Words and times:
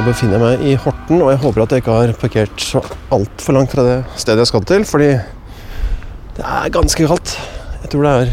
Befinner 0.00 0.38
jeg 0.38 0.42
meg 0.42 0.62
i 0.64 0.74
Horten, 0.80 1.20
og 1.20 1.28
jeg 1.30 1.38
håper 1.42 1.62
at 1.62 1.72
jeg 1.74 1.82
ikke 1.82 1.92
har 1.92 2.10
parkert 2.18 2.62
så 2.64 2.80
altfor 3.12 3.52
langt 3.52 3.74
fra 3.74 3.82
det 3.84 3.96
stedet 4.18 4.40
jeg 4.42 4.48
skal 4.48 4.64
til, 4.66 4.84
fordi 4.88 5.08
det 6.38 6.44
er 6.46 6.72
ganske 6.72 7.06
kaldt. 7.06 7.34
Jeg 7.82 7.90
tror 7.92 8.06
det 8.06 8.12
er 8.12 8.30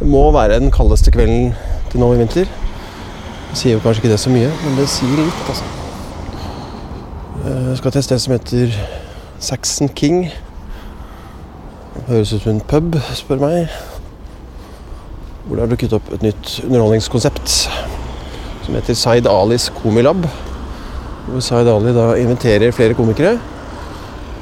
Det 0.00 0.08
må 0.08 0.30
være 0.32 0.60
den 0.60 0.70
kaldeste 0.70 1.10
kvelden 1.10 1.54
til 1.90 2.00
nå 2.00 2.12
i 2.14 2.18
vinter. 2.18 2.44
Det 3.50 3.56
sier 3.58 3.72
jo 3.72 3.80
kanskje 3.84 4.02
ikke 4.02 4.12
det 4.12 4.20
så 4.20 4.30
mye, 4.30 4.50
men 4.64 4.76
det 4.76 4.88
sier 4.88 5.16
litt, 5.16 5.40
altså. 5.48 5.64
Jeg 7.70 7.78
skal 7.80 7.90
til 7.92 7.98
et 7.98 8.04
sted 8.04 8.18
som 8.18 8.32
heter 8.36 8.76
Saxon 9.38 9.88
King. 9.88 10.28
Det 11.94 12.04
høres 12.08 12.32
ut 12.32 12.44
som 12.44 12.52
en 12.52 12.60
pub, 12.60 13.00
spør 13.14 13.40
meg. 13.40 13.72
Hvor 15.46 15.56
det 15.56 15.64
har 15.64 15.72
dukket 15.72 15.96
opp 15.96 16.12
et 16.14 16.28
nytt 16.28 16.60
underholdningskonsept 16.68 17.56
som 18.66 18.76
heter 18.76 18.94
Zaid 18.94 19.26
Alis 19.26 19.70
Komilab. 19.80 20.28
Hvor 21.28 21.44
Zaid 21.44 21.68
Ali 21.70 21.92
da 21.94 22.12
inventerer 22.18 22.74
flere 22.74 22.96
komikere. 22.98 23.36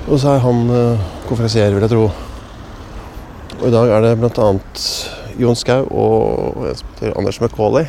Og 0.09 0.21
så 0.21 0.35
er 0.35 0.45
han 0.45 0.69
uh, 0.73 1.09
konferansier, 1.29 1.75
vil 1.75 1.85
jeg 1.85 1.93
tro. 1.93 2.09
Og 3.59 3.67
i 3.69 3.73
dag 3.75 3.91
er 3.93 4.05
det 4.07 4.15
bl.a. 4.21 4.51
Jon 5.39 5.59
Skau 5.59 5.85
og 5.91 6.69
Anders 7.15 7.41
McCauley. 7.41 7.87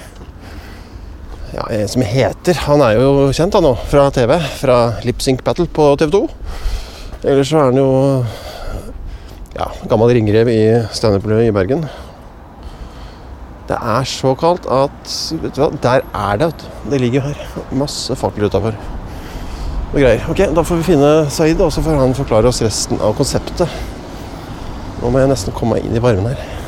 Ja, 1.49 1.63
en 1.73 1.87
som 1.89 2.03
heter 2.05 2.59
Han 2.67 2.83
er 2.85 2.99
jo 2.99 3.29
kjent 3.33 3.55
da 3.55 3.61
nå, 3.63 3.71
fra 3.89 4.09
TV. 4.13 4.35
Fra 4.59 4.77
Lip 5.05 5.23
Sync 5.25 5.41
Battle 5.45 5.65
på 5.73 5.87
TV 5.97 6.13
2. 6.13 6.21
Ellers 7.23 7.49
så 7.49 7.57
er 7.57 7.71
han 7.71 7.79
jo 7.79 7.89
ja, 9.57 9.65
gammel 9.89 10.13
ringrev 10.15 10.51
i 10.53 10.61
standup-miljøet 10.93 11.49
i 11.49 11.55
Bergen. 11.55 11.87
Det 13.69 13.77
er 13.77 14.05
så 14.09 14.31
kaldt 14.33 14.65
at 14.73 15.11
vet 15.43 15.53
du 15.55 15.61
hva, 15.61 15.69
Der 15.83 16.01
er 16.01 16.37
det. 16.41 16.47
vet 16.49 16.63
du. 16.63 16.89
Det 16.91 17.01
ligger 17.01 17.19
jo 17.21 17.27
her. 17.27 17.65
Masse 17.77 18.15
fakler 18.17 18.49
utafor. 18.49 18.73
Og 19.93 19.99
greier. 19.99 20.25
Ok, 20.29 20.41
Da 20.55 20.61
får 20.65 20.75
vi 20.81 20.83
finne 20.91 21.11
Saeed, 21.29 21.61
og 21.61 21.71
så 21.73 21.81
får 21.85 21.99
han 22.01 22.15
forklare 22.17 22.49
oss 22.49 22.61
resten 22.65 22.99
av 23.01 23.13
konseptet. 23.17 23.69
Nå 25.01 25.09
må 25.13 25.21
jeg 25.21 25.29
nesten 25.31 25.53
komme 25.53 25.77
meg 25.77 25.85
inn 25.85 25.95
i 25.95 26.01
varmen 26.03 26.27
her. 26.33 26.58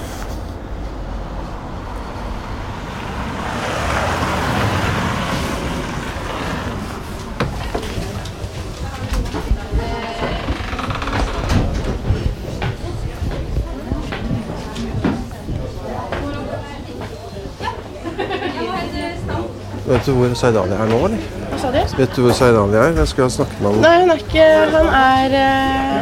Du 20.12 20.18
hvor 20.20 20.34
Zaidali 20.36 20.76
er 20.76 20.90
nå, 20.92 20.98
eller? 21.08 21.22
Hva 21.52 21.58
sa 21.62 21.68
du? 21.72 21.80
Vet 21.98 22.12
du 22.16 22.22
hvor 22.26 22.34
Zaidali 22.36 22.76
er? 22.80 22.90
Jeg 23.00 23.08
skulle 23.12 23.28
ha 23.30 23.34
snakket 23.38 23.58
med 23.62 23.70
han. 23.72 23.80
Nei, 23.86 23.96
hun 24.02 24.10
er 24.12 24.20
ikke 24.26 24.46
Han 24.76 24.88
er 25.00 25.30
eh, 25.40 26.00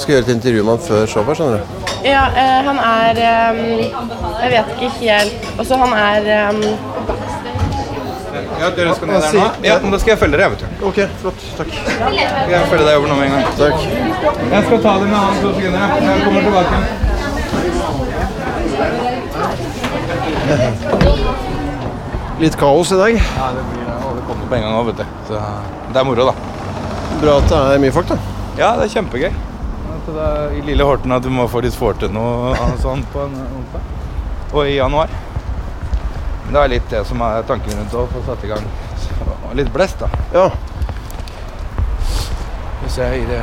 Skal 0.00 0.10
gjøre 0.14 0.24
et 0.26 0.32
intervju 0.36 0.60
med 0.64 0.72
han 0.72 0.82
før 0.86 1.02
showet, 1.12 1.34
skjønner 1.38 1.56
du. 1.60 1.64
Ja, 2.06 2.24
eh, 2.42 2.60
han 2.68 2.78
er 2.86 3.14
eh, 3.22 3.54
Jeg 4.42 4.48
vet 4.54 4.66
ikke 4.74 4.90
helt 4.96 5.34
Altså, 5.58 5.72
han 5.82 5.92
er 5.98 6.20
eh, 6.38 6.52
Ja, 8.62 8.66
dere 8.76 8.94
skal 8.96 9.06
ned 9.10 9.18
der 9.20 9.32
nå? 9.36 9.46
Ja, 9.66 9.74
men 9.82 9.90
da 9.92 9.98
skal 10.00 10.10
jeg 10.14 10.20
følge 10.22 10.36
dere, 10.38 10.50
vet 10.54 10.60
du. 10.62 10.66
Ok, 10.88 10.98
flott. 11.20 11.40
Takk. 11.58 11.70
Skal 11.84 12.52
jeg 12.54 12.68
følge 12.70 12.86
deg 12.86 12.94
over 12.96 13.08
nå 13.10 13.14
med 13.18 13.24
en 13.26 13.32
gang? 13.36 13.44
Takk. 13.58 13.78
Jeg 14.54 14.60
skal 14.68 14.78
ta 14.86 14.92
det 15.02 15.08
med 15.10 15.18
han 15.18 15.34
to 15.42 15.48
sekunder. 15.58 15.80
Jeg 16.08 16.18
kommer 16.26 16.42
tilbake. 16.48 16.76
Litt 22.42 22.56
kaos 22.58 22.90
i 22.90 22.96
dag. 22.98 23.14
Ja, 23.14 23.52
det 23.54 23.62
blir 23.70 23.82
og 23.92 24.16
det 24.16 24.22
kommer 24.26 24.48
på 24.50 24.56
en 24.56 24.64
gang 24.64 24.72
òg, 24.74 24.88
vet 24.88 24.98
du. 24.98 25.10
Så 25.28 25.38
det 25.92 26.00
er 26.00 26.06
moro, 26.08 26.24
da. 26.26 26.32
Bra 27.20 27.36
at 27.38 27.52
det 27.52 27.58
er 27.76 27.82
mye 27.84 27.94
folk, 27.94 28.08
da. 28.10 28.16
Ja, 28.58 28.70
det 28.80 28.88
er 28.88 28.94
kjempegøy. 28.96 29.28
At 29.92 30.08
det 30.08 30.24
er 30.26 30.56
I 30.58 30.62
lille 30.66 30.88
Horten 30.88 31.14
at 31.14 31.22
du 31.22 31.30
må 31.30 31.46
få 31.46 31.62
litt 31.62 31.78
til 32.00 32.10
noe 32.10 32.56
sånn 32.82 33.04
på 33.12 33.22
en 33.28 33.36
onsdag. 33.44 33.86
Og 34.50 34.66
i 34.66 34.74
januar. 34.74 35.14
Det 36.48 36.58
er 36.64 36.72
litt 36.74 36.90
det 36.90 37.04
som 37.06 37.22
er 37.22 37.46
tanken 37.46 37.78
rundt 37.78 37.94
å 37.94 38.08
få 38.10 38.24
satt 38.26 38.42
i 38.42 38.50
gang. 38.50 38.66
Og 39.46 39.54
litt 39.54 39.70
blest, 39.72 40.02
da. 40.02 40.10
Ja. 40.34 40.50
Hvis 42.82 42.98
jeg 42.98 43.22
i 43.22 43.30
det 43.30 43.40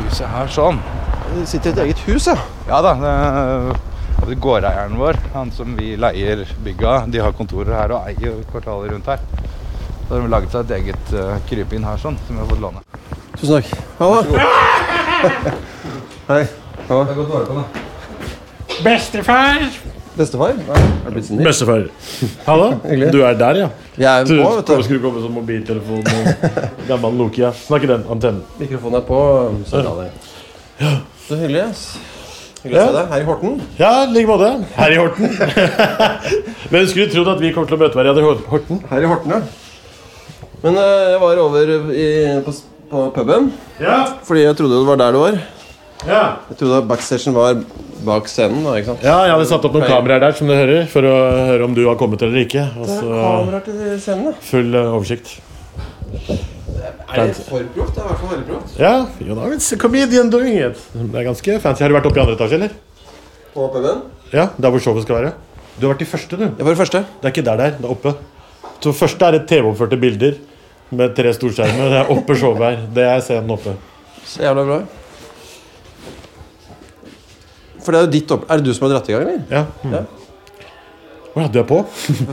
huset 0.00 0.26
her 0.34 0.50
sånn. 0.50 0.82
Det 1.30 1.46
sitter 1.46 1.70
i 1.70 1.72
et 1.76 1.84
eget 1.86 2.04
hus, 2.10 2.26
ja. 2.26 2.36
Ja 2.66 2.82
da. 2.82 2.98
Det, 2.98 3.78
det 4.28 4.38
Gårdeieren 4.42 4.98
vår, 4.98 5.18
han 5.34 5.50
som 5.54 5.76
vi 5.76 5.96
leier 5.98 6.44
bygget 6.64 6.88
av, 6.88 7.08
de 7.10 7.22
har 7.22 7.34
kontorer 7.36 7.74
her 7.74 7.94
og 7.96 8.08
eier 8.10 8.42
kvartalet 8.52 8.92
rundt 8.94 9.10
her. 9.10 9.22
Så 10.06 10.14
har 10.14 10.22
de 10.22 10.30
laget 10.30 10.54
seg 10.54 10.66
et 10.66 10.74
eget 10.78 11.14
uh, 11.16 11.36
krypinn 11.48 11.86
her 11.86 11.98
sånn, 12.00 12.18
som 12.26 12.36
vi 12.36 12.42
har 12.42 12.50
fått 12.50 12.62
låne. 12.62 12.82
Tusen 13.38 13.56
takk. 13.56 13.72
Hallo. 13.98 14.20
Hei. 16.30 16.44
Halla. 16.88 17.04
Det 17.06 17.14
er 17.14 17.18
godt 17.18 17.32
dårlig 17.32 17.48
på 17.48 17.56
det. 17.58 17.82
Bestefar! 18.82 19.66
Bestefar? 20.16 20.54
Bestefar. 21.42 21.86
Hallo? 22.46 22.70
Du 22.84 23.22
er 23.24 23.34
der, 23.40 23.60
ja? 23.62 23.68
Jeg 23.96 24.08
er 24.10 24.26
på, 24.28 24.54
vet 24.58 24.68
du. 24.68 24.82
skru 24.84 24.98
komme 25.00 25.24
som 25.24 25.36
mobiltelefon 25.36 26.04
og 26.04 26.48
gammel 26.90 27.16
Nokia. 27.24 27.52
Snakk 27.56 27.88
i 27.88 27.92
den 27.94 28.04
antennen. 28.12 28.42
Mikrofonen 28.60 29.00
er 29.00 29.06
på. 29.08 29.20
Så 29.66 29.80
er 29.80 29.92
det. 30.02 30.10
Ja. 30.82 30.96
Så 31.26 31.40
hyggelig. 31.40 31.68
ass. 31.70 32.11
Hyggelig 32.62 32.78
å 32.78 32.86
se 32.86 32.94
deg 32.94 33.08
her 33.10 33.22
i 33.24 33.26
Horten. 33.26 33.54
Ja, 33.80 33.88
i 34.04 34.12
like 34.14 34.28
måte. 34.30 34.50
Her 34.76 34.92
i 34.94 34.98
Horten. 35.00 35.32
Hvem 36.72 36.84
skulle 36.90 37.08
trodd 37.10 37.30
at 37.34 37.40
vi 37.42 37.50
kom 37.56 37.66
til 37.66 37.74
å 37.74 37.80
møte 37.80 37.98
hverandre 37.98 38.22
i 38.22 38.28
Horten? 38.52 38.82
Her 38.90 39.02
i 39.02 39.10
Horten, 39.10 39.34
ja. 39.34 39.40
Men 40.62 40.78
eh, 40.78 41.08
jeg 41.10 41.18
var 41.24 41.40
over 41.42 41.72
i, 41.90 42.06
på, 42.46 42.54
på 42.92 43.02
puben, 43.16 43.48
Ja. 43.82 43.96
fordi 44.28 44.44
jeg 44.46 44.54
trodde 44.60 44.78
det 44.78 44.86
var 44.92 45.00
der 45.02 45.16
du 45.16 45.18
var. 45.24 45.40
Ja. 46.06 46.22
Jeg 46.52 46.60
trodde 46.60 46.78
at 46.84 46.86
backstagen 46.90 47.34
var 47.34 47.58
bak 48.06 48.30
scenen. 48.30 48.62
da, 48.66 48.76
ikke 48.78 48.92
sant? 48.92 49.02
ja, 49.06 49.16
jeg 49.26 49.34
hadde 49.36 49.50
satt 49.50 49.66
opp 49.66 49.74
noen 49.76 49.86
kameraer 49.90 50.22
der, 50.28 50.38
som 50.38 50.46
du 50.50 50.54
hører, 50.54 50.86
for 50.90 51.06
å 51.06 51.12
høre 51.50 51.66
om 51.66 51.74
du 51.74 51.82
har 51.88 51.98
kommet 51.98 52.22
eller 52.26 52.42
ikke. 52.46 52.64
Og 52.78 52.86
Det 52.86 52.96
er 53.02 53.12
kameraer 53.26 53.66
til 53.66 54.00
scenen, 54.06 54.30
da. 54.30 54.38
full 54.52 54.74
eh, 54.78 54.94
oversikt. 55.00 55.34
Er 56.82 57.26
det 57.28 57.36
for 57.36 57.64
proft? 57.74 57.94
Det 57.94 58.00
er 58.00 58.04
i 58.04 58.08
hvert 58.08 58.20
fall 58.20 58.30
veldig 58.32 58.46
proft. 58.48 58.74
Ja, 58.80 58.92
you 59.20 59.34
know, 59.36 59.50
it's 59.54 59.68
a 59.74 59.78
comedian 59.78 60.30
doing 60.32 60.56
it. 60.58 60.80
Det 60.94 61.20
er 61.20 61.26
ganske 61.28 61.58
fancy. 61.62 61.82
Har 61.84 61.92
du 61.92 61.96
vært 61.98 62.08
oppe 62.10 62.20
i 62.20 62.22
andre 62.24 62.36
etasje, 62.38 62.58
eller? 62.58 62.76
På 63.52 63.68
puben. 63.74 64.02
Ja, 64.32 64.48
der 64.56 64.72
hvor 64.72 64.80
showet 64.82 65.04
skal 65.06 65.18
være. 65.20 65.34
Du 65.78 65.86
har 65.86 65.94
vært 65.94 66.06
i 66.06 66.08
første, 66.08 66.38
du. 66.40 66.46
Jeg 66.46 66.66
var 66.66 66.72
i 66.72 66.80
første. 66.80 67.04
Det 67.20 67.28
er 67.28 67.34
ikke 67.34 67.44
der 67.46 67.60
det 67.60 67.66
er, 67.66 67.76
det 67.78 67.88
er 67.88 67.92
oppe. 67.94 68.14
Så 68.82 68.94
første 68.96 69.28
er 69.28 69.38
et 69.38 69.46
TV-oppførte 69.50 69.98
bilder 70.00 70.40
med 70.90 71.14
tre 71.16 71.32
storskjermer. 71.36 71.92
Det 71.92 72.00
er 72.00 72.10
oppe 72.16 72.36
showet 72.38 72.64
her. 72.66 72.82
Det 72.96 73.06
er 73.08 73.22
scenen 73.24 73.54
oppe. 73.54 73.76
Så 74.24 74.42
jævla 74.42 74.64
bra. 74.68 74.80
For 77.82 77.92
det 77.94 78.00
er 78.00 78.04
jo 78.06 78.12
ditt 78.12 78.34
opp... 78.34 78.44
Er 78.50 78.60
det 78.60 78.68
du 78.68 78.74
som 78.76 78.86
har 78.86 78.96
dratt 78.96 79.08
i 79.10 79.14
gang, 79.16 79.24
eller? 79.26 79.46
Ja. 79.50 79.64
Mm. 79.82 79.94
Ja. 79.96 80.21
Å 81.32 81.40
ja, 81.40 81.48
du 81.48 81.62
er 81.62 81.64
på? 81.64 81.78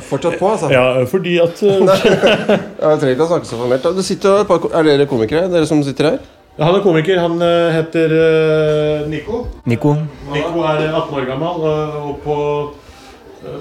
Fortsatt 0.10 0.36
på, 0.42 0.50
altså. 0.50 0.68
Ja, 0.74 1.06
fordi 1.08 1.38
at 1.40 1.62
uh, 1.64 1.70
Jeg 1.88 3.00
trenger 3.00 3.14
ikke 3.14 3.28
å 3.28 3.30
snakke 3.30 3.48
så 3.48 3.60
formelt. 3.62 3.88
Det 3.96 4.04
sitter 4.04 4.42
et 4.42 4.50
par, 4.50 4.66
er 4.76 4.90
dere 4.90 5.08
komikere, 5.08 5.48
dere 5.52 5.70
som 5.70 5.80
sitter 5.88 6.10
her? 6.10 6.20
Han 6.60 6.76
er 6.76 6.84
komiker. 6.84 7.22
Han 7.24 7.38
uh, 7.40 7.70
heter 7.72 8.12
uh, 8.12 9.08
Nico. 9.08 9.46
Nico. 9.72 9.94
Nico 10.34 10.66
er 10.68 10.90
18 10.90 11.16
år 11.16 11.30
gammel, 11.30 11.64
og 12.04 12.18
på 12.26 12.36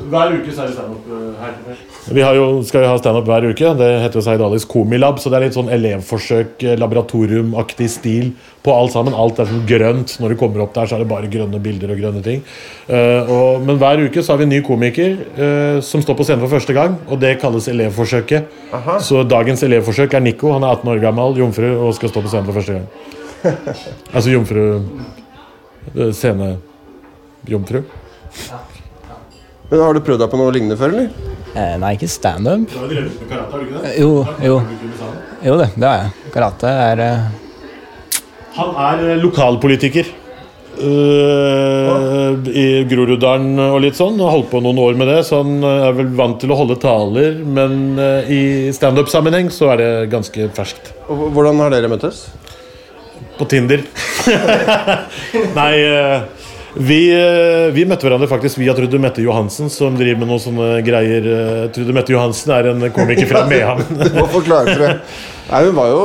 hver 0.09 0.35
uke 0.39 0.53
så 0.55 0.65
er 0.65 0.71
det 0.71 0.75
standup 0.77 1.09
uh, 1.11 1.33
her. 1.43 1.81
Vi 2.15 2.23
har 2.25 2.37
jo, 2.39 2.47
skal 2.67 2.85
jo 2.85 2.91
ha 2.93 2.99
standup 3.01 3.27
hver 3.29 3.47
uke. 3.51 3.73
Det 3.79 3.89
heter 4.03 4.21
jo 4.21 4.25
Seidalis 4.25 4.65
Alis 4.65 4.69
Komilab, 4.71 5.19
så 5.21 5.33
det 5.33 5.39
er 5.39 5.45
litt 5.47 5.57
sånn 5.57 5.71
elevforsøk, 5.75 6.55
eh, 6.65 6.79
laboratoriumaktig 6.81 7.89
stil 7.93 8.31
på 8.65 8.75
alt 8.75 8.95
sammen. 8.95 9.17
Alt 9.17 9.43
er 9.43 9.51
sånn 9.51 9.67
grønt. 9.69 10.15
Når 10.23 10.35
du 10.35 10.39
kommer 10.41 10.65
opp 10.65 10.73
der, 10.77 10.89
så 10.89 10.97
er 10.97 11.05
det 11.05 11.11
bare 11.11 11.31
grønne 11.33 11.61
bilder 11.65 11.93
og 11.95 12.01
grønne 12.01 12.25
ting. 12.25 12.41
Uh, 12.89 13.29
og, 13.29 13.67
men 13.69 13.81
hver 13.81 14.05
uke 14.07 14.25
så 14.25 14.35
har 14.35 14.43
vi 14.43 14.49
en 14.49 14.55
ny 14.57 14.63
komiker 14.67 15.19
uh, 15.37 15.79
som 15.85 16.05
står 16.05 16.19
på 16.19 16.29
scenen 16.29 16.45
for 16.47 16.57
første 16.57 16.77
gang, 16.77 16.97
og 17.09 17.21
det 17.23 17.37
kalles 17.43 17.69
elevforsøket. 17.73 18.57
Aha. 18.79 18.99
Så 19.05 19.23
dagens 19.29 19.65
elevforsøk 19.67 20.17
er 20.17 20.25
Nico. 20.25 20.53
Han 20.57 20.67
er 20.67 20.79
18 20.79 20.95
år 20.95 21.05
gammel, 21.05 21.39
jomfru, 21.43 21.71
og 21.77 21.95
skal 21.99 22.13
stå 22.13 22.25
på 22.25 22.33
scenen 22.33 22.51
for 22.51 22.61
første 22.61 22.81
gang. 22.81 23.15
altså 24.17 24.33
jomfru 24.33 24.65
eh, 25.95 26.11
Scenejomfru. 26.13 27.85
Men 29.69 29.83
Har 29.85 29.97
du 29.97 30.01
prøvd 30.05 30.23
deg 30.25 30.31
på 30.33 30.39
noe 30.41 30.53
lignende 30.55 30.79
før, 30.81 30.95
eller? 30.95 31.35
Eh, 31.53 31.75
nei, 31.81 31.95
ikke 31.97 32.09
standup. 32.09 32.69
Du 32.71 32.79
har 32.79 32.89
drevet 32.93 33.19
med 33.19 33.29
karate, 33.33 33.51
har 33.53 33.61
du 33.61 33.67
ikke 33.67 33.83
det? 33.83 33.93
Jo, 34.01 34.13
jo. 34.45 34.57
Jo, 35.45 35.59
det, 35.61 35.69
det 35.77 35.91
har 35.91 36.01
jeg. 36.05 36.31
Karate 36.35 36.73
er 36.87 37.03
eh, 37.05 37.29
Han 38.57 38.81
er 38.87 39.05
eh, 39.11 39.21
lokalpolitiker. 39.23 40.15
Uh, 40.79 42.39
I 42.55 42.85
Groruddalen 42.87 43.59
og 43.65 43.81
litt 43.83 43.99
sånn. 43.99 44.21
Har 44.23 44.37
holdt 44.37 44.51
på 44.53 44.61
noen 44.63 44.79
år 44.83 44.99
med 44.99 45.11
det, 45.11 45.21
så 45.27 45.43
han 45.43 45.59
eh, 45.59 45.87
er 45.89 45.97
vel 45.99 46.13
vant 46.19 46.39
til 46.41 46.53
å 46.55 46.59
holde 46.61 46.79
taler. 46.81 47.41
Men 47.43 47.99
uh, 47.99 48.29
i 48.31 48.71
standup-sammenheng 48.75 49.51
så 49.55 49.73
er 49.75 49.83
det 49.83 49.91
ganske 50.13 50.49
ferskt. 50.55 50.93
Og 51.11 51.29
Hvordan 51.35 51.65
har 51.65 51.75
dere 51.75 51.91
møttes? 51.91 52.29
På 53.39 53.47
Tinder. 53.51 53.83
Nei, 55.59 55.73
eh, 55.83 56.38
Vi, 56.79 56.99
eh, 57.11 57.69
vi 57.75 57.83
møtte 57.89 58.07
hverandre 58.07 58.29
faktisk 58.31 58.61
via 58.61 58.75
Trude 58.77 59.01
Mette 59.03 59.23
Johansen, 59.25 59.67
som 59.73 59.97
driver 59.99 60.21
med 60.21 60.31
noen 60.31 60.43
sånne 60.43 60.69
greier. 60.87 61.27
Eh, 61.27 61.65
Trude 61.75 61.95
Mette 61.97 62.15
Johansen 62.15 62.53
er 62.55 62.71
en 62.71 62.87
komiker 62.95 63.27
fra 63.31 63.43
Mehamn. 63.51 63.99
Må 64.19 64.29
forklare 64.31 64.77
for 64.77 64.85
det. 64.85 64.95
Nei, 65.49 65.63
Hun 65.65 65.77
var 65.79 65.91
jo 65.91 66.01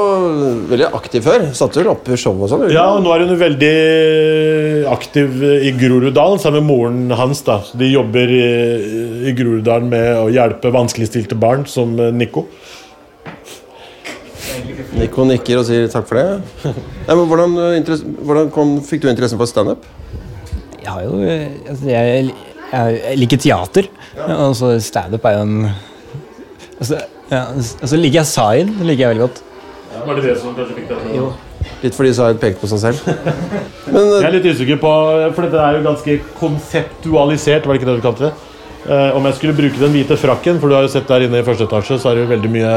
veldig 0.72 0.90
aktiv 0.98 1.26
før. 1.28 1.46
Satte 1.54 1.82
vel 1.82 1.92
opp 1.92 2.10
show 2.18 2.34
og 2.34 2.50
sånn. 2.50 2.66
Ja, 2.74 2.88
og 2.96 3.04
nå 3.06 3.14
er 3.14 3.26
hun 3.28 3.38
veldig 3.38 3.74
aktiv 4.90 5.44
i 5.68 5.74
Groruddalen 5.78 6.42
sammen 6.42 6.64
med 6.64 6.72
moren 6.72 7.18
hans. 7.22 7.44
da. 7.46 7.60
De 7.78 7.92
jobber 7.92 8.34
i, 8.34 8.46
i 9.30 9.36
Groruddalen 9.38 9.92
med 9.94 10.10
å 10.24 10.30
hjelpe 10.34 10.74
vanskeligstilte 10.74 11.38
barn, 11.38 11.68
som 11.70 11.94
Nico. 12.18 12.48
Nico 14.98 15.26
nikker 15.28 15.60
og 15.60 15.68
sier 15.68 15.90
takk 15.92 16.08
for 16.10 16.20
det. 16.20 16.72
Nei, 17.08 17.14
men 17.18 17.28
hvordan, 17.30 17.60
eh, 17.68 18.08
hvordan 18.24 18.50
kom, 18.54 18.80
fikk 18.86 19.04
du 19.04 19.12
interessen 19.12 19.42
for 19.42 19.50
standup? 19.50 19.86
Jeg 20.84 20.92
har 20.92 21.06
jo 21.06 21.22
eh, 21.24 21.48
altså, 21.70 21.88
jeg, 21.88 22.36
jeg 22.74 23.18
liker 23.22 23.40
teater, 23.40 23.90
og 24.28 24.56
så 24.60 24.76
standup 24.84 25.26
er 25.30 25.38
jo 25.38 25.48
en 25.48 25.58
altså, 26.80 27.00
ja, 27.32 27.46
altså 27.56 28.00
liker 28.00 28.20
jeg 28.20 28.30
Zaid, 28.30 28.72
det 28.80 28.88
liker 28.90 29.06
jeg 29.06 29.14
veldig 29.16 29.26
godt. 29.28 29.44
Var 30.04 30.18
det 30.20 30.24
det 30.26 30.38
som 30.42 30.56
kanskje 30.58 30.80
fikk 30.82 30.90
deg 30.92 31.16
Jo. 31.16 31.28
Litt 31.84 31.96
fordi 31.96 32.12
Zaid 32.16 32.40
pekte 32.42 32.64
på 32.64 32.70
seg 32.74 32.82
selv. 32.82 33.06
Men 33.94 34.10
Jeg 34.10 34.18
eh, 34.18 34.28
er 34.28 34.36
litt 34.36 34.50
usikker 34.52 34.82
på 34.82 34.92
For 35.36 35.46
dette 35.46 35.62
er 35.62 35.78
jo 35.78 35.86
ganske 35.86 36.18
konseptualisert, 36.40 37.68
var 37.68 37.76
det 37.76 37.82
ikke 37.82 37.92
det 37.92 37.98
du 38.00 38.06
kalte 38.06 38.28
det? 38.28 38.34
Uh, 38.84 39.16
om 39.16 39.24
jeg 39.30 39.38
skulle 39.38 39.56
bruke 39.56 39.80
den 39.80 39.94
hvite 39.96 40.18
frakken, 40.20 40.58
for 40.60 40.68
du 40.68 40.76
har 40.76 40.84
jo 40.84 40.92
sett 40.92 41.08
der 41.08 41.24
inne 41.24 41.40
i 41.40 41.46
første 41.48 41.64
etasje, 41.70 42.02
så 42.04 42.10
er 42.10 42.18
det 42.18 42.26
jo 42.26 42.32
veldig 42.34 42.50
mye 42.52 42.74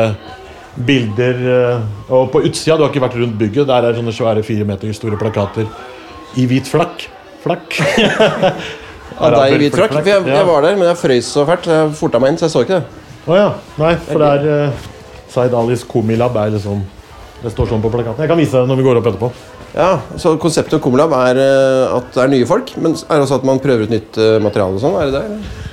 bilder 0.87 1.41
uh, 1.43 2.13
Og 2.15 2.29
på 2.31 2.45
utsida, 2.47 2.77
du 2.77 2.85
har 2.85 2.93
ikke 2.93 3.03
vært 3.03 3.17
rundt 3.19 3.35
bygget, 3.41 3.67
der 3.67 3.89
er 3.89 3.99
sånne 3.99 4.15
svære 4.15 4.45
fire 4.47 4.69
meter 4.69 4.95
store 4.95 5.19
plakater 5.19 5.67
i 6.39 6.47
hvit 6.47 6.71
flakk. 6.71 7.09
Flakk. 7.47 7.79
av 9.23 9.37
deg 9.37 9.55
i 9.55 9.61
hvit 9.63 9.79
frakk. 9.79 9.97
Jeg, 10.03 10.27
jeg 10.29 10.49
var 10.51 10.67
der, 10.67 10.79
men 10.79 10.91
jeg 10.91 11.01
frøys 11.01 11.33
så 11.33 11.47
fælt. 11.49 11.69
Jeg 11.71 11.93
forta 11.99 12.21
meg 12.23 12.35
inn, 12.35 12.41
så 12.41 12.49
jeg 12.49 12.55
så 12.57 12.65
ikke 12.67 12.81
det. 12.81 13.05
Å 13.27 13.39
ja. 13.39 13.51
Nei, 13.81 13.93
for 14.07 14.23
det 14.23 14.33
er 14.37 14.71
uh, 14.71 14.89
Zaid 15.33 15.55
Alis 15.59 15.83
Komilab 15.89 16.37
er 16.39 16.53
liksom 16.55 16.83
Det 17.43 17.51
står 17.55 17.73
sånn 17.73 17.85
på 17.85 17.91
plakaten. 17.95 18.23
Jeg 18.23 18.31
kan 18.31 18.39
vise 18.41 18.59
deg 18.59 18.71
når 18.71 18.81
vi 18.81 18.87
går 18.87 19.01
opp 19.01 19.09
etterpå. 19.13 19.31
Ja, 19.77 19.93
så 20.21 20.37
Konseptet 20.41 20.83
Komilab 20.85 21.15
er 21.17 21.41
uh, 21.41 21.97
at 21.99 22.13
det 22.15 22.27
er 22.27 22.35
nye 22.35 22.49
folk, 22.49 22.75
men 22.81 22.99
er 22.99 23.17
det 23.17 23.25
også 23.25 23.41
at 23.41 23.49
man 23.49 23.63
prøver 23.63 23.89
ut 23.89 23.95
nytt 23.95 24.21
uh, 24.21 24.37
materiale 24.43 24.79
og 24.79 24.85
sånn? 24.85 24.99
Er 25.01 25.11
det 25.11 25.17
det? 25.17 25.25
eller? 25.31 25.65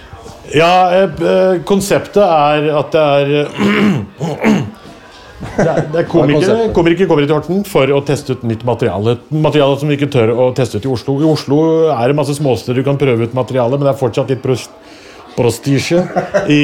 Ja, 0.54 0.92
eh, 0.92 1.04
eh, 1.04 1.62
konseptet 1.66 2.22
er 2.22 2.68
at 2.78 2.92
det 2.94 3.02
er 3.02 3.32
eh, 3.40 4.58
Det 5.58 5.66
er, 5.68 5.82
er 6.02 6.08
komikere, 6.10 6.70
komikere 6.76 7.08
kommer 7.10 7.26
til 7.28 7.36
Horten 7.36 7.64
for 7.70 7.92
å 7.94 8.02
teste 8.08 8.36
ut 8.38 8.46
nytt 8.48 8.64
materiale. 8.68 9.18
Materiale 9.34 9.78
som 9.80 9.92
vi 9.92 9.98
ikke 10.00 10.12
tør 10.14 10.34
å 10.34 10.50
teste 10.58 10.80
ut 10.80 10.88
i 10.88 10.92
Oslo. 10.94 11.18
I 11.22 11.28
Oslo 11.30 11.60
er 11.94 12.12
det 12.12 12.18
masse 12.18 12.36
småsteder 12.40 12.80
du 12.82 12.88
kan 12.88 13.00
prøve 13.02 13.28
ut 13.28 13.36
materiale, 13.38 13.78
men 13.78 13.88
det 13.88 13.94
er 13.94 14.00
fortsatt 14.02 14.32
litt 14.34 14.44
pros- 14.44 14.70
prostisje 15.38 16.04
i 16.52 16.60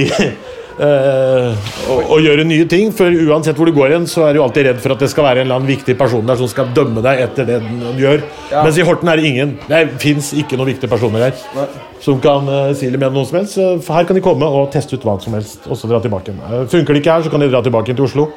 eh, 0.79 1.69
og, 1.91 2.13
å 2.15 2.19
gjøre 2.23 2.45
nye 2.47 2.67
ting. 2.71 2.93
For 2.95 3.11
uansett 3.29 3.59
hvor 3.59 3.69
du 3.69 3.75
går 3.75 3.95
hen, 3.97 4.07
så 4.09 4.27
er 4.27 4.37
du 4.37 4.43
alltid 4.43 4.69
redd 4.69 4.81
for 4.83 4.95
at 4.95 5.03
det 5.03 5.11
skal 5.11 5.27
være 5.27 5.43
en 5.43 5.49
eller 5.49 5.59
annen 5.59 5.71
viktig 5.71 5.97
person 5.99 6.25
der 6.27 6.39
som 6.39 6.49
skal 6.51 6.71
dømme 6.75 7.03
deg 7.05 7.25
etter 7.27 7.47
det 7.49 7.59
den 7.65 7.99
gjør. 7.99 8.25
Mens 8.55 8.79
i 8.79 8.87
Horten 8.87 9.11
er 9.11 9.19
det 9.19 9.29
ingen. 9.29 9.55
Det 9.69 9.85
fins 10.01 10.33
ikke 10.37 10.59
noen 10.59 10.73
viktige 10.73 10.91
personer 10.91 11.29
her 11.29 11.87
som 12.03 12.19
kan 12.23 12.47
uh, 12.47 12.69
si 12.77 12.87
litt 12.87 12.99
med 12.99 13.09
noen 13.11 13.19
noe 13.19 13.29
som 13.29 13.39
helst. 13.41 13.57
For 13.85 13.97
her 13.97 14.07
kan 14.07 14.17
de 14.17 14.23
komme 14.23 14.47
og 14.47 14.69
teste 14.73 14.95
ut 14.95 15.07
hva 15.07 15.17
som 15.21 15.35
helst, 15.37 15.67
og 15.67 15.79
så 15.79 15.89
dra 15.89 15.99
tilbake. 16.03 16.35
Eh, 16.35 16.63
funker 16.71 16.95
det 16.95 17.03
ikke 17.03 17.17
her, 17.17 17.25
så 17.25 17.33
kan 17.33 17.43
de 17.43 17.49
dra 17.51 17.61
tilbake 17.65 17.95
til 17.95 18.07
Oslo. 18.07 18.29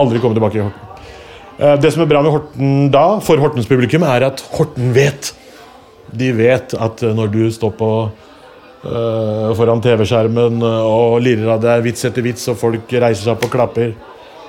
Aldri 0.00 0.22
komme 0.22 0.38
tilbake 0.38 0.60
i 0.60 0.64
Horten. 0.64 0.86
Uh, 1.60 1.76
det 1.80 1.92
som 1.92 2.04
er 2.04 2.10
bra 2.10 2.24
med 2.24 2.32
Horten 2.34 2.88
da, 2.94 3.04
for 3.24 3.42
Hortens 3.42 3.68
publikum, 3.68 4.06
er 4.08 4.30
at 4.30 4.42
Horten 4.56 4.94
vet. 4.96 5.34
De 6.10 6.32
vet 6.34 6.74
at 6.74 7.04
når 7.04 7.30
du 7.30 7.42
står 7.54 7.76
på 7.78 7.90
foran 8.82 9.82
TV-skjermen 9.84 10.62
og 10.64 11.20
lirer 11.24 11.52
av 11.52 11.60
deg 11.62 11.82
vits 11.84 12.06
etter 12.08 12.24
vits, 12.24 12.46
og 12.48 12.58
folk 12.60 12.92
reiser 12.94 13.26
seg 13.26 13.34
opp 13.34 13.48
og 13.48 13.52
klapper, 13.52 13.92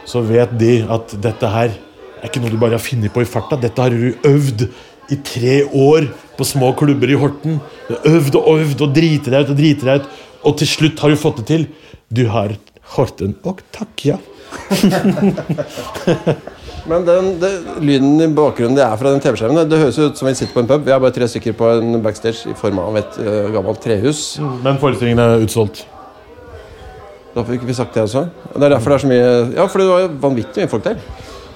så 0.07 0.21
vet 0.23 0.53
de 0.59 0.81
at 0.87 1.15
dette 1.21 1.49
her 1.51 1.73
er 2.21 2.29
ikke 2.29 2.41
noe 2.43 2.53
du 2.53 2.59
bare 2.61 2.77
har 2.77 2.83
funnet 2.83 3.13
på 3.13 3.23
i 3.23 3.29
farta. 3.29 3.59
Dette 3.59 3.81
har 3.81 3.93
du 3.93 4.13
øvd 4.27 4.67
i 5.11 5.17
tre 5.25 5.61
år 5.67 6.07
på 6.37 6.47
små 6.47 6.71
klubber 6.77 7.11
i 7.11 7.17
Horten. 7.19 7.59
Øvd 7.89 8.37
og 8.39 8.61
øvd 8.61 8.83
og 8.85 8.93
driter 8.95 9.35
deg 9.35 9.45
ut 9.45 9.53
og 9.53 9.59
driter 9.59 9.89
deg 9.89 10.03
ut, 10.03 10.11
og 10.47 10.57
til 10.61 10.69
slutt 10.69 11.01
har 11.03 11.11
du 11.11 11.19
fått 11.19 11.41
det 11.41 11.47
til. 11.51 11.67
Du 12.13 12.23
har 12.31 12.55
Horten 12.95 13.35
og 13.47 13.63
takk, 13.75 14.05
ja. 14.07 14.17
Men 16.89 17.05
den, 17.05 17.39
det, 17.41 17.51
lyden 17.83 18.21
i 18.23 18.27
bakgrunnen 18.33 18.75
det 18.77 18.83
er 18.83 18.97
fra 18.97 19.13
den 19.13 19.21
TV-skjermen, 19.21 19.69
det, 19.69 19.79
høres 19.81 19.99
ut 20.01 20.17
som 20.17 20.27
vi 20.27 20.33
sitter 20.37 20.53
på 20.55 20.63
en 20.63 20.69
pub. 20.69 20.85
Vi 20.87 20.93
er 20.93 21.01
bare 21.03 21.13
tre 21.13 21.27
stykker 21.29 21.53
på 21.57 21.69
en 21.77 21.99
backstage 22.01 22.49
i 22.49 22.55
form 22.57 22.81
av 22.81 22.97
et 23.01 23.19
uh, 23.21 23.49
gammelt 23.53 23.81
trehus. 23.83 24.23
Men 24.65 24.79
forestillingen 24.81 25.21
er 25.21 25.45
utsolgt. 25.45 25.83
Da 27.35 27.45
fikk 27.47 27.63
vi 27.67 27.75
sagt 27.77 27.95
det 27.95 28.07
også. 28.07 28.25
Det 28.55 28.65
er 28.65 28.73
derfor 28.73 28.91
det 28.91 28.97
er 28.97 29.03
så 29.05 29.11
mye 29.11 29.27
Ja, 29.55 29.67
for 29.71 29.79
det 29.79 29.87
var 29.87 30.17
vanvittig 30.25 30.65
mye 30.65 30.71
folk 30.71 30.87
der. 30.89 30.97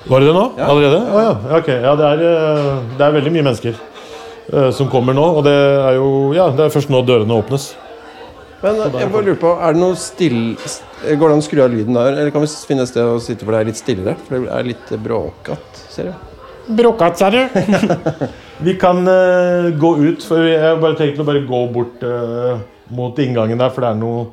Var 0.06 0.22
det 0.22 0.30
det 0.30 0.36
nå? 0.38 0.46
Allerede? 0.62 1.02
Å 1.02 1.24
ja. 1.24 1.34
ja. 1.34 1.58
ok. 1.58 1.72
Ja, 1.74 1.96
det 2.00 2.12
er, 2.12 2.24
eh, 2.30 2.70
det 2.96 3.08
er 3.08 3.16
veldig 3.18 3.34
mye 3.34 3.48
mennesker 3.50 3.80
uh, 4.54 4.70
som 4.78 4.92
kommer 4.94 5.18
nå. 5.18 5.26
Og 5.40 5.48
det 5.48 5.56
er 5.58 5.98
jo 5.98 6.10
Ja, 6.38 6.52
det 6.54 6.68
er 6.68 6.76
først 6.76 6.94
nå 6.94 7.02
dørene 7.08 7.42
åpnes. 7.42 7.72
Men 8.62 8.78
jeg 8.86 9.10
bare 9.12 9.26
lurer 9.26 9.42
på, 9.42 9.52
er 9.62 9.76
det 9.76 9.82
noe 9.82 9.98
still... 10.00 10.40
Går 11.06 11.30
det 11.30 11.36
an 11.36 11.42
å 11.42 11.46
skru 11.46 11.62
av 11.64 11.74
lyden 11.74 11.98
der, 11.98 12.14
eller 12.14 12.32
kan 12.34 12.44
vi 12.44 12.50
finne 12.68 12.86
et 12.86 12.92
sted 12.92 13.06
å 13.06 13.20
sitte 13.22 13.46
hvor 13.46 13.56
det 13.56 13.64
er 13.64 13.70
litt 13.70 13.80
stillere? 13.80 14.16
For 14.26 14.38
det 14.38 14.54
er 14.56 14.70
litt 14.70 14.94
bråkete, 15.06 15.84
ser 15.94 16.10
jeg. 16.12 16.32
Bråkete, 16.80 17.20
ser 17.20 17.36
du? 17.36 17.60
vi 18.68 18.74
kan 18.82 19.04
uh, 19.06 19.70
gå 19.78 19.92
ut, 20.02 20.26
for 20.26 20.48
jeg 20.48 20.62
har 20.64 20.80
bare 20.82 20.98
tenkt 21.00 21.22
å 21.22 21.28
bare 21.28 21.44
gå 21.46 21.62
bort 21.76 22.02
uh, 22.06 22.58
mot 22.96 23.22
inngangen 23.22 23.62
der, 23.62 23.74
for 23.76 23.86
det 23.86 23.94
er 23.94 24.02
noe 24.02 24.26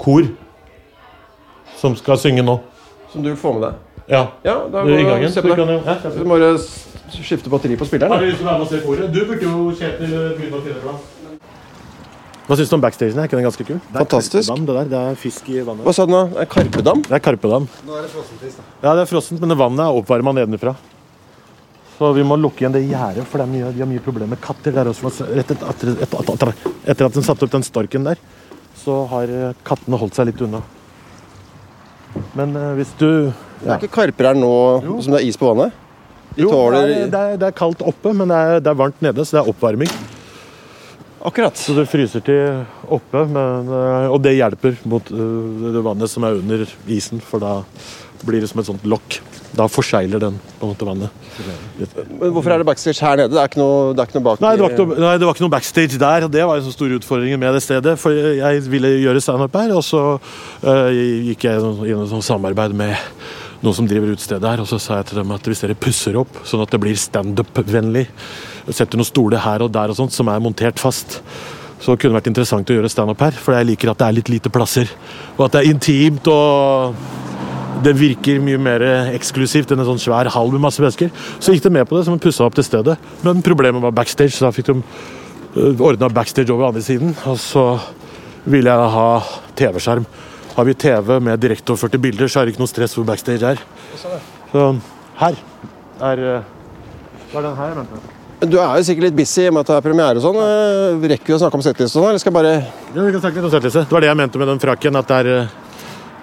kor 0.00 0.24
som 1.80 1.96
skal 1.96 2.20
synge 2.20 2.44
nå. 2.46 2.58
Som 3.12 3.24
du 3.24 3.32
vil 3.32 3.40
få 3.40 3.54
med 3.56 3.68
deg. 3.68 3.86
Ja. 4.10 4.24
Ja, 4.46 4.56
da 4.72 4.82
er 4.82 4.90
går 4.90 5.04
inngangen. 5.04 5.32
se 5.32 5.42
på 5.44 5.54
det. 5.54 5.80
ja, 5.86 5.96
Du 6.16 6.24
må 6.24 6.38
bare 6.38 6.56
skifte 7.14 7.52
batteri 7.52 7.76
på 7.78 7.86
spilleren. 7.88 8.12
du? 9.00 9.06
Du 9.20 9.24
burde 9.26 9.44
jo 9.44 9.70
Kjetil 9.76 10.14
begynne 10.38 10.58
å 10.58 10.64
finne 10.64 10.82
plass. 10.82 11.19
Hva 12.50 12.56
syns 12.58 12.70
du 12.72 12.74
om 12.74 12.82
backstagen? 12.82 13.14
Er 13.14 13.28
ikke 13.28 13.38
den 13.38 13.44
ganske 13.46 13.62
kul? 13.62 13.76
Det 13.78 13.94
er 13.94 14.00
Fantastisk. 14.02 14.48
karpedam, 14.48 14.64
det, 14.66 14.74
der. 14.74 14.88
det 14.90 15.00
er 15.12 15.18
fisk 15.22 15.50
i 15.54 15.60
vannet. 15.62 15.84
Hva 15.86 15.92
sa 15.94 16.06
du 16.08 16.10
nå? 16.10 16.22
Det 16.32 16.40
Er 16.42 16.48
Karpedam? 16.50 17.02
Det 17.06 17.14
er 17.14 17.22
karpedam. 17.22 17.68
Nå 17.86 17.94
er 17.94 18.02
det 18.02 18.10
frossenfisk, 18.10 18.56
da. 18.58 18.64
Ja, 18.88 18.94
det 18.98 19.04
er 19.04 19.10
frossent, 19.12 19.38
men 19.44 19.52
det 19.52 19.56
vannet 19.60 19.84
er 19.84 19.98
oppvarma 20.00 20.32
nedenfra. 20.34 20.72
Så 21.94 22.10
vi 22.16 22.24
må 22.26 22.34
lukke 22.40 22.64
igjen 22.64 22.74
det 22.74 22.82
gjerdet, 22.88 23.28
for 23.30 23.38
det 23.38 23.46
er 23.46 23.52
mye, 23.52 23.70
de 23.76 23.84
har 23.84 23.90
mye 23.92 24.02
problemer 24.02 24.32
med 24.34 24.40
katter. 24.42 24.74
der 24.74 24.90
også. 24.90 25.12
Rett 25.30 25.52
etter, 25.54 25.94
etter, 26.02 26.52
etter, 26.90 27.06
at 27.06 27.14
de 27.20 27.22
satte 27.22 27.46
opp 27.46 27.54
den 27.54 27.66
storken 27.70 28.08
der, 28.08 28.18
så 28.82 28.98
har 29.12 29.30
eh, 29.30 29.52
kattene 29.62 30.00
holdt 30.00 30.18
seg 30.18 30.32
litt 30.32 30.42
unna. 30.42 30.64
Men 32.34 32.56
eh, 32.58 32.72
hvis 32.80 32.96
du 32.98 33.06
Det 33.60 33.68
er 33.68 33.76
ikke 33.78 33.94
karper 34.00 34.32
her 34.32 34.40
nå 34.40 34.50
som 35.04 35.12
det 35.14 35.20
er 35.20 35.28
is 35.28 35.38
på 35.38 35.52
vannet? 35.52 35.70
De 36.34 36.42
Jo, 36.42 36.50
tåler 36.50 36.82
det, 36.88 36.96
er, 36.96 37.10
det, 37.14 37.20
er, 37.20 37.36
det 37.44 37.46
er 37.52 37.54
kaldt 37.62 37.86
oppe, 37.86 38.10
men 38.16 38.26
det 38.32 38.38
er, 38.48 38.58
det 38.64 38.72
er 38.74 38.80
varmt 38.80 39.04
nede, 39.04 39.22
så 39.22 39.36
det 39.36 39.44
er 39.44 39.52
oppvarming. 39.52 39.92
Akkurat. 41.20 41.56
Så 41.56 41.74
det 41.76 41.88
fryser 41.90 42.22
til 42.24 42.62
oppe, 42.88 43.24
men, 43.28 43.68
eh, 43.68 44.06
og 44.08 44.22
det 44.24 44.38
hjelper 44.38 44.78
mot 44.88 45.10
eh, 45.12 45.72
det 45.74 45.82
vannet 45.84 46.08
som 46.12 46.24
er 46.24 46.38
under 46.40 46.64
isen, 46.88 47.20
for 47.20 47.42
da 47.42 47.58
blir 48.24 48.40
det 48.40 48.48
som 48.50 48.60
et 48.62 48.68
sånt 48.68 48.86
lokk. 48.88 49.18
Da 49.56 49.66
forsegler 49.68 50.22
den 50.22 50.36
på 50.60 50.66
en 50.66 50.72
måte 50.72 50.86
vannet. 50.86 51.10
Men 52.20 52.32
hvorfor 52.32 52.54
er 52.54 52.62
det 52.62 52.68
backstage 52.68 53.02
her 53.02 53.18
nede? 53.18 53.34
Det 53.34 53.40
er 53.42 53.50
ikke 53.50 53.60
noe, 53.60 53.90
det 53.92 54.04
er 54.04 54.10
ikke 54.10 54.18
noe 54.20 54.26
bak 54.28 54.42
Nei 54.44 54.52
det, 54.54 54.62
var 54.62 54.74
ikke 54.74 54.86
noe, 54.86 55.00
nei, 55.02 55.14
det 55.18 55.26
var 55.26 55.36
ikke 55.36 55.44
noe 55.44 55.54
backstage 55.56 56.00
der, 56.00 56.26
og 56.26 56.32
det 56.36 56.46
var 56.46 56.60
en 56.60 56.66
så 56.68 56.74
stor 56.76 56.96
utfordring 56.96 57.40
med 57.40 57.56
det 57.58 57.62
stedet. 57.64 57.96
For 58.00 58.16
jeg 58.38 58.64
ville 58.70 58.94
gjøre 59.02 59.24
standup 59.24 59.60
her, 59.60 59.74
og 59.76 59.84
så 59.84 60.04
uh, 60.16 60.88
gikk 61.28 61.48
jeg 61.48 61.60
i 61.60 61.96
noe 61.96 62.08
sånn 62.12 62.24
samarbeid 62.24 62.76
med 62.78 62.94
noen 63.60 63.76
som 63.76 63.88
driver 63.88 64.14
utestedet 64.14 64.46
her, 64.46 64.62
og 64.62 64.68
så 64.70 64.78
sa 64.80 65.00
jeg 65.00 65.10
til 65.10 65.20
dem 65.20 65.34
at 65.34 65.50
hvis 65.50 65.60
dere 65.64 65.76
pusser 65.76 66.16
opp 66.20 66.40
sånn 66.48 66.62
at 66.64 66.72
det 66.72 66.80
blir 66.80 66.96
standup-vennlig, 66.96 68.06
setter 68.76 69.00
noen 69.00 69.08
stoler 69.08 69.42
her 69.44 69.64
og 69.64 69.72
der 69.74 69.92
og 69.92 69.98
sånt 69.98 70.14
som 70.14 70.28
er 70.32 70.42
montert 70.42 70.80
fast, 70.82 71.20
så 71.80 71.94
kunne 71.96 72.12
det 72.12 72.18
vært 72.18 72.30
interessant 72.32 72.70
å 72.70 72.76
gjøre 72.76 72.90
standup 72.92 73.22
her, 73.24 73.36
for 73.36 73.56
jeg 73.56 73.70
liker 73.70 73.92
at 73.92 74.00
det 74.02 74.08
er 74.08 74.16
litt 74.18 74.32
lite 74.32 74.52
plasser, 74.52 74.90
og 75.38 75.46
at 75.46 75.56
det 75.56 75.62
er 75.62 75.70
intimt 75.72 76.28
og 76.28 76.96
det 77.84 77.94
virker 77.96 78.40
mye 78.44 78.58
mer 78.60 78.82
eksklusivt 79.14 79.72
enn 79.72 79.80
en 79.80 79.88
sånn 79.92 80.02
svær 80.02 80.28
hall 80.34 80.52
med 80.52 80.62
masse 80.66 80.82
mennesker. 80.82 81.08
Så 81.40 81.54
gikk 81.54 81.64
de 81.64 81.72
med 81.78 81.88
på 81.88 81.96
det, 81.96 82.04
så 82.04 82.12
de 82.12 82.20
pussa 82.20 82.44
opp 82.44 82.58
til 82.58 82.66
stedet. 82.66 82.96
Men 83.24 83.40
problemet 83.46 83.80
var 83.80 83.94
backstage, 83.96 84.34
så 84.36 84.48
da 84.48 84.52
fikk 84.52 84.68
de 84.68 85.72
ordna 85.80 86.10
backstage 86.12 86.52
over 86.52 86.68
andre 86.68 86.84
siden. 86.84 87.14
Og 87.30 87.38
så 87.40 87.64
ville 88.44 88.74
jeg 88.74 88.94
ha 88.96 89.08
TV-skjerm. 89.56 90.06
Har 90.56 90.68
vi 90.68 90.74
TV 90.74 91.18
med 91.22 91.40
direkteoverførte 91.40 92.02
bilder, 92.02 92.28
så 92.28 92.40
er 92.40 92.48
det 92.48 92.56
ikke 92.56 92.66
noe 92.66 92.74
stress 92.74 92.96
hvor 92.98 93.08
backstage 93.08 93.54
er. 93.54 93.64
Så 93.96 94.64
her 95.20 95.44
er 96.00 96.24
eh, 96.36 96.56
Hva 97.30 97.40
er 97.40 97.46
den 97.46 97.60
her? 97.60 97.76
Vent. 97.78 98.19
Du 98.40 98.56
er 98.56 98.78
jo 98.80 98.84
sikkert 98.88 99.04
litt 99.10 99.16
busy 99.18 99.42
i 99.44 99.48
og 99.50 99.54
med 99.58 99.60
at 99.66 99.68
det 99.68 99.74
er 99.76 99.84
premiere 99.84 100.16
og 100.16 100.24
sånn. 100.24 100.36
Eh, 100.40 101.08
Rekker 101.12 101.28
vi 101.28 101.34
å 101.36 101.40
snakke 101.42 101.58
om 101.58 101.64
settliste 101.64 101.92
sånn, 101.98 102.06
eller 102.08 102.22
skal 102.22 102.32
jeg 102.32 102.36
bare 102.38 102.52
Ja, 102.94 103.02
vi 103.04 103.10
kan 103.12 103.20
snakke 103.20 103.36
litt 103.36 103.48
om 103.50 103.52
settliste. 103.52 103.82
Det 103.84 103.92
var 103.92 104.00
det 104.00 104.08
jeg 104.08 104.16
mente 104.20 104.40
med 104.40 104.48
den 104.48 104.62
frakken. 104.62 104.96
At 104.96 105.10
det 105.10 105.18
er 105.18 105.28
eh, 105.42 105.50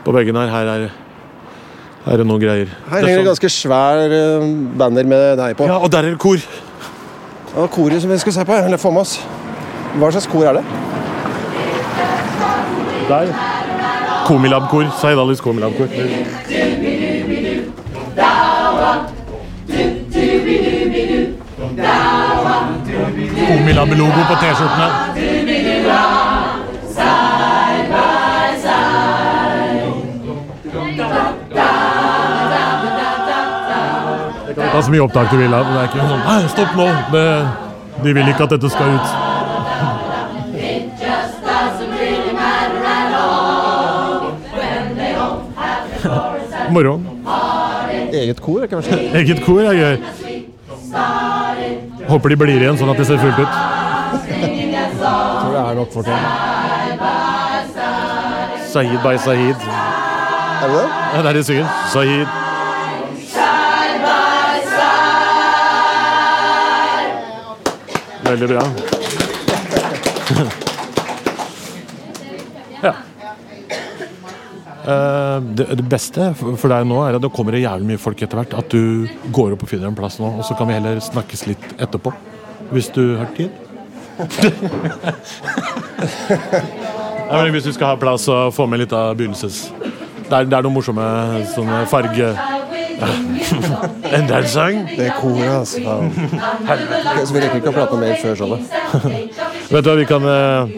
på 0.05 0.15
veggen 0.15 0.39
her 0.39 0.49
Her 0.49 0.71
er, 0.73 0.87
her 2.07 2.23
er 2.23 2.25
noen 2.25 2.41
greier. 2.41 2.71
Her 2.89 2.97
er 3.03 3.05
henger 3.05 3.07
det 3.07 3.19
sånn- 3.19 3.29
ganske 3.29 3.51
svær 3.53 4.15
eh, 4.17 4.47
banner 4.81 5.03
med 5.13 5.37
deg 5.43 5.57
på. 5.59 5.67
Ja, 5.69 5.77
og 5.77 5.91
der 5.93 6.07
er 6.09 6.15
det 6.15 6.19
kor. 6.23 6.41
Var 7.53 7.67
koret 7.73 8.01
som 8.01 8.09
vi 8.09 8.17
skal 8.25 8.33
se 8.39 8.45
på, 8.49 8.57
eller 8.65 8.81
få 8.81 8.91
med 8.95 9.05
oss. 9.05 9.19
Hva 9.97 10.09
slags 10.13 10.27
kor 10.29 10.45
er 10.49 10.57
det? 10.57 10.65
Der. 13.07 13.29
Komilab-kor. 14.27 14.89
Zaid 14.99 15.17
Alis 15.21 15.39
Komilab-kor. 15.41 15.87
Komilab-logo 23.17 24.21
på 24.29 24.35
T-skjortene. 24.41 24.87
Det 34.55 34.73
er 34.73 34.81
så 34.81 34.91
mye 34.91 35.01
opptak 35.01 35.31
du 35.31 35.37
vil 35.39 35.49
ha. 35.55 35.63
Det 35.65 35.79
er 35.79 35.87
ikke 35.89 36.05
sånn 36.11 36.21
Nei, 36.27 36.47
stopp 36.53 36.77
nå! 36.77 36.85
Det, 37.09 37.23
de 38.03 38.13
vil 38.19 38.29
ikke 38.29 38.43
at 38.45 38.53
dette 38.53 38.69
skal 38.69 38.87
ut. 38.93 39.07
Moro. 46.77 46.93
Eget 48.13 48.39
kor? 48.45 48.61
er 48.61 48.67
kanskje. 48.71 49.01
Eget 49.17 49.41
kor 49.45 49.65
er 49.65 49.73
gøy. 49.73 50.26
Håper 52.07 52.29
de 52.29 52.35
blir 52.39 52.61
igjen 52.61 52.77
sånn 52.79 52.89
at 52.93 52.99
de 53.01 53.05
ser 53.07 53.17
fullt 53.19 53.39
ut. 53.43 53.53
Tror 54.97 55.51
det 55.51 55.61
er 55.63 55.75
nok 55.75 55.89
for 55.91 56.03
til. 56.07 56.19
Sahid 58.71 58.99
by 59.03 59.15
Sahid. 59.19 59.59
Er 60.57 60.67
det 60.67 60.77
det? 60.77 60.87
Ja, 61.13 61.19
det 61.21 61.29
er 61.29 61.33
de 61.37 61.43
synger. 61.43 61.67
Sahid. 61.91 62.27
Veldig 68.27 68.47
bra. 68.53 68.63
ja. 72.83 72.91
Eh, 72.91 72.95
Det, 74.87 75.65
det 75.75 75.83
beste 75.91 76.29
for 76.39 76.71
deg 76.71 76.85
nå 76.87 77.01
er 77.03 77.17
at 77.17 77.23
det 77.23 77.29
kommer 77.35 77.57
jævlig 77.59 77.89
mye 77.89 77.99
folk 77.99 78.21
etter 78.23 78.39
hvert. 78.39 78.53
At 78.55 78.71
du 78.71 79.03
går 79.35 79.57
opp 79.57 79.65
og 79.65 79.71
finner 79.71 79.89
en 79.89 79.97
plass 79.97 80.15
nå, 80.21 80.29
og 80.39 80.45
så 80.47 80.55
kan 80.55 80.69
vi 80.69 80.77
heller 80.77 81.01
snakkes 81.03 81.43
litt 81.49 81.65
etterpå. 81.75 82.13
Hvis 82.71 82.87
du 82.95 83.17
har 83.19 83.27
tid. 83.35 83.51
Ja, 87.27 87.41
men 87.43 87.51
hvis 87.51 87.65
du 87.67 87.73
skal 87.75 87.91
ha 87.91 87.95
plass 87.99 88.23
og 88.31 88.53
få 88.55 88.63
med 88.71 88.79
litt 88.85 88.93
av 88.95 89.11
begynnelses... 89.19 89.65
Det 90.27 90.35
er, 90.35 90.45
det 90.47 90.55
er 90.55 90.63
noen 90.63 90.77
morsomme 90.77 91.07
sånne 91.51 91.81
farge... 91.91 92.29
Enda 92.97 94.37
en 94.39 94.47
sang? 94.49 94.79
Det 94.93 95.09
er 95.09 95.17
koret, 95.19 95.51
altså. 95.59 95.97
Så 97.27 97.35
vi 97.35 97.43
rekker 97.43 97.59
ikke 97.59 97.73
å 97.73 97.75
prate 97.75 97.99
mer 97.99 98.15
før 98.23 98.39
showet. 98.39 98.63
Vet 99.67 99.83
du 99.83 99.91
hva, 99.91 99.97
vi 99.99 100.07
kan 100.09 100.25
eh, 100.31 100.73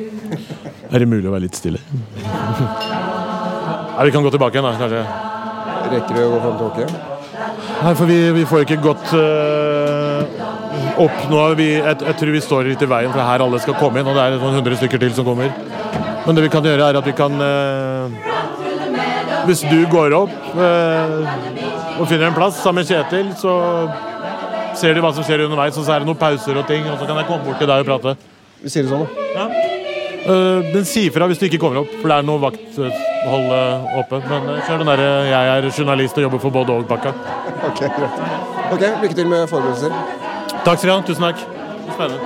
Er 0.89 1.05
det 1.05 1.07
mulig 1.07 1.29
å 1.29 1.37
være 1.37 1.45
litt 1.45 1.61
stille? 1.61 1.79
Ja, 3.99 4.03
vi 4.05 4.11
kan 4.11 4.23
gå 4.23 4.29
tilbake 4.31 4.55
igjen, 4.55 4.63
da, 4.63 4.77
kanskje. 4.79 4.99
Rekker 5.91 6.15
vi 6.15 6.21
å 6.23 6.27
gå 6.31 6.37
fram 6.39 6.53
til 6.55 6.67
Åke? 6.69 6.85
Nei, 7.83 7.89
for 7.99 8.07
vi, 8.07 8.15
vi 8.31 8.45
får 8.47 8.61
ikke 8.63 8.77
gått 8.79 9.09
uh, 9.11 10.45
opp 11.03 11.25
nå. 11.27 11.41
Vi, 11.59 11.65
jeg, 11.73 11.97
jeg 12.07 12.15
tror 12.21 12.31
vi 12.31 12.41
står 12.45 12.69
litt 12.69 12.85
i 12.85 12.87
veien, 12.87 13.11
for 13.11 13.19
er 13.19 13.27
her 13.27 13.43
alle 13.43 13.59
skal 13.59 13.75
komme 13.75 13.99
inn. 13.99 14.07
Og 14.07 14.15
det 14.15 14.23
er 14.23 14.37
sånn 14.39 14.55
100 14.61 14.79
stykker 14.79 15.03
til 15.03 15.11
som 15.17 15.27
kommer. 15.27 15.51
Men 16.23 16.39
det 16.39 16.45
vi 16.45 16.53
kan 16.53 16.63
gjøre, 16.63 16.87
er 16.87 17.01
at 17.01 17.11
vi 17.11 17.15
kan 17.17 17.35
uh, 17.43 18.07
Hvis 19.49 19.65
du 19.67 19.83
går 19.91 20.15
opp 20.21 20.31
uh, 20.55 21.99
og 21.99 22.07
finner 22.07 22.29
en 22.29 22.39
plass 22.39 22.63
sammen 22.63 22.85
med 22.85 22.95
Kjetil, 22.95 23.35
så 23.35 23.57
ser 24.79 24.95
du 24.95 25.03
hva 25.03 25.11
som 25.11 25.27
skjer 25.27 25.43
underveis, 25.49 25.75
og 25.75 25.83
så 25.83 25.97
er 25.97 26.05
det 26.05 26.07
noen 26.13 26.23
pauser 26.23 26.63
og 26.63 26.71
ting, 26.71 26.87
og 26.87 26.95
så 27.03 27.03
kan 27.03 27.19
jeg 27.19 27.33
komme 27.33 27.51
bort 27.51 27.59
til 27.59 27.67
deg 27.67 27.83
og 27.83 27.91
prate. 27.91 28.15
Vi 28.63 28.71
sier 28.71 28.87
det 28.87 28.95
sånn, 28.95 29.03
da. 29.35 29.51
Uh, 30.23 30.71
den 30.71 30.87
sier 30.87 31.11
fra 31.11 31.27
hvis 31.27 31.43
du 31.43 31.49
ikke 31.51 31.65
kommer 31.67 31.83
opp, 31.83 31.99
for 31.99 32.07
det 32.07 32.21
er 32.21 32.31
noe 32.31 32.47
vakthold 32.47 33.08
uh, 33.27 33.99
åpen. 33.99 34.23
Men 34.29 34.49
uh, 34.49 34.61
kjør 34.67 34.77
den 34.77 34.87
derre 34.87 35.09
'jeg 35.27 35.57
er 35.57 35.71
journalist 35.77 36.17
og 36.17 36.23
jobber 36.23 36.39
for 36.39 36.49
både 36.49 36.71
og'-pakka. 36.73 37.13
Ok, 37.67 37.79
greit. 37.79 38.19
Ok, 38.71 38.83
Lykke 39.01 39.15
til 39.15 39.27
med 39.27 39.47
forberedelser. 39.47 39.91
Takk 40.65 40.77
skal 40.77 40.89
du 40.89 40.95
ha. 40.95 41.01
Tusen 41.01 41.23
takk. 41.23 41.37
Spennende. 41.93 42.19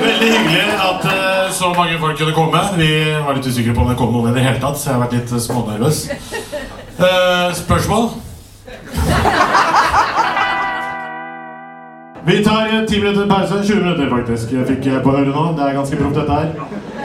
Veldig 0.00 0.28
hyggelig 0.32 0.64
at 0.90 1.04
eh, 1.04 1.52
så 1.52 1.72
mange 1.76 1.98
folk 1.98 2.18
kunne 2.18 2.32
komme. 2.32 2.60
Vi 2.76 2.90
var 3.26 3.34
litt 3.34 3.46
usikre 3.46 3.74
på 3.74 3.80
om 3.80 3.88
det 3.90 3.96
kom 3.98 4.12
noen 4.12 4.30
i 4.30 4.36
det 4.36 4.44
hele 4.44 4.60
tatt, 4.60 4.78
så 4.78 4.90
jeg 4.90 4.98
har 4.98 5.04
vært 5.06 5.16
litt 5.18 5.32
eh, 5.32 5.42
smånervøs. 5.48 5.98
Eh, 6.96 7.54
spørsmål? 7.62 8.10
Vi 12.26 12.44
tar 12.44 12.66
eh, 12.66 12.86
10 12.86 13.00
minutter 13.00 13.26
pause. 13.30 13.62
20 13.62 13.82
minutter, 13.82 14.08
faktisk. 14.10 14.52
Jeg 14.52 14.66
fikk 14.66 14.86
jeg 14.88 15.02
på 15.04 15.12
øret 15.14 15.30
nå. 15.30 15.42
Det 15.54 15.62
er 15.62 15.76
ganske 15.76 15.98
proft, 16.00 16.16
dette 16.18 16.38
her. 16.38 16.48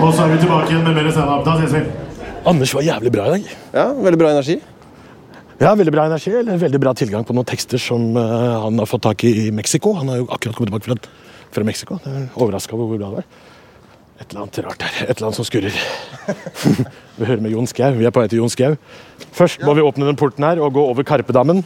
Og 0.02 0.14
så 0.18 0.24
er 0.26 0.32
vi 0.32 0.40
tilbake 0.42 0.72
igjen 0.72 0.82
med 0.88 0.98
mer 0.98 1.10
standup. 1.14 1.44
Da 1.46 1.58
ses 1.60 1.76
vi. 1.76 1.82
Anders 2.50 2.74
var 2.74 2.86
jævlig 2.88 3.12
bra 3.14 3.28
i 3.28 3.36
dag. 3.36 3.52
Ja, 3.76 3.84
Veldig 3.94 4.20
bra 4.24 4.32
energi. 4.34 4.56
Ja, 5.62 5.76
Veldig 5.78 5.94
bra 5.94 6.08
energi, 6.10 6.34
eller 6.40 6.58
veldig 6.58 6.82
bra 6.82 6.96
tilgang 6.98 7.28
på 7.28 7.36
noen 7.38 7.46
tekster 7.46 7.78
som 7.78 8.16
uh, 8.18 8.64
han 8.64 8.82
har 8.82 8.90
fått 8.90 9.04
tak 9.06 9.28
i 9.30 9.36
i 9.44 9.52
Mexico. 9.54 9.94
Han 10.00 10.10
har 10.10 10.24
jo 10.24 10.26
akkurat 10.26 10.58
kommet 10.58 10.74
tilbake 10.74 10.90
fra, 10.90 11.14
fra 11.54 11.68
Mexico. 11.70 12.00
Er 12.02 12.26
Overraska 12.34 12.74
over 12.74 12.90
hvor 12.90 12.98
bra 13.04 13.12
det 13.12 13.22
var. 13.22 13.30
Et 14.22 14.26
eller 14.32 14.42
annet 14.42 14.60
rart 14.66 14.88
her. 14.88 14.98
Et 15.06 15.14
eller 15.14 15.30
annet 15.30 15.38
som 15.38 15.46
skurrer. 15.46 15.78
vi 17.22 17.30
hører 17.30 17.46
med 17.46 17.54
Jon 17.54 17.70
Skau. 17.70 17.94
Vi 18.02 18.10
er 18.10 18.18
på 18.18 18.26
vei 18.26 18.28
til 18.34 18.42
Jon 18.42 18.54
Skau. 18.54 18.74
Først 19.38 19.62
må 19.66 19.78
vi 19.78 19.86
åpne 19.86 20.10
den 20.10 20.18
porten 20.18 20.50
her 20.50 20.66
og 20.66 20.74
gå 20.74 20.90
over 20.96 21.06
Karpedammen. 21.06 21.62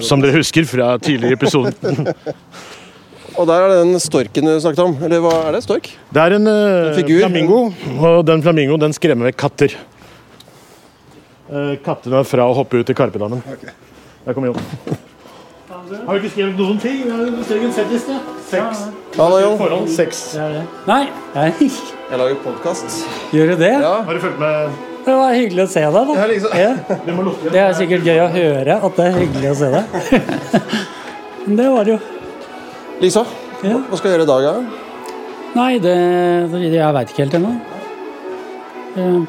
Som 0.00 0.24
dere 0.24 0.40
husker 0.40 0.64
fra 0.66 0.94
tidligere 0.96 1.36
episoder. 1.36 1.76
Og 3.38 3.46
der 3.46 3.64
er 3.68 3.74
den 3.84 4.00
storken 4.02 4.48
du 4.48 4.54
snakket 4.60 4.80
om. 4.82 4.96
Eller 5.06 5.20
hva 5.22 5.32
er 5.46 5.54
det? 5.54 5.62
Stork? 5.62 5.88
Det 6.10 6.22
er 6.24 6.34
en, 6.34 6.46
eh, 6.50 6.88
En 6.90 6.94
figur. 6.96 7.20
flamingo, 7.22 7.58
og 8.02 8.24
den 8.26 8.42
flamingoen 8.42 8.80
den 8.82 8.92
skremmer 8.96 9.30
vekk 9.30 9.36
katter. 9.38 9.76
Eh, 11.48 11.76
kattene 11.84 12.18
er 12.20 12.24
fra 12.28 12.48
å 12.50 12.54
hoppe 12.58 12.80
ut 12.80 12.90
i 12.90 12.94
Karpedammen. 12.98 13.42
Der 14.26 14.34
kommer 14.34 14.50
Jon. 14.50 14.60
Har 15.88 16.18
du 16.18 16.20
ikke 16.20 16.32
skrevet 16.34 16.58
noen 16.58 16.80
ting? 16.82 17.04
Du 17.06 17.42
ser 17.44 17.56
ikke 17.56 17.70
en 17.70 17.72
settliste. 17.72 18.18
Seks. 18.50 18.82
Ja, 19.16 19.28
ja. 19.38 19.86
Seks. 19.86 20.20
Nei, 20.86 21.08
jeg 21.34 21.70
Jeg 22.10 22.18
lager 22.18 22.34
podkast. 22.44 23.06
gjør 23.32 23.50
du 23.54 23.56
det? 23.56 23.72
Ja. 23.80 24.02
Har 24.02 24.12
du 24.14 24.20
fulgt 24.20 24.38
med? 24.38 24.70
Det 25.06 25.14
var 25.14 25.32
hyggelig 25.32 25.62
å 25.64 25.68
se 25.68 25.80
deg, 25.80 25.92
da. 25.92 26.26
Liksom. 26.26 26.50
Ja, 26.58 26.74
det 27.52 27.60
er 27.62 27.72
sikkert 27.72 28.04
gøy 28.04 28.18
å 28.20 28.28
høre 28.34 28.84
at 28.84 28.96
det 28.96 29.04
er 29.06 29.18
hyggelig 29.22 29.50
å 29.50 29.56
se 29.56 29.70
deg. 29.72 29.84
Men 31.46 31.56
det 31.56 31.68
var 31.72 31.84
det 31.84 31.92
jo. 31.94 32.17
Lisa, 33.00 33.24
Ja. 33.62 33.78
hva 33.88 33.96
skal 33.96 34.10
du 34.10 34.14
gjøre 34.16 34.26
i 34.26 34.30
dag? 34.32 34.42
Ja? 34.42 34.54
Nei, 35.54 35.78
det, 35.82 35.96
det 36.52 36.60
Jeg 36.74 36.94
veit 36.94 37.10
ikke 37.12 37.24
helt 37.24 37.36
ennå. 37.38 37.52
Jeg 38.98 39.26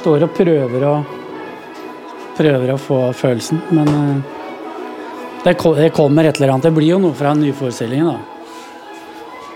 står 0.00 0.22
og 0.26 0.34
prøver 0.36 0.80
å 0.84 0.96
Prøver 2.36 2.68
å 2.74 2.76
få 2.76 2.98
følelsen, 3.16 3.62
men 3.72 3.88
eh, 3.88 4.16
det, 5.46 5.54
det 5.78 5.86
kommer 5.96 6.26
et 6.28 6.36
eller 6.36 6.52
annet. 6.52 6.66
Det 6.68 6.72
blir 6.76 6.90
jo 6.90 6.98
noe 7.00 7.16
fra 7.16 7.30
nyforestillingen, 7.32 8.10
da. 8.10 8.18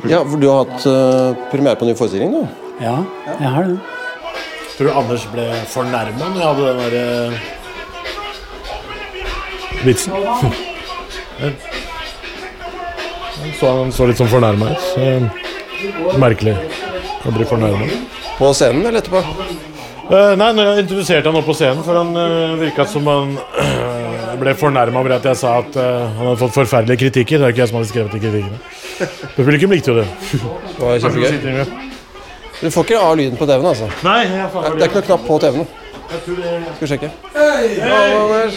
Ja, 0.08 0.22
for 0.24 0.40
Du 0.40 0.48
har 0.48 0.64
hatt 0.64 0.86
uh, 0.88 1.36
premiere 1.50 1.76
på 1.76 1.84
en 1.84 1.90
ny 1.92 1.96
forestilling? 1.98 2.32
da? 2.32 2.48
Ja, 2.80 2.94
jeg 3.28 3.50
har 3.52 3.68
det. 3.68 3.76
Tror 4.78 4.88
du 4.88 4.92
Anders 4.96 5.26
ble 5.28 5.44
fornærma 5.68 6.24
når 6.32 6.40
jeg 6.40 6.48
hadde 6.48 6.64
den 6.70 6.80
derre 6.86 7.04
vitsen? 9.84 10.12
Så 13.60 13.72
han 13.78 13.92
så 13.94 14.06
litt 14.08 14.20
sånn 14.20 14.30
fornærma 14.30 14.70
ut. 14.72 14.86
Så 14.94 16.18
merkelig 16.20 16.56
å 17.26 17.34
bli 17.34 17.46
fornærma. 17.48 17.88
På 18.38 18.52
scenen 18.56 18.86
eller 18.86 19.00
etterpå? 19.02 19.20
Uh, 20.10 20.32
nei, 20.34 20.48
når 20.56 20.64
jeg 20.66 20.84
introduserte 20.84 21.30
han 21.30 21.38
opp 21.38 21.46
på 21.46 21.54
scenen, 21.54 21.84
for 21.86 21.94
han 22.00 22.08
uh, 22.18 22.56
virka 22.58 22.86
som 22.88 23.06
han 23.06 23.36
uh, 23.38 24.32
ble 24.40 24.56
fornærma 24.58 25.04
over 25.04 25.14
at 25.14 25.28
jeg 25.30 25.38
sa 25.38 25.52
at 25.60 25.76
uh, 25.78 25.84
han 26.16 26.32
hadde 26.32 26.40
fått 26.40 26.56
forferdelige 26.56 27.04
kritikker. 27.04 27.38
Det 27.38 27.46
er 27.46 27.54
ikke 27.54 27.62
jeg 27.62 27.70
som 27.70 27.78
hadde 27.78 27.90
skrevet 27.92 28.16
de 28.16 28.22
kritikkene. 28.24 28.58
Publikum 29.36 29.76
likte 29.76 29.92
jo 29.92 30.00
det. 30.00 30.08
Det 30.32 30.80
var 30.82 30.98
kjempegøy. 31.04 31.76
Du 32.60 32.66
får 32.74 32.88
ikke 32.88 32.98
av 33.00 33.14
lyden 33.16 33.38
på 33.38 33.46
TV-en, 33.48 33.70
altså. 33.70 33.86
Nei, 34.04 34.18
jeg 34.26 34.50
Det 34.50 34.82
er 34.82 34.90
ikke 34.90 34.98
noe 34.98 35.06
knapp 35.12 35.22
på 35.28 35.38
TV-en. 35.46 35.70
Skal 36.10 36.82
vi 36.82 36.90
sjekke. 36.90 37.12
Hei! 37.36 38.50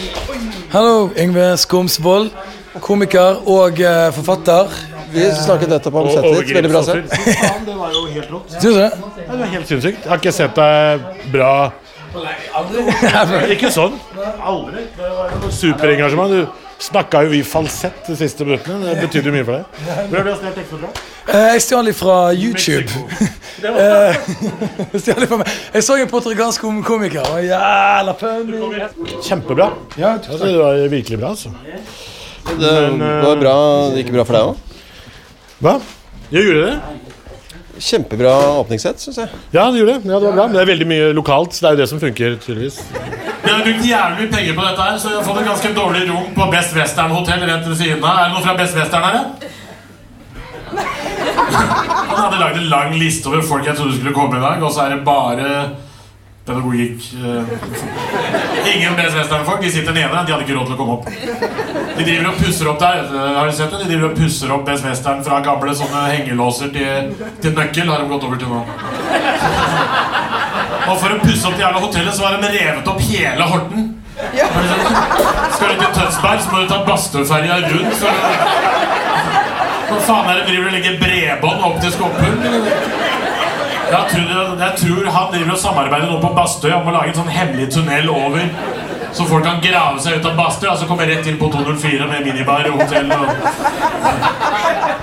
Hallo, 0.74 1.12
Yngve 1.22 1.54
Skomsvold. 1.62 2.34
Komiker 2.82 3.42
og 3.46 3.78
uh, 3.80 4.10
forfatter. 4.16 4.72
Vi 5.14 5.28
snakket 5.44 5.70
nettopp 5.70 5.94
om 6.02 6.08
settet 6.10 6.40
ditt. 6.40 6.56
Veldig 6.58 6.72
bra 6.74 6.82
sett. 6.88 7.14
Det 7.68 7.76
var 7.78 7.94
jo 7.94 8.06
helt 8.16 8.32
rått. 8.34 8.50
Syns 8.56 8.64
du 8.64 8.80
det? 8.80 8.90
Ja, 8.90 9.32
Det 9.32 9.40
var 9.44 9.52
helt 9.54 9.68
sinnssykt. 9.70 10.00
Jeg 10.06 10.10
har 10.10 10.22
ikke 10.24 10.34
sett 10.34 10.56
deg 10.58 11.08
bra 11.34 11.54
Ikke 13.54 13.70
sånn. 13.74 13.96
Aldri. 14.42 14.88
Det 14.98 15.12
var 15.20 15.36
jo 15.44 15.52
superengasjement. 15.54 16.34
Du 16.34 16.84
snakka 16.84 17.22
jo 17.28 17.36
i 17.38 17.44
falsett 17.46 18.08
de 18.10 18.16
siste 18.20 18.46
minuttene. 18.48 18.82
Det 18.90 19.06
betydde 19.06 19.30
jo 19.30 19.36
mye 19.38 19.46
for 19.48 19.60
deg. 19.60 20.10
Hvor 20.10 20.20
er 20.20 20.26
du 20.26 20.32
har 20.32 20.40
stjålet 20.42 20.74
fra? 20.74 20.90
Eh, 21.34 21.46
Jeg 21.54 21.62
stjal 21.68 21.86
litt 21.90 22.00
fra 22.02 22.18
YouTube. 22.34 22.90
Eh, 23.64 24.16
jeg 24.92 25.00
stjal 25.06 25.22
litt 25.24 25.30
fra 25.32 25.38
meg. 25.40 25.52
Jeg 25.78 25.84
så 25.88 25.96
en 26.02 26.10
portugalsk 26.12 26.66
kom- 26.66 26.82
komiker. 26.84 27.24
Jævla 27.46 28.16
funny. 28.20 28.82
Kjempebra. 29.24 29.70
Ja, 29.96 30.18
det 30.18 30.58
var 30.58 30.82
virkelig 30.92 31.20
bra, 31.22 31.30
altså. 31.38 31.54
Det 32.44 32.74
var 33.24 33.40
bra, 33.40 33.56
det 33.94 34.04
gikk 34.04 34.14
bra 34.16 34.26
for 34.28 34.38
deg 34.38 34.44
òg. 34.52 34.56
Hva? 35.64 35.74
Jeg 36.34 36.48
gjorde 36.48 36.64
det? 36.68 36.76
Kjempebra 37.84 38.34
åpningssett, 38.60 39.00
syns 39.02 39.18
jeg. 39.18 39.30
Ja, 39.56 39.66
det 39.72 39.80
gjorde 39.82 39.96
det. 39.96 40.12
Ja, 40.12 40.20
det 40.20 40.28
var 40.28 40.36
bra. 40.36 40.46
Men 40.48 40.58
det 40.58 40.62
er 40.62 40.70
veldig 40.70 40.88
mye 40.90 41.08
lokalt, 41.18 41.56
så 41.56 41.64
det 41.64 41.70
er 41.70 41.78
jo 41.78 41.82
det 41.82 41.90
som 41.90 42.02
funker, 42.04 42.36
tydeligvis. 42.44 42.78
Vi 43.44 43.50
har 43.52 43.64
brukt 43.66 43.88
jævlig 43.88 44.20
mye 44.20 44.32
penger 44.36 44.58
på 44.58 44.68
dette 44.68 44.86
her, 44.88 45.00
så 45.02 45.10
vi 45.10 45.18
har 45.18 45.26
fått 45.28 45.40
et 45.42 45.50
ganske 45.50 45.74
dårlig 45.76 46.04
rom 46.12 46.30
på 46.36 46.50
Best 46.54 46.76
Western 46.78 47.16
hotell 47.16 47.48
rett 47.50 47.66
ved 47.68 47.80
siden 47.80 48.04
av. 48.04 48.20
Er 48.20 48.30
det 48.30 48.36
noe 48.36 48.46
fra 48.46 48.56
Best 48.60 48.78
Western 48.78 49.08
her, 49.08 49.14
ja? 49.20 49.24
Han 52.14 52.20
hadde 52.20 52.40
lagd 52.40 52.60
en 52.62 52.70
lang 52.72 52.94
liste 52.98 53.30
over 53.30 53.42
folk 53.46 53.66
jeg 53.68 53.78
trodde 53.78 53.98
skulle 53.98 54.14
komme 54.16 54.38
i 54.38 54.44
dag, 54.44 54.62
og 54.64 54.72
så 54.74 54.86
er 54.86 54.96
det 54.96 55.04
bare 55.08 55.50
pedagogikk. 56.46 57.06
eh. 57.24 58.76
Ingen 58.76 58.96
Western-folk. 58.98 59.62
De 59.62 59.72
sitter 59.72 59.94
nede. 59.94 60.08
De 60.28 60.32
hadde 60.34 60.44
ikke 60.46 60.58
råd 60.58 60.66
til 60.70 60.76
å 60.76 60.80
komme 60.82 60.94
opp. 60.98 61.06
De 61.98 62.04
driver 62.04 62.30
og 62.32 62.40
pusser 62.42 62.70
opp 62.72 62.80
der. 62.84 63.04
Har 63.38 63.48
du 63.48 63.56
sett 63.56 63.72
det? 63.72 63.80
De 63.84 63.90
driver 63.92 64.10
og 64.10 64.18
pusser 64.18 64.54
opp 64.56 64.66
Best 64.68 64.86
Western 64.88 65.24
fra 65.24 65.40
gamle 65.46 65.76
sånne 65.78 66.04
hengelåser 66.12 66.74
til, 66.76 67.14
til 67.44 67.56
nøkkel. 67.58 67.90
Har 67.92 68.04
de 68.04 68.12
gått 68.12 68.28
over 68.28 68.38
til 68.42 68.50
nå. 68.52 68.62
Og 70.84 70.96
for 71.00 71.10
å 71.16 71.20
pusse 71.24 71.48
opp 71.48 71.56
det 71.56 71.64
jævla 71.64 71.80
hotellet, 71.84 72.16
så 72.18 72.26
har 72.28 72.40
de 72.42 72.50
revet 72.58 72.88
opp 72.92 73.04
hele 73.08 73.44
Horten. 73.54 73.90
Skal 75.54 75.70
du 75.70 75.76
til 75.80 75.94
Tønsberg, 75.96 76.42
så 76.44 76.52
må 76.52 76.64
du 76.64 76.68
ta 76.72 76.82
Bastøferja 76.88 77.62
rundt. 77.70 77.96
Så... 78.02 78.12
Hva 79.94 79.98
faen 80.08 80.30
er 80.32 80.40
det 80.40 80.46
driver 80.50 80.68
og 80.68 80.74
legger 80.74 81.00
bredbånd 81.00 81.66
opp 81.70 81.80
til 81.84 81.92
Skåpum? 81.94 82.36
Jeg 83.94 84.10
tror, 84.10 84.56
jeg 84.58 84.74
tror 84.80 85.10
han 85.14 85.28
driver 85.34 85.54
og 85.54 85.60
samarbeider 85.62 86.10
nå 86.10 86.16
på 86.24 86.32
Bastøy 86.34 86.72
om 86.74 86.88
å 86.90 86.94
lage 86.96 87.12
en 87.12 87.20
sånn 87.20 87.30
hemmelig 87.30 87.68
tunnel 87.76 88.10
over. 88.10 88.48
Så 89.14 89.28
folk 89.30 89.46
kan 89.46 89.60
grave 89.62 90.02
seg 90.02 90.18
ut 90.18 90.26
av 90.32 90.40
Bastøy 90.40 90.72
og 90.72 90.80
så 90.82 90.88
komme 90.90 91.06
rett 91.06 91.28
inn 91.30 91.38
på 91.38 91.50
204 91.54 92.08
med 92.10 92.26
minibar 92.26 92.66
og 92.72 92.82
hotell. 92.82 93.12
Og... 93.14 93.30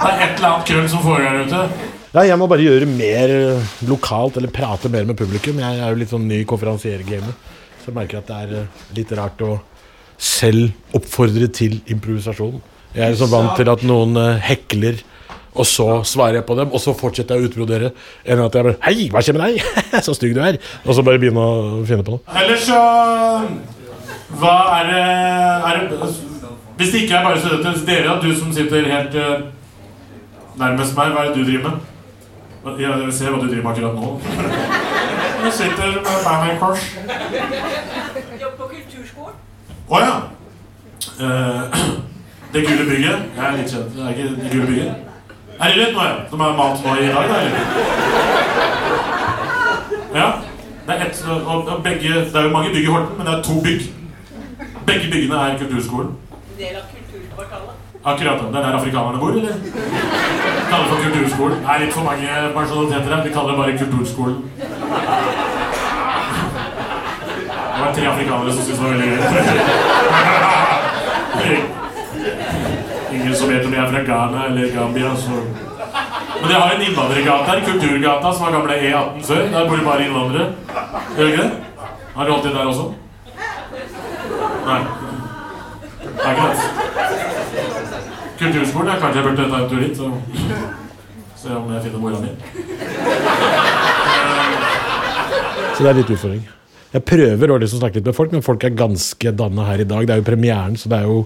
Det 0.01 0.11
er 0.11 0.25
et 0.25 0.35
eller 0.41 0.49
annet 0.49 0.67
krøll 0.73 0.89
som 0.91 1.05
foregår 1.05 1.39
der 1.39 1.47
ute. 1.47 1.91
Ja, 2.11 2.25
jeg 2.27 2.39
må 2.41 2.49
bare 2.51 2.65
gjøre 2.67 2.89
mer 2.91 3.31
eh, 3.37 3.71
lokalt, 3.87 4.41
eller 4.41 4.51
prate 4.51 4.91
mer 4.91 5.07
med 5.07 5.19
publikum. 5.21 5.61
Jeg 5.63 5.79
er 5.79 5.93
jo 5.93 6.01
litt 6.01 6.11
sånn 6.11 6.27
ny 6.27 6.41
konferansiergamet, 6.51 7.53
så 7.79 7.93
jeg 7.93 7.99
merker 8.01 8.19
at 8.19 8.27
det 8.33 8.39
er 8.41 8.57
eh, 8.65 8.81
litt 8.97 9.15
rart 9.15 9.45
å 9.47 9.53
selv 10.19 10.97
oppfordre 10.99 11.47
til 11.55 11.79
improvisasjon. 11.87 12.59
Jeg 12.97 13.07
er 13.07 13.15
så 13.21 13.31
vant 13.31 13.55
til 13.55 13.71
at 13.71 13.87
noen 13.87 14.19
eh, 14.19 14.43
hekler, 14.49 14.99
og 15.55 15.67
så 15.67 15.87
svarer 16.07 16.39
jeg 16.39 16.47
på 16.47 16.55
dem, 16.55 16.71
og 16.71 16.81
så 16.83 16.95
fortsetter 16.95 17.35
jeg 17.35 17.43
å 17.43 17.51
utbrodere, 17.51 17.91
enn 18.23 18.43
at 18.45 18.55
jeg 18.55 18.67
bare 18.69 18.79
Hei, 18.87 19.09
hva 19.11 19.23
skjer 19.25 19.35
med 19.35 19.49
deg? 19.49 19.65
så 20.07 20.15
stygg 20.15 20.37
du 20.37 20.43
er. 20.47 20.61
Og 20.85 20.95
så 20.95 21.03
bare 21.07 21.19
begynne 21.23 21.43
å 21.43 21.81
finne 21.89 22.07
på 22.07 22.15
noe. 22.15 22.23
Ellers 22.39 22.69
så 22.69 22.81
Hva 24.41 24.57
er 24.79 24.91
det, 24.93 25.01
er 25.67 25.81
det 25.91 26.11
Hvis 26.79 26.93
det 26.93 27.03
ikke 27.03 27.19
er 27.19 27.27
bare 27.27 27.41
studenter, 27.43 27.83
dere, 27.89 28.19
du 28.23 28.31
som 28.39 28.53
sitter 28.55 28.87
helt 28.93 29.19
eh, 29.19 29.49
nærmest 30.61 30.95
meg, 30.97 31.17
hva 31.17 31.27
er 31.27 31.33
det 31.35 31.43
du 31.43 31.51
driver 31.51 31.73
med? 31.73 31.87
Ja, 32.79 32.95
jeg 33.01 33.13
ser 33.17 33.33
hva 33.33 33.43
du 33.43 33.49
driver 33.49 33.67
med 33.67 33.73
akkurat 33.73 33.95
nå. 33.97 34.17
Jeg 35.41 35.53
sitter 35.57 35.95
med 35.97 36.25
beina 36.25 36.49
i 36.53 36.57
kors. 36.61 36.83
Jobb 38.43 38.59
på 38.59 38.67
kulturskolen. 38.75 39.39
Å 39.89 40.01
ja. 40.05 40.17
Eh, 41.25 41.79
det 42.53 42.67
gule 42.67 42.85
bygget. 42.91 43.31
Jeg 43.37 43.47
er 43.47 43.57
litt 43.57 43.73
kjent. 43.73 43.95
Det 43.97 44.05
er 44.05 44.13
ikke 44.13 44.35
det 44.37 44.51
gule 44.53 44.67
bygget. 44.69 45.10
Er 45.61 45.67
det 45.69 45.77
rødt 45.79 45.95
nå, 45.97 46.03
ja? 46.03 46.15
Som 46.31 46.41
er 46.41 46.57
mat 46.57 46.85
nå 46.85 46.91
i 46.95 47.07
dag, 47.07 47.25
da? 47.29 47.37
eller? 47.41 47.65
Ja. 50.15 50.29
Det 50.87 50.95
er, 50.97 51.01
ett, 51.07 51.25
og, 51.47 51.69
og 51.69 51.83
begge, 51.83 52.09
det 52.09 52.37
er 52.37 52.43
jo 52.43 52.49
mange 52.49 52.71
bygg 52.75 52.85
i 52.85 52.87
Horten, 52.93 53.15
men 53.19 53.27
det 53.27 53.35
er 53.35 53.43
to 53.43 53.55
bygg. 53.67 53.81
Begge 54.87 55.11
byggene 55.13 55.37
er 55.37 55.59
kulturskolen. 55.59 56.11
Del 56.59 56.75
av 56.81 56.87
kulturkvartalet. 56.95 57.75
Akkurat. 58.05 58.41
Det 58.53 58.59
er 58.59 58.65
der 58.67 58.79
afrikanerne 58.79 59.19
bor, 59.19 59.31
eller? 59.31 59.55
Kaller 60.71 60.85
det 60.85 60.93
for 60.93 61.01
kulturskolen. 61.05 61.59
Det 61.61 61.69
er 61.75 61.79
litt 61.85 61.95
for 61.99 62.05
mange 62.09 62.29
personaliteter 62.57 63.15
her. 63.15 63.23
Vi 63.27 63.35
kaller 63.37 63.51
det 63.51 63.59
bare 63.61 63.79
kulturskolen. 63.83 64.37
Det 67.77 67.85
var 67.85 67.93
tre 67.95 68.07
afrikanere 68.15 68.53
som 68.53 68.63
syntes 68.63 68.79
det 68.79 68.85
var 68.85 68.93
veldig 68.93 69.09
gøy. 71.45 71.80
Ingen 73.13 73.35
som 73.37 73.49
vet 73.49 73.67
om 73.67 73.73
jeg 73.75 73.83
er 73.85 73.91
fra 73.93 74.03
Ghana 74.07 74.47
eller 74.47 74.75
Gambia, 74.75 75.17
så 75.17 75.31
Men 76.41 76.49
de 76.49 76.55
har 76.55 76.71
en 76.75 76.83
innvandrergate 76.83 77.45
her, 77.51 77.61
Kulturgata, 77.67 78.33
som 78.33 78.45
var 78.47 78.53
gamle 78.53 78.75
E18 78.75 79.25
før. 79.27 79.43
Der 79.53 79.69
bor 79.69 79.77
det 79.77 79.85
bare 79.85 80.05
innvandrere. 80.07 80.47
Gjør 81.17 81.25
det 81.25 81.33
ikke 81.33 81.43
det? 81.43 81.51
Har 82.17 82.25
du 82.25 82.33
holdt 82.33 82.45
til 82.45 82.55
der 82.55 82.67
også? 82.67 82.95
Nei. 84.67 84.81
Er 86.25 86.31
ikke 86.31 86.43
det? 86.49 86.57
Kulturskolen. 88.39 88.89
Jeg 88.89 89.01
kanskje 89.01 89.21
jeg 89.21 89.29
burde 89.29 89.51
ta 89.51 89.57
en 89.57 89.69
tur 89.71 89.81
dit, 89.81 90.01
og 90.01 90.23
se 91.37 91.57
om 91.57 91.73
jeg 91.75 91.83
finner 91.83 91.99
mora 91.99 92.21
mi. 92.21 92.29
Så 95.75 95.83
det 95.83 95.91
er 95.91 95.93
litt 96.01 96.11
utfordring. 96.11 96.49
Jeg 96.91 97.07
prøver 97.07 97.53
å 97.53 97.59
liksom 97.63 97.79
snakke 97.79 98.01
litt 98.01 98.09
med 98.11 98.17
folk, 98.17 98.33
men 98.35 98.43
folk 98.43 98.65
er 98.67 98.75
ganske 98.75 99.33
danna 99.39 99.67
her 99.69 99.85
i 99.85 99.89
dag. 99.89 100.07
Det 100.07 100.15
er 100.15 100.23
jo 100.23 100.27
premieren, 100.27 100.77
så 100.81 100.91
det 100.91 100.99
er 100.99 101.07
jo 101.07 101.21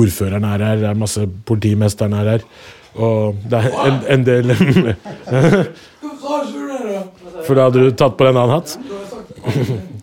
ordføreren 0.00 0.46
er 0.48 0.64
her, 0.64 0.80
det 0.80 0.88
er 0.90 1.02
masse 1.02 1.26
politimesteren 1.48 2.16
er 2.16 2.34
her. 2.34 2.46
Og 2.96 3.36
det 3.50 3.60
er 3.60 3.68
en, 3.84 3.98
en 4.16 4.24
del 4.26 4.50
For 7.46 7.54
da 7.54 7.68
hadde 7.68 7.84
du 7.84 7.92
tatt 7.94 8.16
på 8.18 8.26
en 8.26 8.36
annen 8.40 8.56
hatt? 8.56 8.70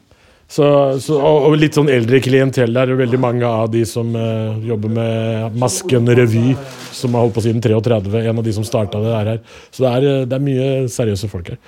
Så, 0.47 0.63
så, 1.03 1.17
og, 1.19 1.49
og 1.49 1.58
litt 1.60 1.75
sånn 1.75 1.89
eldre 1.91 2.21
klientell 2.23 2.71
der. 2.71 2.93
Veldig 2.95 3.17
mange 3.19 3.43
av 3.43 3.67
de 3.73 3.82
som 3.86 4.13
uh, 4.15 4.56
jobber 4.63 4.93
med 4.95 5.58
Masken 5.60 6.08
revy, 6.08 6.56
som 6.95 7.17
har 7.17 7.25
holdt 7.25 7.36
på 7.36 7.43
siden 7.43 7.60
33. 7.63 7.99
En 8.21 8.39
av 8.39 8.45
de 8.47 8.53
som 8.56 8.63
starta 8.63 9.01
det, 9.03 9.12
er 9.12 9.32
her. 9.34 9.41
Så 9.75 9.84
det 9.84 9.91
er, 9.91 10.08
eh, 10.08 10.23
det 10.23 10.38
er 10.38 10.45
mye 10.47 10.69
seriøse 10.91 11.27
folk 11.27 11.51
her. 11.51 11.60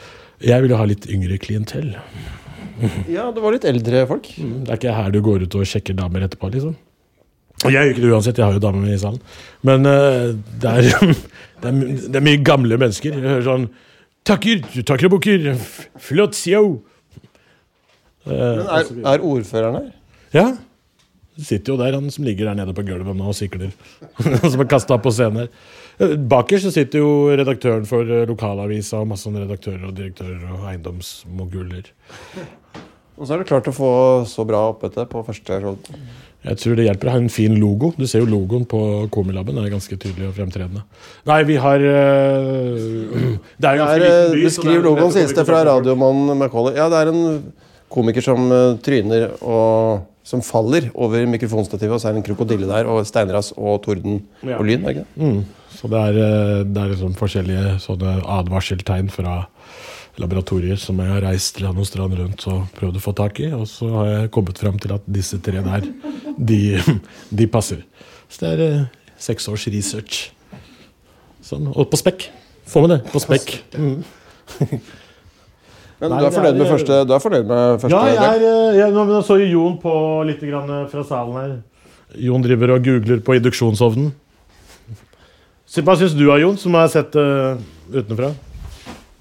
Jeg 0.48 0.64
vil 0.64 0.72
jo 0.72 0.80
ha 0.80 0.88
litt 0.88 1.10
yngre 1.12 1.36
klientell. 1.44 1.92
Ja, 3.16 3.28
det 3.36 3.44
var 3.44 3.56
litt 3.56 3.68
eldre 3.70 4.06
folk. 4.10 4.30
Mm, 4.38 4.54
Det 4.66 4.74
er 4.74 4.80
ikke 4.82 4.96
her 4.96 5.12
du 5.14 5.20
går 5.26 5.46
ut 5.46 5.58
og 5.60 5.68
sjekker 5.70 5.98
damer 5.98 6.26
etterpå, 6.28 6.52
liksom. 6.54 6.78
Og 7.60 7.74
jeg 7.74 7.76
gjør 7.76 7.92
ikke 7.92 8.04
det 8.06 8.12
uansett, 8.16 8.38
jeg 8.40 8.48
har 8.48 8.56
jo 8.56 8.64
damer 8.64 8.86
med 8.86 8.96
i 8.96 9.02
salen. 9.02 9.20
Men 9.68 9.84
uh, 9.84 10.30
det, 10.64 10.70
er, 10.72 11.14
det, 11.64 11.72
er, 11.74 11.80
det 12.08 12.20
er 12.22 12.26
mye 12.30 12.44
gamle 12.48 12.80
mennesker. 12.80 13.18
Jeg 13.18 13.26
hører 13.26 13.48
sånn 13.48 13.70
Takker, 14.30 14.60
takker 14.86 15.08
og 15.08 15.14
bukker. 15.16 15.46
Flott, 16.04 16.36
sjå. 16.38 16.60
Men 18.28 18.60
er, 18.68 18.90
er 19.14 19.24
ordføreren 19.26 19.78
her? 19.80 19.88
Ja. 20.36 20.44
Sitter 21.40 21.74
jo 21.74 21.78
der, 21.80 21.96
han 21.96 22.12
som 22.14 22.28
ligger 22.28 22.50
der 22.50 22.58
nede 22.60 22.76
på 22.76 22.84
gulvet 22.86 23.18
nå 23.18 23.32
og 23.32 23.38
sikler. 23.38 23.72
som 24.52 24.60
er 24.60 24.70
kasta 24.70 25.00
på 25.02 25.14
scenen 25.16 25.46
her. 25.46 25.50
Eh, 26.00 26.16
Bakerst 26.32 26.64
så 26.68 26.72
sitter 26.76 27.02
jo 27.04 27.10
redaktøren 27.36 27.86
for 27.90 28.08
eh, 28.08 28.26
lokalavisa 28.30 29.02
og 29.02 29.10
masse 29.12 29.28
sånne 29.28 29.44
redaktører 29.46 29.90
og 29.90 29.96
direktører 29.98 30.46
og 30.56 30.66
eiendomsmoguler. 30.72 31.92
Og 33.20 33.28
så 33.28 33.36
er 33.36 33.42
det 33.42 33.50
klart 33.50 33.68
å 33.68 33.76
få 33.76 33.92
så 34.32 34.46
bra 34.48 34.62
oppmøte 34.72 35.04
på 35.12 35.24
første 35.28 35.58
råd. 35.66 35.90
Jeg 36.48 36.56
tror 36.62 36.78
det 36.80 36.86
hjelper 36.86 37.10
å 37.10 37.14
ha 37.18 37.20
en 37.20 37.28
fin 37.36 37.56
logo. 37.60 37.90
Du 38.00 38.06
ser 38.08 38.22
jo 38.24 38.30
logoen 38.32 38.64
på 38.72 38.80
Komilaben. 39.12 39.58
Den 39.58 39.66
er 39.68 39.74
ganske 39.74 39.98
tydelig 40.00 40.30
og 40.30 40.38
fremtredende. 40.38 40.86
Nei, 41.28 41.42
vi 41.50 41.58
har 41.60 41.84
øh, 41.84 43.34
Det 43.60 43.68
er 43.74 43.82
jo 43.82 43.90
Det 43.90 43.98
er, 43.98 44.06
eh, 44.08 44.32
by, 44.38 44.44
beskriv 44.46 44.72
det 44.72 44.78
er- 44.80 44.86
logoen, 44.88 45.12
sies 45.18 45.36
det 45.36 45.46
fra 45.50 45.66
radiomannen 45.68 46.40
Macauley. 46.40 46.78
Ja, 46.80 46.88
det 46.94 47.02
er 47.04 47.12
en 47.12 47.52
komiker 47.92 48.24
som 48.24 48.48
eh, 48.56 48.78
tryner 48.86 49.34
og 49.44 50.06
som 50.30 50.40
faller 50.46 50.88
over 50.94 51.24
mikrofonstativet, 51.28 51.92
og 51.96 52.00
så 52.00 52.08
er 52.12 52.16
det 52.16 52.22
en 52.22 52.28
krokodille 52.30 52.68
der, 52.70 52.86
og 52.88 53.02
steinras 53.10 53.50
og 53.58 53.80
torden 53.84 54.20
og 54.46 54.62
lyn. 54.68 54.84
er 54.86 54.94
det 54.94 54.96
ikke 55.00 55.06
det? 55.08 55.24
Mm. 55.26 55.40
Så 55.76 55.90
det 55.92 56.00
er, 56.00 56.18
øh, 56.20 56.66
det 56.66 56.82
er 56.82 56.92
liksom 56.94 57.16
forskjellige 57.20 57.76
sånne 57.84 58.18
advarseltegn 58.40 59.12
fra 59.14 59.44
laboratorier 60.20 60.80
som 60.82 60.98
jeg 61.00 61.14
har 61.14 61.24
reist 61.24 61.62
land 61.64 61.80
og 61.80 61.88
strand 61.88 62.18
rundt 62.20 62.44
og 62.52 62.66
prøvd 62.76 63.00
å 63.00 63.04
få 63.04 63.14
tak 63.16 63.40
i. 63.46 63.52
Og 63.56 63.68
så 63.72 63.90
har 63.94 64.10
jeg 64.12 64.32
kommet 64.36 64.60
fram 64.60 64.80
til 64.82 64.96
at 64.98 65.06
disse 65.08 65.40
tre 65.46 65.62
der, 65.66 65.88
de, 66.38 66.62
de 67.42 67.48
passer. 67.52 67.86
Så 68.30 68.44
det 68.46 68.52
er 68.56 68.66
øh, 68.66 68.82
seks 69.20 69.48
års 69.52 69.68
research. 69.72 70.30
Sånn. 71.46 71.70
Og 71.72 71.88
på 71.90 72.00
spekk. 72.00 72.28
Få 72.70 72.84
med 72.86 72.98
det. 72.98 73.04
På 73.14 73.22
spekk. 73.24 73.56
Mm. 73.78 74.02
Men 76.00 76.14
Nei, 76.14 76.20
du 76.22 76.26
er 76.30 76.32
fornøyd 76.32 76.54
er- 76.54 76.60
med 76.62 76.70
første, 76.72 76.98
du 77.04 77.12
er 77.12 77.20
fornøyd 77.24 77.48
med 77.50 77.82
første 77.82 77.92
Ja, 77.92 78.04
jeg, 78.08 78.38
er, 78.40 78.44
eh, 78.48 78.78
jeg, 78.80 78.94
nå 78.96 79.20
så 79.28 79.36
jo 79.42 79.50
Jon 79.52 79.76
på 79.82 79.94
litt 80.30 80.40
grann 80.48 80.70
eh, 80.72 80.86
fra 80.92 81.04
salen 81.04 81.36
her. 81.36 81.58
Jon 82.24 82.44
driver 82.46 82.76
og 82.78 82.86
googler 82.88 83.20
på 83.26 83.36
induksjonsovnen. 83.36 84.14
Hva 85.70 85.96
syns 86.00 86.16
du 86.18 86.26
av 86.34 86.40
Jon, 86.42 86.58
som 86.58 86.74
har 86.80 86.88
sett 86.90 87.14
det 87.14 87.26
utenfra? 87.94 88.32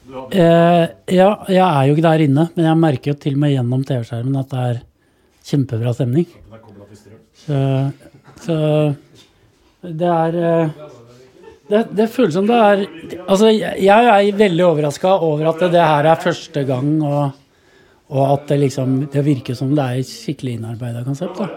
Uh, 0.09 0.85
ja, 1.13 1.29
jeg 1.53 1.61
er 1.61 1.83
jo 1.85 1.95
ikke 1.95 2.07
der 2.07 2.23
inne, 2.25 2.47
men 2.57 2.65
jeg 2.65 2.81
merker 2.81 3.13
jo 3.13 3.19
til 3.21 3.35
og 3.37 3.43
med 3.43 3.53
gjennom 3.53 3.83
TV-skjermen 3.85 4.39
at 4.41 4.55
det 4.55 4.63
er 4.71 4.79
kjempebra 5.51 5.93
stemning. 5.97 6.25
Så, 7.39 7.59
så 8.41 8.57
det 9.85 10.09
er 10.09 10.39
uh, 10.41 10.89
det, 11.69 11.83
det 11.93 12.07
føles 12.11 12.33
som 12.37 12.49
det 12.49 12.57
er 12.57 12.85
Altså, 13.27 13.51
jeg, 13.53 13.85
jeg 13.85 14.09
er 14.09 14.39
veldig 14.41 14.65
overraska 14.65 15.13
over 15.27 15.51
at 15.51 15.61
det, 15.67 15.73
det 15.77 15.85
her 15.85 16.09
er 16.09 16.23
første 16.23 16.65
gang, 16.69 16.95
og, 17.05 17.43
og 18.09 18.25
at 18.33 18.49
det 18.55 18.61
liksom 18.65 19.03
Det 19.13 19.25
virker 19.27 19.59
som 19.59 19.75
det 19.77 19.85
er 19.85 20.01
et 20.01 20.09
skikkelig 20.09 20.57
innarbeida 20.57 21.05
konsept. 21.05 21.37
da. 21.37 21.51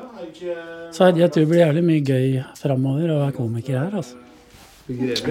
Så 0.92 1.08
jeg 1.16 1.32
tror 1.32 1.46
det 1.46 1.50
blir 1.54 1.64
jævlig 1.64 1.86
mye 1.88 2.04
gøy 2.04 2.42
framover 2.60 3.14
å 3.14 3.22
være 3.22 3.38
komiker 3.40 3.80
her, 3.80 3.96
altså. 4.02 4.20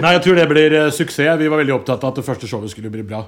Nei, 0.01 0.13
jeg 0.17 0.23
tror 0.25 0.37
det 0.39 0.47
blir 0.51 0.77
eh, 0.77 0.91
suksess. 0.95 1.39
Vi 1.39 1.49
var 1.51 1.61
veldig 1.61 1.75
opptatt 1.79 2.03
av 2.03 2.13
at 2.13 2.21
det 2.21 2.27
første 2.27 2.49
showet 2.49 2.73
skulle 2.73 2.91
bli 2.93 3.03
bra. 3.07 3.23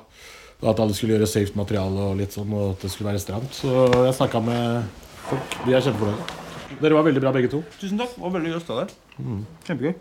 Og 0.63 0.69
at 0.71 0.79
alle 0.79 0.95
skulle 0.95 1.17
gjøre 1.17 1.27
safe 1.27 1.57
materiale 1.59 2.07
og 2.09 2.15
litt 2.21 2.35
sånn, 2.35 2.53
og 2.55 2.77
at 2.77 2.85
det 2.85 2.93
skulle 2.93 3.11
være 3.11 3.21
stramt. 3.23 3.57
Så 3.57 3.83
jeg 3.91 4.15
snakka 4.19 4.39
med 4.43 4.87
folk. 5.27 5.59
De 5.65 5.75
er 5.75 5.83
kjempefornøyde. 5.83 6.39
Dere 6.79 6.97
var 6.97 7.05
veldig 7.05 7.21
bra 7.23 7.33
begge 7.35 7.51
to. 7.51 7.61
Tusen 7.81 7.99
takk. 7.99 8.15
Og 8.21 8.33
veldig 8.33 8.55
lyst 8.55 8.71
der. 8.71 8.91
Mm. 9.19 9.43
Kjempegøy. 9.67 9.93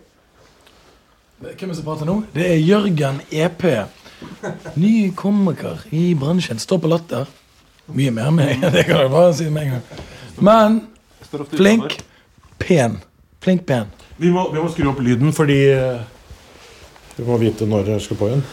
Hvem 1.43 1.51
er 1.51 1.73
det 1.73 1.75
som 1.75 1.87
prater 1.87 2.07
nå? 2.07 2.15
Det 2.33 2.45
er 2.47 2.61
Jørgen 2.63 3.19
EP. 3.31 3.65
Ny 4.83 4.95
komiker 5.19 5.83
i 5.91 6.05
bransjen. 6.19 6.61
Står 6.63 6.79
på 6.83 6.91
Latter. 6.91 7.27
Mye 7.91 8.13
mer 8.15 8.31
med 8.31 8.63
det 8.75 8.85
kan 8.87 9.03
jeg 9.03 9.11
bare 9.11 9.33
si 9.35 9.49
med 9.51 9.67
en 9.67 9.75
gang. 9.75 10.03
Men 10.39 10.79
flink, 11.51 11.97
pen. 12.61 13.01
Flink, 13.43 13.65
pen. 13.67 13.91
Vi 14.17 14.31
må, 14.31 14.45
vi 14.53 14.61
må 14.61 14.69
skru 14.71 14.87
opp 14.93 15.01
lyden 15.03 15.33
fordi 15.35 15.59
eh, 17.13 17.19
vi 17.19 17.27
må 17.27 17.37
vite 17.41 17.67
når 17.69 17.93
jeg 17.95 18.01
skal 18.01 18.19
på 18.19 18.29
igjen. 18.31 18.43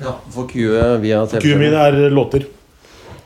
Ja, 0.00 0.14
for 0.32 0.48
queue 0.48 0.84
via 1.02 1.26
Kuen 1.36 1.60
min 1.60 1.74
er 1.76 1.98
låter. 2.10 2.46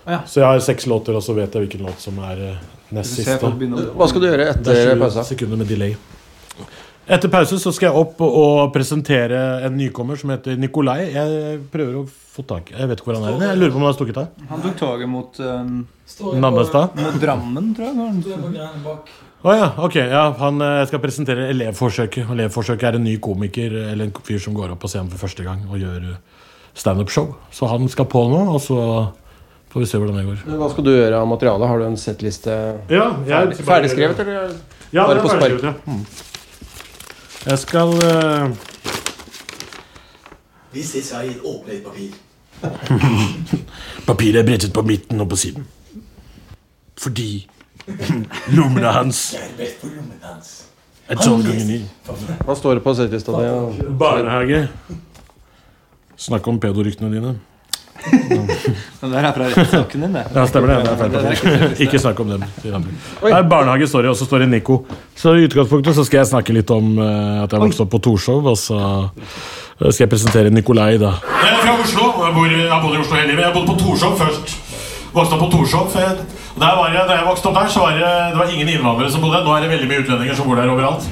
Ja. 0.05 0.21
Så 0.27 0.41
jeg 0.41 0.47
har 0.49 0.61
seks 0.61 0.87
låter, 0.91 1.15
og 1.17 1.23
så 1.23 1.33
vet 1.37 1.55
jeg 1.55 1.65
hvilken 1.65 1.87
låt 1.87 2.03
som 2.03 2.19
er 2.27 2.41
eh, 2.51 2.65
nest 2.95 3.15
siste. 3.21 3.39
Hva 3.95 4.09
skal 4.11 4.21
du 4.21 4.27
gjøre 4.29 4.51
etter 4.51 4.75
er 4.75 4.91
20 4.95 5.01
pausa? 5.01 5.25
sekunder 5.31 5.61
med 5.63 5.71
delay. 5.71 5.95
Etter 7.05 7.29
pause 7.29 7.59
så 7.61 7.69
skal 7.75 7.91
jeg 7.91 8.01
opp 8.01 8.21
og 8.25 8.71
presentere 8.73 9.41
en 9.67 9.75
nykommer 9.77 10.17
som 10.17 10.31
heter 10.33 10.57
Nikolai. 10.57 11.11
Jeg 11.13 11.59
prøver 11.73 11.99
å 12.01 12.05
få 12.09 12.45
tak 12.49 12.71
Jeg 12.73 12.89
vet 12.89 13.01
ikke 13.03 13.11
hvor 13.11 13.19
han 13.21 13.27
er. 13.29 13.51
Jeg 13.51 13.61
lurer 13.61 13.75
på 13.75 13.77
om 13.77 13.85
han 13.85 13.91
har 13.91 13.99
stukket 13.99 14.21
av. 14.23 14.47
Han 14.49 14.63
tok 14.65 14.79
toget 14.81 15.11
mot, 15.13 15.41
um, 15.45 15.75
Nannestad? 16.41 16.97
mot 16.97 17.19
Drammen, 17.21 17.69
tror 17.77 17.93
jeg. 17.93 18.71
Å. 18.89 18.97
Å 19.45 19.53
ja, 19.59 19.69
ok. 19.85 19.99
Ja, 20.01 20.23
han 20.41 20.65
jeg 20.65 20.89
skal 20.89 21.03
presentere 21.05 21.51
Elevforsøket. 21.53 22.31
Elevforsøket 22.33 22.89
er 22.89 22.97
en 22.97 23.05
ny 23.05 23.19
komiker 23.21 23.77
eh, 23.83 23.91
eller 23.93 24.09
en 24.09 24.17
fyr 24.25 24.41
som 24.41 24.57
går 24.57 24.73
opp 24.73 24.81
på 24.87 24.89
scenen 24.89 25.13
for 25.13 25.21
første 25.27 25.45
gang 25.45 25.67
og 25.69 25.77
gjør 25.85 26.09
eh, 26.15 26.45
standup-show. 26.81 27.35
Så 27.53 27.69
han 27.69 27.85
skal 27.93 28.09
på 28.09 28.25
nå, 28.33 28.41
og 28.57 28.63
så 28.65 28.79
får 29.75 29.85
vi 29.85 29.91
se 29.93 30.01
hvordan 30.01 30.23
det 30.23 30.29
går. 30.31 30.45
Hva 30.57 30.73
skal 30.73 30.89
du 30.89 30.95
gjøre 30.95 31.21
av 31.21 31.29
materialet? 31.29 31.69
Har 31.69 31.85
du 31.85 31.91
en 31.91 32.01
settliste 32.01 32.57
Ja, 32.89 33.11
ferdig, 33.29 33.61
ferdigskrevet, 33.61 34.25
eller? 34.25 34.57
Ja, 34.95 35.05
Bare 35.05 35.19
det 35.19 35.21
er 35.21 35.27
på 35.29 35.37
spark. 35.37 35.69
ja. 35.69 35.77
Mm. 35.85 36.07
Jeg 37.45 37.59
skal 37.59 37.93
Hvis 40.73 40.95
jeg 40.95 41.05
sier 41.05 41.45
åpne 41.45 41.73
et 41.77 41.85
papir. 41.85 42.11
Papiret 44.09 44.41
er 44.41 44.47
brettet 44.49 44.73
på 44.73 44.83
midten 44.83 45.21
og 45.21 45.29
på 45.29 45.37
siden. 45.37 45.67
Fordi 46.99 47.47
lommene 48.57 48.93
hans 48.93 49.35
er 51.09 51.21
tolv 51.21 51.45
ganger 51.45 51.67
ni. 51.69 51.81
Hva 52.47 52.57
står 52.57 52.79
det 52.79 52.85
på 52.85 52.95
settlista 52.97 53.35
di? 53.37 53.89
Barnehage. 54.01 54.69
Snakk 56.17 56.49
om 56.49 56.61
pedoryktene 56.61 57.13
dine. 57.13 57.35
Det 58.05 59.11
der 59.13 59.27
er 59.29 59.33
fra 59.37 59.49
rettssaken 59.51 60.05
din, 60.05 60.15
det. 60.17 60.23
Ja, 60.35 60.45
stemmer 60.49 60.71
det. 60.73 60.77
det 60.85 60.93
er 60.93 61.01
feil 61.01 61.15
papir. 61.15 61.75
Ikke 61.87 62.01
snakk 62.01 62.21
om 62.25 62.31
dem. 62.35 62.45
sier 62.63 62.77
andre. 62.79 62.95
Nei, 63.25 63.43
barnehage 63.49 63.89
står 63.91 64.07
det, 64.07 64.13
og 64.15 64.19
så 64.21 64.29
står 64.29 64.45
det 64.45 64.49
Nico. 64.53 64.79
Så 65.19 65.35
i 65.37 65.45
utgangspunktet 65.49 65.97
så 65.97 66.05
skal 66.09 66.23
jeg 66.23 66.31
snakke 66.33 66.57
litt 66.57 66.73
om 66.75 66.95
eh, 66.99 67.43
at 67.45 67.53
jeg 67.53 67.65
vokste 67.65 67.85
opp 67.85 67.93
på 67.95 68.01
Torshov, 68.09 68.49
og 68.53 68.57
så 68.61 68.79
eh, 68.81 69.91
skal 69.91 70.07
jeg 70.07 70.13
presentere 70.15 70.53
Nikolai, 70.55 70.95
da. 71.03 71.17
Jeg 71.45 71.53
er 71.53 71.61
fra 71.65 71.77
Oslo. 71.85 72.09
Jeg, 72.25 72.37
bor, 72.39 72.49
jeg 72.55 72.71
har 72.73 72.81
bodd 72.85 72.97
i 72.97 73.03
Oslo 73.03 73.21
hele 73.21 73.31
livet. 73.33 73.45
Jeg 73.49 73.57
bodde 73.59 73.75
på 73.75 73.79
Torshov 73.85 74.17
først. 74.21 74.57
Vokste 75.15 75.37
opp 75.37 75.45
på 75.47 75.51
Torshov. 75.53 75.93
Der 75.95 76.75
var 76.79 76.89
jeg, 76.95 77.05
da 77.09 77.21
jeg 77.21 77.29
vokste 77.29 77.51
opp 77.51 77.61
der, 77.61 77.69
så 77.71 77.85
var 77.85 77.99
det, 77.99 78.15
det 78.33 78.41
var 78.41 78.51
ingen 78.57 78.73
innvandrere 78.77 79.13
som 79.13 79.23
bodde 79.25 79.41
der. 79.41 79.47
Nå 79.47 79.55
er 79.57 79.67
det 79.67 79.73
veldig 79.75 79.91
mye 79.93 80.03
utlendinger 80.07 80.39
som 80.39 80.49
bor 80.49 80.59
der 80.59 80.73
overalt. 80.73 81.07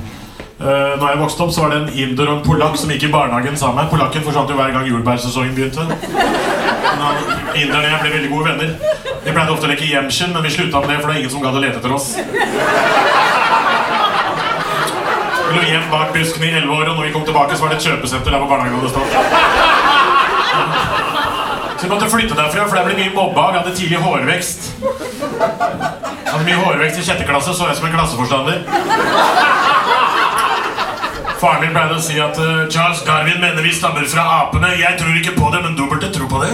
Uh, 0.62 0.94
når 1.00 1.08
jeg 1.08 1.18
vokste 1.18 1.42
opp, 1.42 1.50
så 1.50 1.64
var 1.64 1.72
det 1.72 1.78
en 1.80 1.88
inder 2.04 2.28
og 2.28 2.36
en 2.36 2.44
polakk 2.46 2.76
som 2.78 2.90
gikk 2.94 3.08
i 3.08 3.10
barnehagen 3.10 3.56
sammen. 3.58 3.88
Polakken 3.90 4.22
forsvant 4.22 4.50
jo 4.50 4.54
hver 4.54 4.70
gang 4.70 4.86
jordbærsesongen 4.86 5.56
begynte. 5.56 5.82
Men 5.82 5.96
inderne 7.58 7.82
og 7.82 7.90
jeg 7.90 8.00
ble 8.04 8.12
veldig 8.12 8.30
gode 8.30 8.46
venner. 8.52 8.70
Vi 9.24 9.30
pleide 9.34 9.52
ofte 9.54 9.66
å 9.66 9.70
leke 9.72 9.88
gjemsel, 9.90 10.30
men 10.34 10.46
vi 10.46 10.52
slutta 10.54 10.78
med 10.84 10.88
det, 10.92 10.98
for 11.00 11.10
det 11.10 11.14
er 11.16 11.20
ingen 11.24 11.34
som 11.34 11.42
gadd 11.42 11.58
å 11.58 11.62
lete 11.64 11.82
etter 11.82 11.92
oss. 11.96 12.06
Vi 15.48 15.58
lå 15.58 15.62
hjem 15.66 15.90
bak 15.90 16.14
buskene 16.14 16.46
i 16.46 16.54
elleve 16.60 16.78
år, 16.78 16.86
og 16.92 16.96
når 16.96 17.04
vi 17.08 17.14
kom 17.16 17.26
tilbake, 17.26 17.58
så 17.58 17.66
var 17.66 17.74
det 17.74 17.80
et 17.80 17.88
kjøpesenter 17.90 18.30
der 18.30 18.38
hvor 18.38 18.50
barnehagen 18.54 18.78
hadde 18.78 18.94
stått. 18.94 19.10
Så 21.74 21.82
vi 21.88 21.90
måtte 21.90 22.12
flytte 22.14 22.38
derfra, 22.38 22.68
for 22.70 22.78
der 22.78 22.86
ble 22.86 22.94
mye 23.02 23.10
mobba. 23.16 23.50
Vi 23.50 23.58
hadde 23.58 23.74
tidlig 23.74 23.98
hårvekst. 24.06 24.60
Jeg 24.78 26.30
hadde 26.30 26.46
mye 26.46 26.62
hårvekst 26.62 27.02
i 27.02 27.06
sjette 27.10 27.26
klasse, 27.26 27.50
så 27.58 27.66
jeg 27.66 27.82
som 27.82 27.90
en 27.90 27.96
klasseforstander. 27.98 28.62
Faren 31.42 31.58
min 31.58 31.72
pleide 31.74 31.96
å 31.98 32.02
si 32.02 32.20
at 32.22 32.36
uh, 32.38 32.68
Charles 32.70 33.00
Darwin 33.02 33.40
mener 33.42 33.64
vi 33.66 33.72
stammer 33.74 34.04
fra 34.06 34.22
apene. 34.44 34.68
Jeg 34.78 34.94
tror 35.00 35.16
ikke 35.18 35.32
på 35.34 35.48
det, 35.50 35.62
men 35.64 35.74
du 35.74 35.88
burde 35.90 36.10
tro 36.14 36.28
på 36.30 36.38
det. 36.38 36.52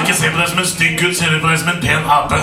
Ikke 0.00 0.14
se 0.16 0.30
på 0.32 0.38
deg 0.38 0.48
som 0.48 0.62
en 0.62 0.70
stygg 0.70 0.96
gutt, 0.96 1.18
se 1.18 1.28
på 1.28 1.44
deg 1.44 1.58
som 1.60 1.68
en 1.74 1.82
pen 1.82 2.08
ape. 2.08 2.38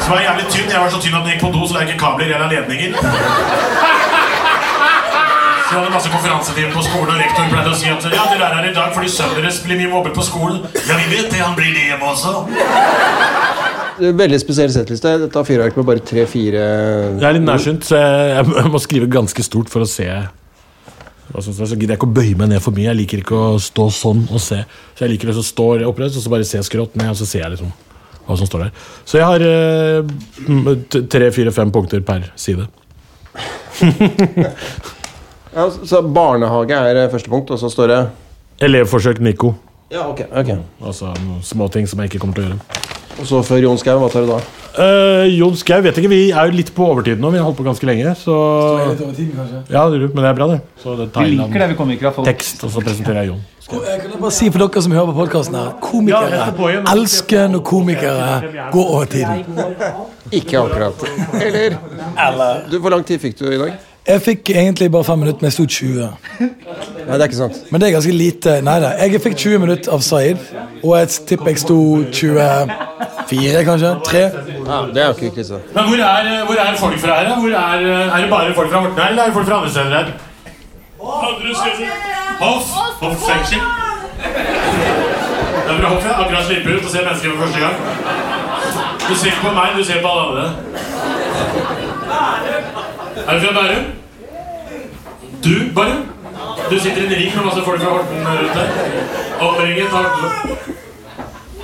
Så 0.00 0.10
var 0.10 0.24
jævlig 0.24 0.48
tynn. 0.50 0.72
Jeg 0.74 0.80
var 0.82 0.90
så 0.90 0.98
tynn 1.04 1.14
at 1.20 1.22
den 1.22 1.36
gikk 1.36 1.46
på 1.46 1.52
do, 1.54 1.62
så 1.62 1.76
det 1.76 1.84
er 1.84 1.92
ikke 1.92 2.02
kabler 2.02 2.34
eller 2.34 2.50
ledninger. 2.50 2.98
Så 5.62 5.70
jeg 5.70 5.78
hadde 5.78 5.94
masse 5.94 6.10
konferansetimer 6.16 6.74
på 6.74 6.86
skolen, 6.88 7.14
og 7.14 7.22
rektor 7.22 7.46
pleide 7.54 7.76
å 7.76 7.78
si 7.78 7.94
at 7.94 8.10
ja, 8.10 8.26
dere 8.34 8.50
er 8.50 8.58
her 8.58 8.70
i 8.72 8.74
dag 8.74 8.90
fordi 8.98 9.14
sønnen 9.14 9.38
deres 9.38 9.62
blir 9.62 9.78
mye 9.84 9.94
mobbet 9.94 10.18
på 10.18 10.26
skolen. 10.32 10.66
Ja, 10.82 10.98
vi 10.98 11.06
vet 11.14 11.30
det. 11.30 11.46
Han 11.46 11.54
blir 11.54 11.70
det 11.78 11.92
hjemme 11.92 12.10
også. 12.10 13.43
Veldig 13.98 14.38
spesiell 14.42 14.72
settliste. 14.74 15.12
Dette 15.22 15.38
har 15.38 15.46
fyrverkeri 15.46 15.80
med 15.80 15.86
bare 15.86 16.02
tre-fire 16.02 16.62
Jeg 16.62 17.26
er 17.28 17.36
litt 17.36 17.46
nærsynt, 17.46 17.86
så 17.86 18.00
jeg, 18.00 18.48
jeg 18.56 18.72
må 18.72 18.80
skrive 18.82 19.10
ganske 19.10 19.44
stort 19.46 19.70
for 19.70 19.84
å 19.84 19.88
se. 19.88 20.08
Så 21.34 21.54
gidder 21.74 21.94
jeg 21.94 21.98
ikke 21.98 22.08
å 22.10 22.14
bøye 22.14 22.36
meg 22.38 22.52
ned 22.52 22.62
for 22.62 22.74
mye. 22.74 22.88
Jeg 22.90 22.98
liker 23.00 23.22
ikke 23.22 23.38
å 23.38 23.54
stå 23.62 23.88
sånn 23.94 24.26
og 24.28 24.42
se. 24.42 24.60
Så 24.94 25.06
jeg 25.06 25.14
liker 25.14 25.32
å 25.32 25.42
stå 25.42 25.68
oppreist 25.88 26.18
og 26.18 26.26
så 26.26 26.32
bare 26.32 26.46
se 26.48 26.62
skrått 26.66 26.98
ned, 27.00 27.10
og 27.14 27.18
så 27.18 27.28
ser 27.28 27.44
jeg 27.46 27.54
liksom 27.56 27.72
hva 28.24 28.36
som 28.40 28.48
står 28.48 28.66
der. 28.66 28.84
Så 29.04 29.18
jeg 29.20 29.26
har 29.28 29.44
eh, 29.44 31.02
tre, 31.12 31.28
fire, 31.34 31.52
fem 31.52 31.72
punkter 31.74 32.04
per 32.06 32.30
side. 32.40 32.68
ja, 35.56 35.66
Så 35.70 36.02
barnehage 36.06 36.78
er 36.78 37.02
eh, 37.04 37.10
første 37.12 37.32
punkt, 37.32 37.52
og 37.52 37.60
så 37.60 37.72
står 37.72 37.92
det 37.92 38.00
Elevforsøk 38.64 39.20
Nico. 39.24 39.54
Ja, 39.92 40.06
ok, 40.08 40.24
ok 40.30 40.50
Altså 40.80 41.10
noen 41.18 41.42
småting 41.44 41.86
som 41.90 42.00
jeg 42.00 42.12
ikke 42.12 42.22
kommer 42.24 42.38
til 42.38 42.46
å 42.46 42.52
gjøre. 42.52 42.83
Og 43.14 43.26
så 43.28 43.40
før 43.46 43.60
Jon 43.62 43.78
Skau, 43.78 43.98
hva 44.02 44.08
tar 44.10 44.24
du 44.26 44.30
da? 44.32 44.38
Uh, 44.74 45.24
Jon 45.30 45.54
Skau 45.54 45.78
vet 45.84 45.98
ikke, 46.00 46.10
vi 46.10 46.20
er 46.34 46.48
jo 46.50 46.56
litt 46.56 46.72
på 46.74 46.86
overtid 46.90 47.20
nå. 47.22 47.30
Vi 47.30 47.38
har 47.38 47.46
holdt 47.46 47.60
på 47.60 47.66
ganske 47.66 47.86
lenge. 47.86 48.14
Så 48.18 48.34
Litt 48.34 49.02
over 49.04 49.14
tiden, 49.14 49.32
kanskje. 49.38 49.60
Ja, 49.70 49.84
men 49.86 50.18
det 50.18 50.30
er 50.32 50.38
bra, 50.40 50.48
det. 50.50 50.60
Så 50.82 50.96
det 50.98 51.06
Vi 51.14 51.36
liker 51.36 51.62
det, 51.62 51.68
vi 51.70 51.78
kommer 51.78 51.94
ikke 51.94 52.12
folk. 52.16 52.26
tekst, 52.26 52.64
og 52.66 52.74
så 52.74 52.82
presenterer 52.82 53.22
jeg 53.22 53.32
Jon. 53.32 53.42
Og 53.64 53.86
jeg 53.88 54.00
kan 54.02 54.10
jeg 54.12 54.20
bare 54.20 54.34
si 54.36 54.50
for 54.52 54.60
dere 54.66 54.82
som 54.84 54.92
hører 54.92 55.08
på 55.08 55.14
podkasten 55.22 55.54
her, 55.56 55.70
komikere 55.80 56.40
elsker 56.92 57.46
når 57.54 57.62
komikere 57.64 58.66
går 58.74 58.90
over 58.98 59.08
tiden. 59.14 59.46
Ikke 60.34 60.60
akkurat. 60.60 61.06
Eller? 61.40 61.78
Du, 62.70 62.78
Hvor 62.82 62.92
lang 62.92 63.06
tid 63.06 63.22
fikk 63.22 63.38
du 63.38 63.46
i 63.48 63.56
dag? 63.62 63.78
Jeg 64.06 64.20
fikk 64.20 64.50
egentlig 64.50 64.90
bare 64.92 65.04
fem 65.04 65.18
minutter, 65.18 65.38
men 65.40 65.48
jeg 65.48 65.52
sto 65.52 65.64
20. 65.64 66.08
Nei, 66.40 66.48
det 67.08 67.14
er 67.14 67.22
ikke 67.24 67.36
sant. 67.38 67.56
Men 67.70 67.80
det 67.80 67.86
er 67.88 67.92
ganske 67.94 68.12
lite. 68.12 68.56
Nei 68.66 68.74
da. 68.82 68.90
Jeg 69.00 69.20
fikk 69.24 69.36
20 69.40 69.58
minutter 69.62 69.92
av 69.96 70.02
Zaid, 70.04 70.42
og 70.82 70.92
jeg 70.98 71.08
tipper 71.30 71.48
jeg 71.54 71.58
sto 71.62 71.78
24, 72.12 73.62
kanskje? 73.64 73.92
3? 74.10 74.20
Ja, 74.20 74.80
det 74.92 75.02
er 75.02 75.06
jo 75.08 75.14
ikke 75.16 75.30
krise. 75.38 75.60
Men 75.74 75.88
hvor 75.88 75.96
er, 76.10 76.44
hvor 76.50 76.60
er 76.66 76.76
folk 76.82 76.98
fra 77.00 77.16
her? 77.20 77.30
da? 77.30 77.38
Hvor 77.40 77.48
er, 77.62 77.86
er 78.04 78.20
det 78.20 78.30
bare 78.30 78.54
folk 78.54 78.70
fra 78.74 78.78
Horten 78.84 79.00
her, 79.02 79.08
eller 79.08 79.22
er 79.22 79.26
det 79.32 79.34
folk 79.38 79.46
fra 79.48 79.56
andre 79.62 79.70
steder 79.70 79.90
her? 79.96 80.06
Andre 81.30 81.54
steder. 81.62 81.88
Hoff. 82.44 82.66
Hoff 83.00 83.16
fengsel. 83.30 83.60
Det 84.20 85.70
er 85.72 85.80
fra 85.80 85.88
Hoff, 85.94 86.04
ja. 86.04 86.12
Akkurat 86.24 86.44
slipper 86.50 86.76
ut 86.76 86.84
og 86.84 86.90
ser 86.90 87.02
mennesker 87.08 87.28
for 87.30 87.38
første 87.46 87.60
gang. 87.64 87.76
Du 89.08 89.14
ser 89.14 89.26
ikke 89.32 89.42
på 89.48 89.52
meg, 89.60 89.68
du 89.78 89.84
ser 89.84 89.98
på 90.04 90.08
alle 90.12 90.24
andre. 90.28 90.46
Er 93.16 93.34
du 93.34 93.40
fra 93.40 93.52
Bærum? 93.52 93.84
Du, 95.44 95.50
Bærum? 95.74 96.02
Du 96.70 96.78
sitter 96.78 97.02
i 97.02 97.06
en 97.06 97.12
ring 97.12 97.36
med 97.36 97.44
masse 97.44 97.62
folk 97.64 97.80
fra 97.82 97.90
Horten 97.90 98.26
rundt 98.26 98.54
deg. 98.58 98.68
Omringet 99.40 99.92
av 99.92 100.04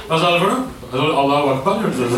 Hva 0.08 0.18
sa 0.18 0.26
du 0.34 0.38
for 0.42 0.50
noe? 0.50 0.60
Allah 1.22 1.38
Akbar, 1.54 1.74
hørtes 1.82 1.98
det 1.98 2.06
ut. 2.06 2.12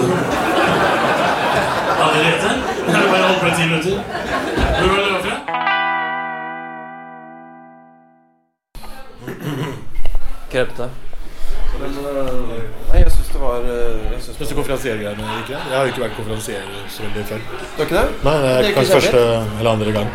Allerede? 2.05 2.51
Det 2.87 2.95
er 2.97 3.09
bare 3.12 3.27
holdt 3.29 3.40
på 3.40 3.47
i 3.47 3.55
ti 3.57 3.64
minutter. 3.68 3.95
Hvor 4.79 4.87
var 4.88 4.97
det 4.97 5.07
du 5.07 5.12
var 5.12 5.23
fra? 5.25 5.37
Krepte. 10.53 10.87
Syns 13.42 13.48
det 13.48 13.48
var 13.48 13.62
eh, 14.14 14.18
Syns 14.22 14.48
du 14.48 14.55
konferansiergreiene 14.55 15.22
gikk 15.37 15.48
greit? 15.50 15.64
Jeg 15.66 15.74
har 15.76 15.87
jo 15.88 15.92
ikke 15.92 16.02
vært 16.05 16.14
konferansier 16.18 16.66
så 16.92 17.02
veldig 17.02 17.24
før. 17.26 17.40
Det 17.42 17.78
var 17.78 17.87
ikke 17.88 17.96
det? 17.96 18.05
Nei, 18.26 18.35
det 18.42 18.52
Det 18.52 18.68
er 18.68 18.76
kanskje 18.76 18.98
første 19.00 19.22
eller 19.59 19.70
andre 19.72 19.94
gang 19.96 20.12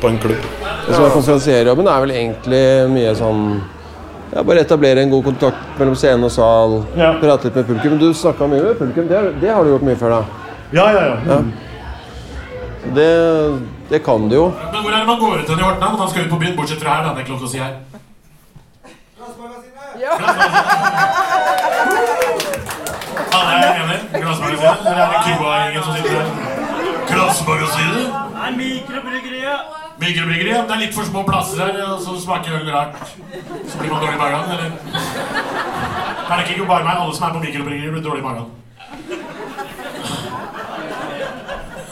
på 0.00 0.10
en 0.12 0.18
klubb. 0.22 0.42
Det 0.86 0.94
som 0.94 1.04
er 1.06 1.14
konferansierjobben, 1.16 1.86
er 1.88 2.00
vel 2.04 2.12
egentlig 2.14 2.62
mye 2.92 3.14
sånn 3.18 3.42
Ja, 4.36 4.42
bare 4.42 4.60
etablere 4.62 5.02
en 5.02 5.10
god 5.10 5.24
kontakt 5.24 5.78
mellom 5.80 5.94
scene 5.96 6.26
og 6.26 6.32
sal. 6.34 6.74
Ja. 6.98 7.12
Prate 7.22 7.46
litt 7.48 7.54
med 7.56 7.66
publikum. 7.70 7.98
Du 8.02 8.08
snakka 8.14 8.48
mye 8.50 8.62
med 8.66 8.78
publikum. 8.78 9.06
Det, 9.08 9.16
har- 9.16 9.36
det 9.40 9.50
har 9.54 9.64
du 9.64 9.70
gjort 9.70 9.86
mye 9.86 9.96
før, 9.96 10.10
da. 10.10 10.22
Ja, 10.74 10.86
ja, 10.92 11.02
ja. 11.06 11.16
Ja. 11.30 11.38
Det, 12.96 13.10
det 13.90 14.02
kan 14.04 14.28
du 14.28 14.34
jo. 14.36 14.46
Men 14.72 14.82
hvor 14.82 14.92
er 14.92 14.98
det 15.00 15.06
man 15.08 15.18
går 15.22 15.40
ut 15.42 15.48
hen 15.48 15.58
i 15.58 15.62
Horten? 15.62 15.82
Han 15.88 15.98
Man 15.98 16.10
skal 16.10 16.26
ut 16.26 16.30
på 16.34 16.40
byen, 16.42 16.56
bortsett 16.58 16.82
fra 16.82 16.90
her. 16.98 17.04
da, 17.06 17.14
det 17.14 17.22
er 17.22 17.24
ikke 17.26 17.34
lov 17.34 17.40
til 17.40 17.48
å 17.48 17.54
si 17.54 17.58
her. 17.58 17.72
Ja. 19.96 20.12
er? 20.12 21.35
Glassmagasinet? 24.22 24.86
Eller 24.86 25.02
er 25.02 25.10
det 25.12 25.20
Cuba-gjengen 25.26 25.82
som 25.82 25.92
sitter 25.96 26.12
her? 26.16 26.26
Glassmagasinet? 27.10 28.06
Nei, 28.36 28.50
mikrobryggeriet. 28.60 29.60
Mikrobryggeriet? 30.00 30.56
ja. 30.56 30.62
Det 30.68 30.74
er 30.76 30.82
litt 30.84 30.94
for 30.96 31.08
små 31.08 31.22
plasser 31.28 31.62
her, 31.64 31.78
og 31.86 32.00
så 32.04 32.16
smaker 32.20 32.58
øl 32.58 32.70
rart. 32.74 33.00
Så 33.70 33.78
blir 33.80 33.90
man 33.92 34.02
dårlig 34.02 34.16
i 34.16 34.20
magen, 34.20 34.50
eller? 34.56 34.70
Er 36.26 36.36
det 36.36 36.48
ikke 36.50 36.68
bare 36.68 36.84
meg? 36.84 37.00
Alle 37.00 37.16
som 37.16 37.28
er 37.28 37.34
på 37.36 37.42
mikrobryggeriet, 37.46 37.92
blir 37.96 38.04
dårlig 38.04 38.22
i 38.22 38.28
magen. 38.28 38.46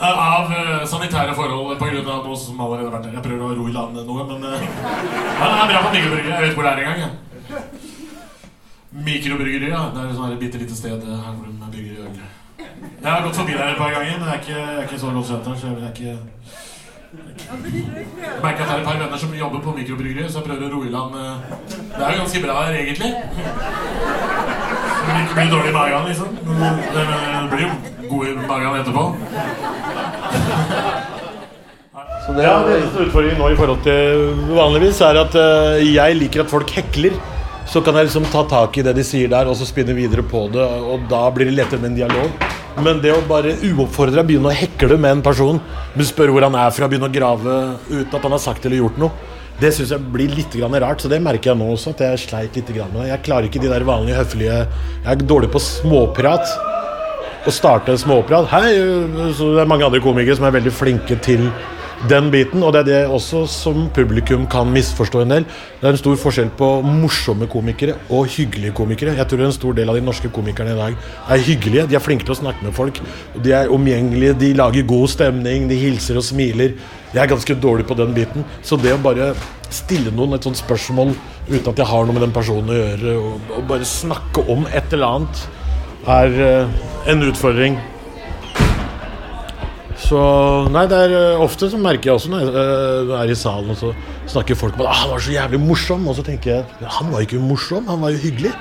Av 0.05 0.51
eh, 0.53 0.81
sanitære 0.85 1.33
forhold 1.33 1.79
av 1.81 2.25
noe 2.27 2.37
som 2.37 2.59
allerede 2.61 2.89
har 2.89 2.97
vært 2.97 3.07
der. 3.07 3.15
Jeg 3.17 3.25
prøver 3.25 3.45
å 3.47 3.55
ro 3.57 3.69
i 3.69 3.73
land 3.73 4.01
noe, 4.05 4.25
men 4.29 4.43
uh, 4.43 4.57
ja, 4.59 5.45
det 5.45 5.61
er 5.61 5.71
bra 5.71 5.85
på 5.87 5.93
mikrobryggeriet. 5.95 6.35
Jeg 6.35 6.49
vet 6.49 6.59
hvor 6.59 6.67
det 6.67 6.73
er 6.73 6.83
engang. 6.83 6.99
jeg. 7.05 7.24
Mikrobryggeri, 9.03 9.69
ja. 9.69 9.81
Det 9.93 10.01
er 10.01 10.09
et 10.09 10.15
sånt 10.15 10.29
her 10.31 10.39
bitte 10.39 10.57
lite 10.61 10.75
sted 10.77 11.01
eh, 11.03 11.17
her 11.25 11.33
hvor 11.35 11.45
de 11.51 11.71
bygger 11.73 12.05
øl. 12.05 12.19
Jeg 13.03 13.11
har 13.11 13.21
gått 13.25 13.35
forbi 13.35 13.53
der 13.53 13.71
et 13.73 13.77
par 13.77 13.91
ganger, 13.93 14.19
men 14.19 14.27
jeg 14.29 14.35
er 14.35 14.41
ikke, 14.41 14.59
er 14.77 14.83
ikke 14.87 14.99
så 15.01 15.11
godt 15.15 15.27
kjent 15.31 15.47
her. 15.47 15.55
så 15.59 15.67
jeg 15.67 15.75
vil 15.75 15.89
ikke 15.91 16.17
jeg 17.15 18.41
merker 18.43 18.61
at 18.63 18.67
det 18.67 18.73
er 18.75 18.79
et 18.81 18.87
par 18.87 18.97
venner 18.99 19.17
som 19.19 19.33
jobber 19.39 19.59
på 19.63 19.73
mikrobryggeri, 19.77 20.25
så 20.29 20.39
jeg 20.41 20.47
prøver 20.47 20.65
å 20.67 20.71
roe 20.73 20.87
i 20.87 20.93
land. 20.95 21.11
eh, 21.15 21.35
Det 21.95 22.03
er 22.03 22.11
jo 22.15 22.21
ganske 22.23 22.41
bra 22.45 22.55
her, 22.63 22.73
egentlig. 22.81 23.11
Så 24.95 25.11
det 25.11 25.21
ikke 25.21 25.37
blir 25.37 25.51
dårlig 25.53 25.69
i 25.69 25.75
magen, 25.75 26.07
liksom. 26.09 26.29
Det 26.95 27.03
blir 27.53 27.63
jo 27.67 27.71
god 28.09 28.27
i 28.27 28.33
magen 28.47 28.79
etterpå. 28.81 29.03
Så 32.25 32.33
det, 32.33 32.43
Ja, 32.43 32.55
det 32.65 32.75
eneste 32.79 33.05
utfordringen 33.05 33.37
nå 33.39 33.51
i 33.53 33.57
forhold 33.59 33.81
til 33.85 34.35
vanligvis 34.57 35.01
er 35.05 35.19
at 35.21 35.35
eh, 35.39 35.83
jeg 35.93 36.15
liker 36.19 36.43
at 36.43 36.49
folk 36.51 36.69
hekler. 36.73 37.13
Så 37.65 37.81
kan 37.81 37.97
jeg 37.97 38.07
liksom 38.07 38.27
ta 38.29 38.43
tak 38.47 38.77
i 38.77 38.83
det 38.85 38.93
de 38.95 39.03
sier 39.03 39.29
der, 39.31 39.49
og 39.49 39.57
så 39.57 39.65
spinne 39.67 39.95
videre 39.97 40.23
på 40.25 40.45
det. 40.53 40.63
Og 40.63 41.07
da 41.11 41.23
blir 41.33 41.49
det 41.49 41.57
lettere 41.57 41.81
med 41.81 41.93
en 41.93 41.97
dialog. 42.03 42.45
Men 42.85 42.99
det 43.03 43.13
å 43.15 43.23
bare 43.25 43.55
uoppfordra 43.63 44.23
begynne 44.27 44.51
å 44.51 44.55
hekle 44.55 44.97
med 44.99 45.17
en 45.17 45.23
person, 45.25 45.61
spørre 45.97 46.35
hvor 46.35 46.45
han 46.45 46.57
er 46.59 46.73
fra, 46.75 46.89
begynne 46.91 47.09
å 47.09 47.15
grave 47.15 47.55
uten 47.89 48.13
at 48.13 48.21
han 48.21 48.35
har 48.35 48.43
sagt 48.43 48.67
eller 48.67 48.83
gjort 48.83 48.99
noe, 49.01 49.33
det 49.59 49.71
syns 49.71 49.93
jeg 49.95 50.11
blir 50.11 50.33
litt 50.35 50.55
rart. 50.59 51.01
Så 51.01 51.11
det 51.11 51.21
merker 51.23 51.53
jeg 51.53 51.59
nå 51.59 51.71
også, 51.73 51.95
at 51.95 52.03
jeg 52.03 52.23
sleit 52.27 52.55
litt 52.59 52.69
med 52.75 52.99
det. 52.99 53.09
Jeg 53.13 53.25
klarer 53.27 53.49
ikke 53.49 53.63
de 53.63 53.71
der 53.71 53.87
vanlige 53.87 54.19
høflige 54.19 54.57
Jeg 54.67 55.11
er 55.13 55.23
dårlig 55.23 55.51
på 55.51 55.63
småprat 55.63 56.45
å 57.45 57.53
starte 57.53 57.93
en 57.93 58.01
småprat. 58.01 58.49
Hei, 58.51 58.73
så 59.37 59.53
det 59.55 59.63
er 59.63 59.69
mange 59.69 59.85
andre 59.87 60.01
komikere 60.03 60.35
som 60.37 60.47
er 60.47 60.57
veldig 60.57 60.73
flinke 60.73 61.17
til 61.23 61.47
den 62.09 62.27
biten, 62.33 62.63
og 62.63 62.73
det 62.75 62.81
er 62.83 62.87
det 62.89 62.99
også 63.13 63.45
som 63.49 63.87
publikum 63.95 64.45
kan 64.51 64.69
misforstå 64.73 65.23
en 65.23 65.33
del. 65.33 65.47
Det 65.79 65.87
er 65.87 65.95
en 65.95 65.99
stor 66.01 66.17
forskjell 66.19 66.51
på 66.59 66.69
morsomme 66.85 67.47
komikere 67.51 67.95
og 68.09 68.27
hyggelige 68.35 68.75
komikere. 68.77 69.15
Jeg 69.17 69.29
tror 69.31 69.45
en 69.45 69.55
stor 69.55 69.77
del 69.77 69.89
av 69.89 69.97
de 69.97 70.03
norske 70.05 70.29
komikerne 70.33 70.75
i 70.75 70.79
dag 70.79 70.97
er 71.31 71.45
hyggelige. 71.47 71.87
De 71.89 71.97
er 71.97 72.03
flinke 72.03 72.27
til 72.27 72.35
å 72.35 72.39
snakke 72.41 72.65
med 72.65 72.75
folk. 72.77 72.99
De 73.41 73.55
er 73.55 73.71
omgjengelige, 73.73 74.37
de 74.43 74.53
lager 74.59 74.87
god 74.87 75.07
stemning, 75.15 75.69
de 75.71 75.79
hilser 75.79 76.19
og 76.19 76.27
smiler. 76.27 76.75
Jeg 77.15 77.23
er 77.23 77.31
ganske 77.31 77.57
dårlig 77.63 77.87
på 77.87 77.97
den 77.97 78.13
biten. 78.15 78.45
Så 78.61 78.77
det 78.81 78.93
å 78.93 79.01
bare 79.01 79.31
stille 79.73 80.13
noen 80.13 80.35
et 80.35 80.45
sånt 80.45 80.59
spørsmål 80.59 81.15
uten 81.47 81.71
at 81.71 81.79
jeg 81.79 81.89
har 81.89 82.05
noe 82.05 82.15
med 82.15 82.25
den 82.27 82.35
personen 82.35 82.71
å 82.73 82.77
gjøre, 82.77 83.17
og, 83.21 83.51
og 83.57 83.67
bare 83.69 83.87
snakke 83.87 84.45
om 84.51 84.67
et 84.71 84.93
eller 84.93 85.19
annet, 85.19 85.45
er 86.05 86.37
uh, 86.37 86.87
en 87.09 87.23
utfordring. 87.25 87.79
Så 90.05 90.21
Nei, 90.69 90.85
det 90.89 90.97
er 91.07 91.15
eh, 91.17 91.41
ofte 91.41 91.69
så 91.71 91.79
merker 91.81 92.11
jeg 92.11 92.19
også 92.19 92.31
når 92.31 92.43
jeg 92.43 92.53
eh, 92.61 93.13
er 93.17 93.31
i 93.33 93.37
salen, 93.37 93.71
og 93.73 93.79
så 93.79 93.91
snakker 94.29 94.59
folk 94.59 94.77
om 94.77 94.85
at 94.85 94.91
ah, 94.91 95.01
han 95.01 95.13
var 95.15 95.23
så 95.25 95.33
jævlig 95.33 95.61
morsom, 95.63 96.05
og 96.09 96.17
så 96.17 96.25
tenker 96.25 96.51
jeg 96.51 96.89
han 96.99 97.11
var 97.13 97.25
ikke 97.25 97.41
morsom, 97.41 97.87
han 97.89 98.03
var 98.03 98.13
jo 98.13 98.21
hyggelig. 98.21 98.53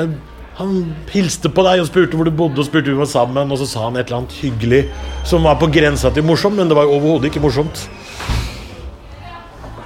Er, 0.00 0.12
han 0.60 0.74
hilste 1.12 1.50
på 1.52 1.64
deg 1.64 1.82
og 1.82 1.88
spurte 1.88 2.16
hvor 2.16 2.28
du 2.28 2.32
bodde, 2.36 2.60
og 2.60 2.68
spurte 2.68 2.92
vi 2.92 2.96
var 2.96 3.08
sammen, 3.10 3.52
og 3.52 3.60
så 3.60 3.68
sa 3.68 3.86
han 3.88 3.98
et 4.00 4.08
eller 4.08 4.22
annet 4.22 4.38
hyggelig 4.40 4.82
som 5.28 5.44
var 5.44 5.60
på 5.60 5.68
grensa 5.72 6.12
til 6.14 6.24
morsom, 6.28 6.56
men 6.56 6.70
det 6.70 6.78
var 6.78 6.88
jo 6.88 6.96
overhodet 6.96 7.30
ikke 7.30 7.44
morsomt. 7.44 7.84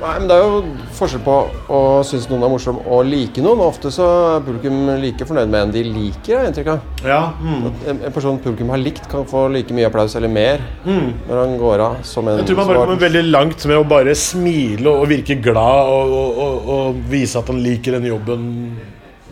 Nei, 0.05 0.19
men 0.21 0.29
Det 0.29 0.37
er 0.37 0.43
jo 0.45 0.57
forskjell 0.99 1.23
på 1.25 1.35
å 1.73 1.79
synes 2.05 2.27
noen 2.29 2.43
er 2.45 2.51
morsom 2.53 2.81
og 2.83 3.07
like 3.09 3.41
noen. 3.45 3.63
Ofte 3.65 3.89
så 3.95 4.05
er 4.35 4.43
publikum 4.45 4.91
like 5.01 5.25
fornøyd 5.25 5.49
med 5.49 5.63
en 5.63 5.73
de 5.73 5.85
liker. 5.87 6.35
jeg 6.35 6.51
inntrykk 6.51 6.69
av. 6.75 6.91
Ja, 7.09 7.21
mm. 7.41 7.63
En, 7.89 8.03
en 8.11 8.13
person 8.13 8.37
publikum 8.43 8.73
har 8.75 8.83
likt, 8.83 9.07
kan 9.09 9.25
få 9.29 9.47
like 9.55 9.73
mye 9.73 9.89
applaus 9.89 10.17
eller 10.19 10.29
mer 10.29 10.61
når 10.85 11.39
han 11.41 11.57
går 11.61 11.83
av 11.87 11.97
som 12.05 12.29
en 12.29 12.43
Jeg 12.43 12.51
tror 12.51 12.61
man 12.61 12.69
bare 12.69 12.83
kommer 12.83 13.01
veldig 13.01 13.23
langt 13.31 13.65
med 13.71 13.81
å 13.81 13.87
bare 13.89 14.17
smile 14.19 14.93
og 14.93 15.09
virke 15.09 15.39
glad 15.41 15.93
og, 15.95 16.15
og, 16.45 16.69
og, 16.75 17.03
vise 17.09 17.41
at 17.41 17.49
han 17.49 17.63
liker 17.65 17.97
den 17.97 18.09
jobben 18.11 18.49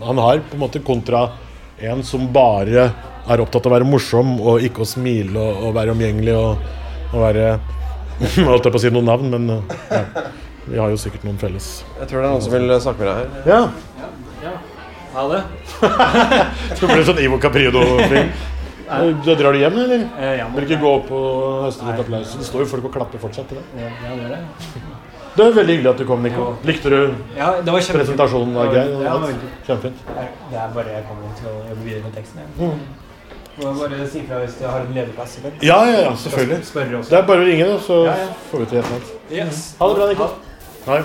han 0.02 0.18
har, 0.18 0.40
på 0.40 0.56
en 0.56 0.62
måte, 0.64 0.80
kontra 0.82 1.26
en 1.82 2.00
som 2.06 2.24
bare 2.32 2.88
er 3.30 3.42
opptatt 3.42 3.66
av 3.68 3.70
å 3.70 3.76
være 3.76 3.88
morsom 3.88 4.38
og 4.40 4.64
ikke 4.64 4.82
å 4.82 4.88
smile 4.88 5.42
og, 5.52 5.68
være 5.76 5.92
omgjengelig 5.94 6.38
og, 6.38 6.72
være 7.12 7.52
Holdt 8.46 8.68
jeg 8.68 8.72
på 8.72 8.78
å 8.78 8.80
si 8.80 8.90
noen 8.92 9.08
navn, 9.08 9.32
men 9.32 9.48
ja. 9.90 10.02
Vi 10.66 10.78
har 10.78 10.92
jo 10.92 10.98
sikkert 11.00 11.24
noen 11.26 11.38
felles. 11.40 11.70
Jeg 11.98 12.08
tror 12.10 12.22
det 12.22 12.28
er 12.28 12.32
noen 12.36 12.44
som 12.44 12.52
vil 12.54 12.74
snakke 12.84 13.02
med 13.02 13.08
deg 13.08 13.16
her. 13.18 13.28
Ja. 13.50 13.62
ja. 14.46 14.52
Ha 15.12 15.24
det. 15.32 15.42
Så 16.78 16.88
blir 16.88 17.04
sånn 17.08 17.20
Ivo 17.20 17.38
Caprido-film. 17.42 18.30
Da 18.92 19.34
drar 19.38 19.56
du 19.56 19.58
hjem, 19.60 19.76
eller? 19.84 20.04
Eh, 20.20 20.34
ja, 20.38 20.46
Vil 20.52 20.66
ikke 20.68 20.80
gå 20.82 20.90
opp 20.98 21.10
og 21.16 21.62
høste 21.66 21.86
litt 21.88 22.00
applaus? 22.02 22.34
Det 22.38 22.46
står 22.48 22.64
jo 22.64 22.70
folk 22.74 22.88
og 22.90 22.94
klapper 22.94 23.20
fortsatt 23.22 23.48
til 23.50 23.60
det. 23.60 23.64
ja, 23.80 23.88
ja, 24.04 24.16
det 24.18 24.26
er 24.26 24.34
det. 24.36 24.88
Det 25.32 25.44
er 25.46 25.54
veldig 25.56 25.74
hyggelig 25.78 25.90
at 25.94 26.00
du 26.02 26.04
kom, 26.04 26.20
Nico. 26.26 26.48
Likte 26.68 26.90
du 26.92 26.98
Ja, 27.38 27.54
det 27.64 27.72
var 27.72 27.80
kjempe... 27.80 28.02
presentasjonen? 28.02 28.52
var 28.58 28.68
grei? 28.74 28.82
Ja, 28.84 28.98
det 29.00 29.12
var 29.14 29.22
veldig. 29.24 29.50
Kjempefint. 29.68 30.02
Det 30.50 30.58
er 30.60 30.74
bare 30.76 30.92
jeg 30.98 31.06
kommer 31.08 31.38
til 31.38 31.48
å 31.48 31.54
jobbe 31.70 31.86
videre 31.86 32.02
med 32.04 32.18
teksten. 32.18 32.42
Jeg. 32.44 32.76
Må 33.62 33.72
bare 33.78 34.06
si 34.12 34.22
fra 34.28 34.42
hvis 34.42 34.58
du 34.60 34.66
har 34.68 34.84
en 34.84 34.92
ledig 34.96 35.16
plass. 35.16 35.38
Ja, 35.64 35.78
ja, 35.88 35.98
ja, 36.04 36.12
selvfølgelig. 36.20 36.60
Det 37.08 37.16
er 37.18 37.26
bare 37.32 37.44
å 37.44 37.48
ringe, 37.48 37.68
så 37.86 38.02
Ja, 38.06 38.16
ja. 38.26 38.30
får 38.50 38.64
vi 38.64 38.68
til 38.70 38.78
et 38.82 38.84
eller 38.84 38.96
annet. 38.98 39.12
Yes. 39.32 39.62
Ha 39.80 39.88
det 39.88 39.98
bra, 40.00 40.08
Nico. 40.12 40.28
Hei. 40.86 41.02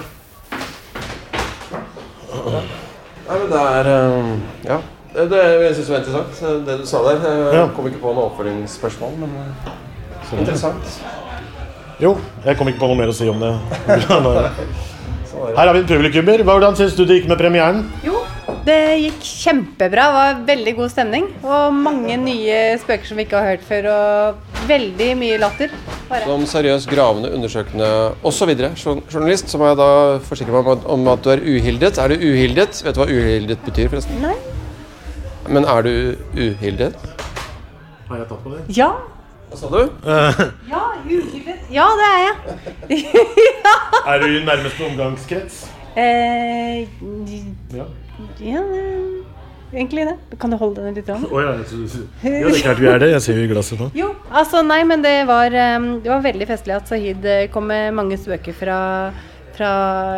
Nei, 3.27 3.35
men 3.37 3.49
det 3.51 3.59
er 3.61 3.89
eh, 3.91 4.29
Ja. 4.67 4.77
Det, 5.13 5.25
det 5.31 5.39
jeg 5.41 5.75
synes 5.77 5.89
var 5.91 6.01
interessant, 6.01 6.41
eh, 6.45 6.57
det 6.67 6.75
du 6.81 6.85
sa 6.87 7.01
der. 7.05 7.21
Jeg 7.27 7.53
Ja. 7.59 7.67
kom 7.75 7.87
ikke 7.89 8.01
på 8.01 8.13
noe 8.15 8.29
oppfølgingsspørsmål, 8.31 9.13
men 9.21 9.31
sånn. 10.29 10.39
interessant. 10.43 10.99
Jo, 11.99 12.15
jeg 12.45 12.57
kom 12.57 12.67
ikke 12.69 12.79
på 12.83 12.87
noe 12.91 12.97
mer 12.99 13.09
å 13.09 13.15
si 13.15 13.27
om 13.29 13.39
det. 13.41 13.53
Det. 13.87 15.55
Her 15.57 15.67
har 15.67 15.73
vi 15.73 15.79
en 15.83 15.87
publikummer. 15.89 16.41
Hvordan 16.43 16.75
syns 16.77 16.95
du 16.97 17.05
det 17.05 17.19
gikk 17.21 17.27
med 17.29 17.37
premieren? 17.37 17.83
Jo, 18.03 18.23
det 18.65 18.77
gikk 19.03 19.21
kjempebra. 19.21 20.05
Det 20.07 20.13
var 20.17 20.39
veldig 20.47 20.75
god 20.77 20.89
stemning. 20.93 21.27
Og 21.43 21.73
mange 21.73 22.17
nye 22.17 22.77
spøker 22.81 23.05
som 23.05 23.17
vi 23.17 23.25
ikke 23.25 23.37
har 23.37 23.51
hørt 23.55 23.65
før. 23.67 23.89
Og 23.93 24.46
veldig 24.69 25.09
mye 25.19 25.37
latter. 25.41 25.71
Bare. 26.09 26.23
Som 26.27 26.45
seriøs, 26.47 26.85
gravende, 26.87 27.31
undersøkende 27.35 27.87
osv. 28.23 28.53
journalist, 29.11 29.49
så 29.51 29.59
må 29.59 29.67
jeg 29.71 29.77
da 29.79 29.89
forsikre 30.27 30.53
meg 30.55 30.67
om 30.67 30.77
at, 30.77 30.85
om 30.95 31.07
at 31.11 31.23
du 31.25 31.29
er 31.33 31.41
uhildet. 31.43 31.97
Er 31.99 32.13
du 32.13 32.15
uhildet? 32.29 32.79
Vet 32.85 32.95
du 32.95 33.01
hva 33.03 33.09
uhildet 33.11 33.63
betyr, 33.65 33.89
forresten? 33.91 34.21
Nei. 34.23 34.35
Men 35.47 35.63
er 35.67 35.81
du 35.87 35.91
uhildet? 36.35 36.95
Har 38.07 38.21
jeg 38.21 38.27
tatt 38.29 38.43
på 38.43 38.53
det? 38.55 38.61
Ja. 38.77 38.89
Hva 39.47 39.57
sa 39.59 39.69
du? 39.71 39.81
Ja, 40.71 40.83
uhildet. 41.07 41.59
Ja, 41.71 41.87
det 41.99 42.07
er 42.11 42.19
jeg. 42.25 43.03
Er 44.07 44.19
du 44.23 44.25
i 44.31 44.43
nærmeste 44.47 44.85
omgangskrets? 44.87 45.65
Eh, 45.97 46.87
Ja. 47.75 47.85
ja, 48.39 48.61
egentlig 49.73 50.05
det. 50.09 50.37
Kan 50.39 50.53
du 50.53 50.57
holde 50.59 50.83
den 50.83 50.97
litt? 50.97 51.07
Grann? 51.07 51.25
Oh, 51.31 51.39
ja, 51.41 51.55
ja, 51.57 51.63
det 51.63 52.51
er 52.51 52.61
klart 52.63 52.81
vi 52.81 52.89
er 52.91 53.01
det. 53.03 53.09
Jeg 53.15 53.23
ser 53.25 53.39
jo 53.39 53.45
i 53.45 53.49
glasset 53.51 53.81
nå. 53.81 53.89
Jo, 53.97 54.11
altså 54.31 54.61
nei, 54.65 54.81
men 54.87 55.03
det 55.05 55.15
var, 55.29 55.49
det 55.53 56.11
var 56.11 56.23
veldig 56.25 56.47
festlig 56.49 56.75
at 56.77 56.91
Sahid 56.91 57.25
eh, 57.27 57.47
kom 57.53 57.67
med 57.71 57.95
mange 57.97 58.19
spøker 58.19 58.55
fra, 58.57 58.77
fra 59.57 59.71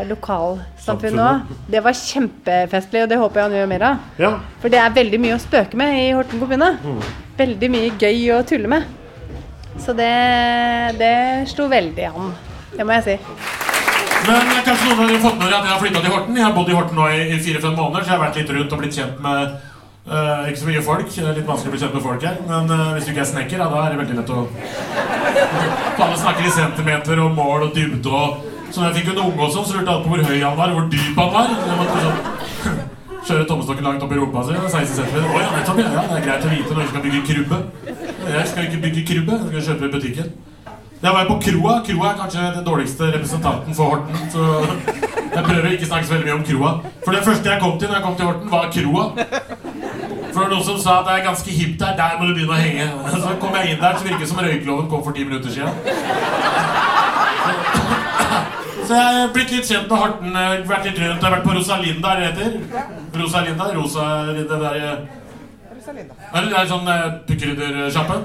lokalsamfunnet 0.09 1.23
òg. 1.25 1.55
Det 1.71 1.83
var 1.85 1.97
kjempefestlig, 2.01 3.05
og 3.05 3.11
det 3.11 3.21
håper 3.21 3.41
jeg 3.41 3.49
han 3.49 3.57
gjør 3.59 3.71
mer 3.73 3.87
av. 3.91 4.05
Ja. 4.21 4.33
For 4.63 4.73
det 4.73 4.83
er 4.83 4.97
veldig 4.99 5.21
mye 5.25 5.37
å 5.37 5.41
spøke 5.43 5.79
med 5.79 5.97
i 6.01 6.09
Horten 6.17 6.41
kommune. 6.43 6.73
Veldig 7.39 7.71
mye 7.73 7.95
gøy 8.01 8.27
å 8.35 8.43
tulle 8.47 8.71
med. 8.71 8.95
Så 9.79 9.95
det, 9.95 10.11
det 10.99 11.15
slo 11.53 11.69
veldig 11.71 12.11
an. 12.11 12.33
Det 12.75 12.85
må 12.85 12.99
jeg 12.99 13.07
si. 13.07 13.58
Men 14.27 14.51
eh, 14.51 14.61
kanskje 14.65 14.89
noen 14.89 14.99
av 14.99 15.07
dere 15.07 15.17
har 15.17 15.23
fått 15.23 15.39
med 15.39 15.45
dere 15.47 15.57
at 15.59 15.65
jeg 15.67 15.73
har 15.73 15.81
flytta 15.83 16.03
til 16.03 16.13
Horten. 16.13 16.37
Jeg 16.39 16.45
har 16.45 16.55
bodd 16.55 16.69
i 16.69 16.77
Horten 16.77 16.99
nå 16.99 17.07
i, 17.13 17.39
fire-fem 17.45 17.75
måneder, 17.77 18.05
så 18.05 18.11
jeg 18.11 18.17
har 18.17 18.23
vært 18.25 18.39
litt 18.39 18.53
rundt 18.55 18.75
og 18.75 18.81
blitt 18.83 18.97
kjent 18.99 19.21
med 19.23 19.55
uh, 20.09 20.49
ikke 20.49 20.61
så 20.61 20.69
mye 20.69 20.83
folk. 20.89 21.13
Det 21.15 21.25
er 21.25 21.39
litt 21.39 21.49
vanskelig 21.49 21.71
å 21.71 21.75
bli 21.75 21.81
kjent 21.83 21.97
med 21.97 22.05
folk 22.05 22.27
her. 22.27 22.41
Men 22.49 22.73
uh, 22.73 22.83
hvis 22.95 23.07
du 23.07 23.13
ikke 23.13 23.23
er 23.25 23.31
snekker, 23.31 23.63
ja, 23.63 23.69
da 23.71 23.85
er 23.85 23.95
det 23.95 24.01
veldig 24.01 24.19
lett 24.19 24.33
å 24.35 24.43
Alle 25.99 26.19
snakker 26.19 26.49
i 26.49 26.53
centimeter 26.55 27.23
og 27.23 27.33
mål 27.37 27.69
og 27.69 27.73
dybde 27.75 28.13
og 28.19 28.45
Så 28.69 28.83
da 28.83 28.89
jeg 28.89 28.99
fikk 28.99 29.13
en 29.15 29.23
unge 29.25 29.47
og 29.47 29.55
sånn, 29.55 29.65
så 29.65 29.79
lurte 29.79 29.95
alle 29.95 30.05
på 30.05 30.13
hvor 30.13 30.27
høy 30.29 30.43
han 30.43 30.59
var, 30.59 30.75
hvor 30.75 30.91
dyp 30.91 31.23
han 31.23 31.33
var. 31.33 31.55
Jeg 31.55 31.79
måtte 31.79 32.03
sånn 32.05 32.85
Kjøre 33.29 33.45
tommestokken 33.49 33.85
langt 33.85 34.03
opp 34.05 34.13
i 34.13 34.17
rumpa 34.17 34.43
si. 34.47 34.53
16 34.57 34.93
cm. 34.99 35.25
Å 35.25 35.41
ja, 35.41 35.49
nettopp, 35.53 35.81
ja. 35.83 36.05
Det 36.11 36.19
er 36.19 36.23
greit 36.27 36.45
å 36.45 36.53
vite 36.53 36.75
når 36.75 36.85
du 36.85 36.93
skal 36.93 37.03
bygge 37.03 37.25
krubbe. 37.27 37.59
Jeg 38.29 38.45
skal 38.51 38.69
ikke 38.69 38.79
bygge 38.85 39.03
krubbe, 39.09 39.35
jeg 39.41 39.49
skal 39.49 39.67
kjøpe 39.67 39.89
i 39.89 39.91
butikken. 39.97 40.31
Jeg 41.01 41.11
var 41.15 41.25
på 41.27 41.35
Kroa. 41.43 41.73
Kroa 41.87 42.07
er 42.11 42.17
kanskje 42.19 42.41
den 42.55 42.65
dårligste 42.65 43.03
representanten 43.13 43.75
for 43.75 43.83
Horten. 43.93 44.15
Så 44.33 44.41
jeg 45.35 45.43
prøver 45.45 45.69
ikke 45.71 45.85
å 45.87 45.91
snakke 45.93 46.07
så 46.09 46.13
veldig 46.17 46.27
mye 46.27 46.35
om 46.39 46.43
Kroa. 46.49 46.71
For 47.05 47.15
det 47.15 47.21
første 47.27 47.49
jeg 47.53 47.61
kom 47.61 47.77
til 47.79 47.87
når 47.87 47.95
jeg 47.99 48.05
kom 48.07 48.17
til 48.19 48.27
Horten, 48.27 48.49
var 48.51 48.67
Kroa. 48.73 49.05
For 50.33 50.43
det 50.43 50.49
noen 50.51 50.65
som 50.67 50.81
sa 50.83 50.97
at 50.99 51.07
det 51.07 51.13
er 51.15 51.23
ganske 51.29 51.55
hipt 51.55 51.79
der, 51.79 51.95
der 52.01 52.19
må 52.19 52.27
du 52.27 52.33
begynne 52.35 52.57
å 52.57 52.59
henge. 52.59 52.89
Så 53.15 53.31
kom 53.45 53.55
jeg 53.61 53.71
inn 53.71 53.81
der, 53.85 53.95
så 53.95 54.09
virket 54.09 54.25
det 54.25 54.29
som 54.33 54.43
røykeloven 54.43 54.91
kom 54.91 55.05
for 55.07 55.15
ti 55.15 55.23
minutter 55.23 55.55
siden. 55.55 55.73
Så 58.89 58.97
jeg 58.97 59.23
er 59.23 59.33
blitt 59.33 59.51
litt 59.55 59.71
kjent 59.71 59.87
med 59.87 59.97
Horten. 60.03 60.37
Vært 60.67 60.85
litt 60.89 60.99
rundt. 60.99 61.15
Jeg 61.15 61.23
har 61.23 61.35
vært 61.37 61.47
på 61.47 61.55
Rosalinda, 61.55 62.11
er 62.11 62.19
det 62.19 62.29
heter? 62.29 62.51
Rosalinda? 63.23 63.71
Rosa, 63.79 64.05
det 64.35 64.47
der 64.51 64.79
Rosalinda. 65.79 66.23
Er 66.35 66.39
det 66.43 66.55
der 66.57 66.71
sånn 66.75 66.89
eh, 66.91 67.11
kryddersjappe? 67.29 68.23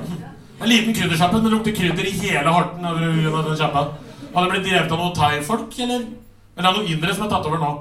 En 0.60 0.68
liten 0.68 0.94
kryddersjappe, 0.94 1.40
det 1.42 1.50
lukter 1.50 1.74
krydder 1.76 2.06
i 2.06 2.10
hele 2.10 2.50
Horten. 2.50 2.86
Over 2.86 3.42
den 3.48 3.56
kjappen. 3.58 3.86
Har 4.34 4.44
det 4.44 4.50
blitt 4.50 4.66
drevet 4.68 4.92
av 4.92 4.98
noen 4.98 5.14
thaifolk, 5.16 5.78
eller? 5.86 6.06
Eller 6.56 6.68
av 6.68 6.78
noen 6.78 6.90
indere 6.90 7.14
som 7.14 7.26
er 7.26 7.30
tatt 7.34 7.46
over 7.50 7.60
nå? 7.62 7.72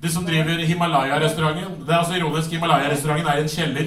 De 0.00 0.08
som 0.14 0.24
driver 0.26 0.60
Himalaya-restauranten. 0.70 1.72
Det 1.86 1.92
er 1.94 1.98
altså 1.98 2.14
ironisk, 2.20 2.50
Himalaya-restauranten 2.54 3.28
er 3.32 3.42
en 3.42 3.48
kjeller. 3.50 3.86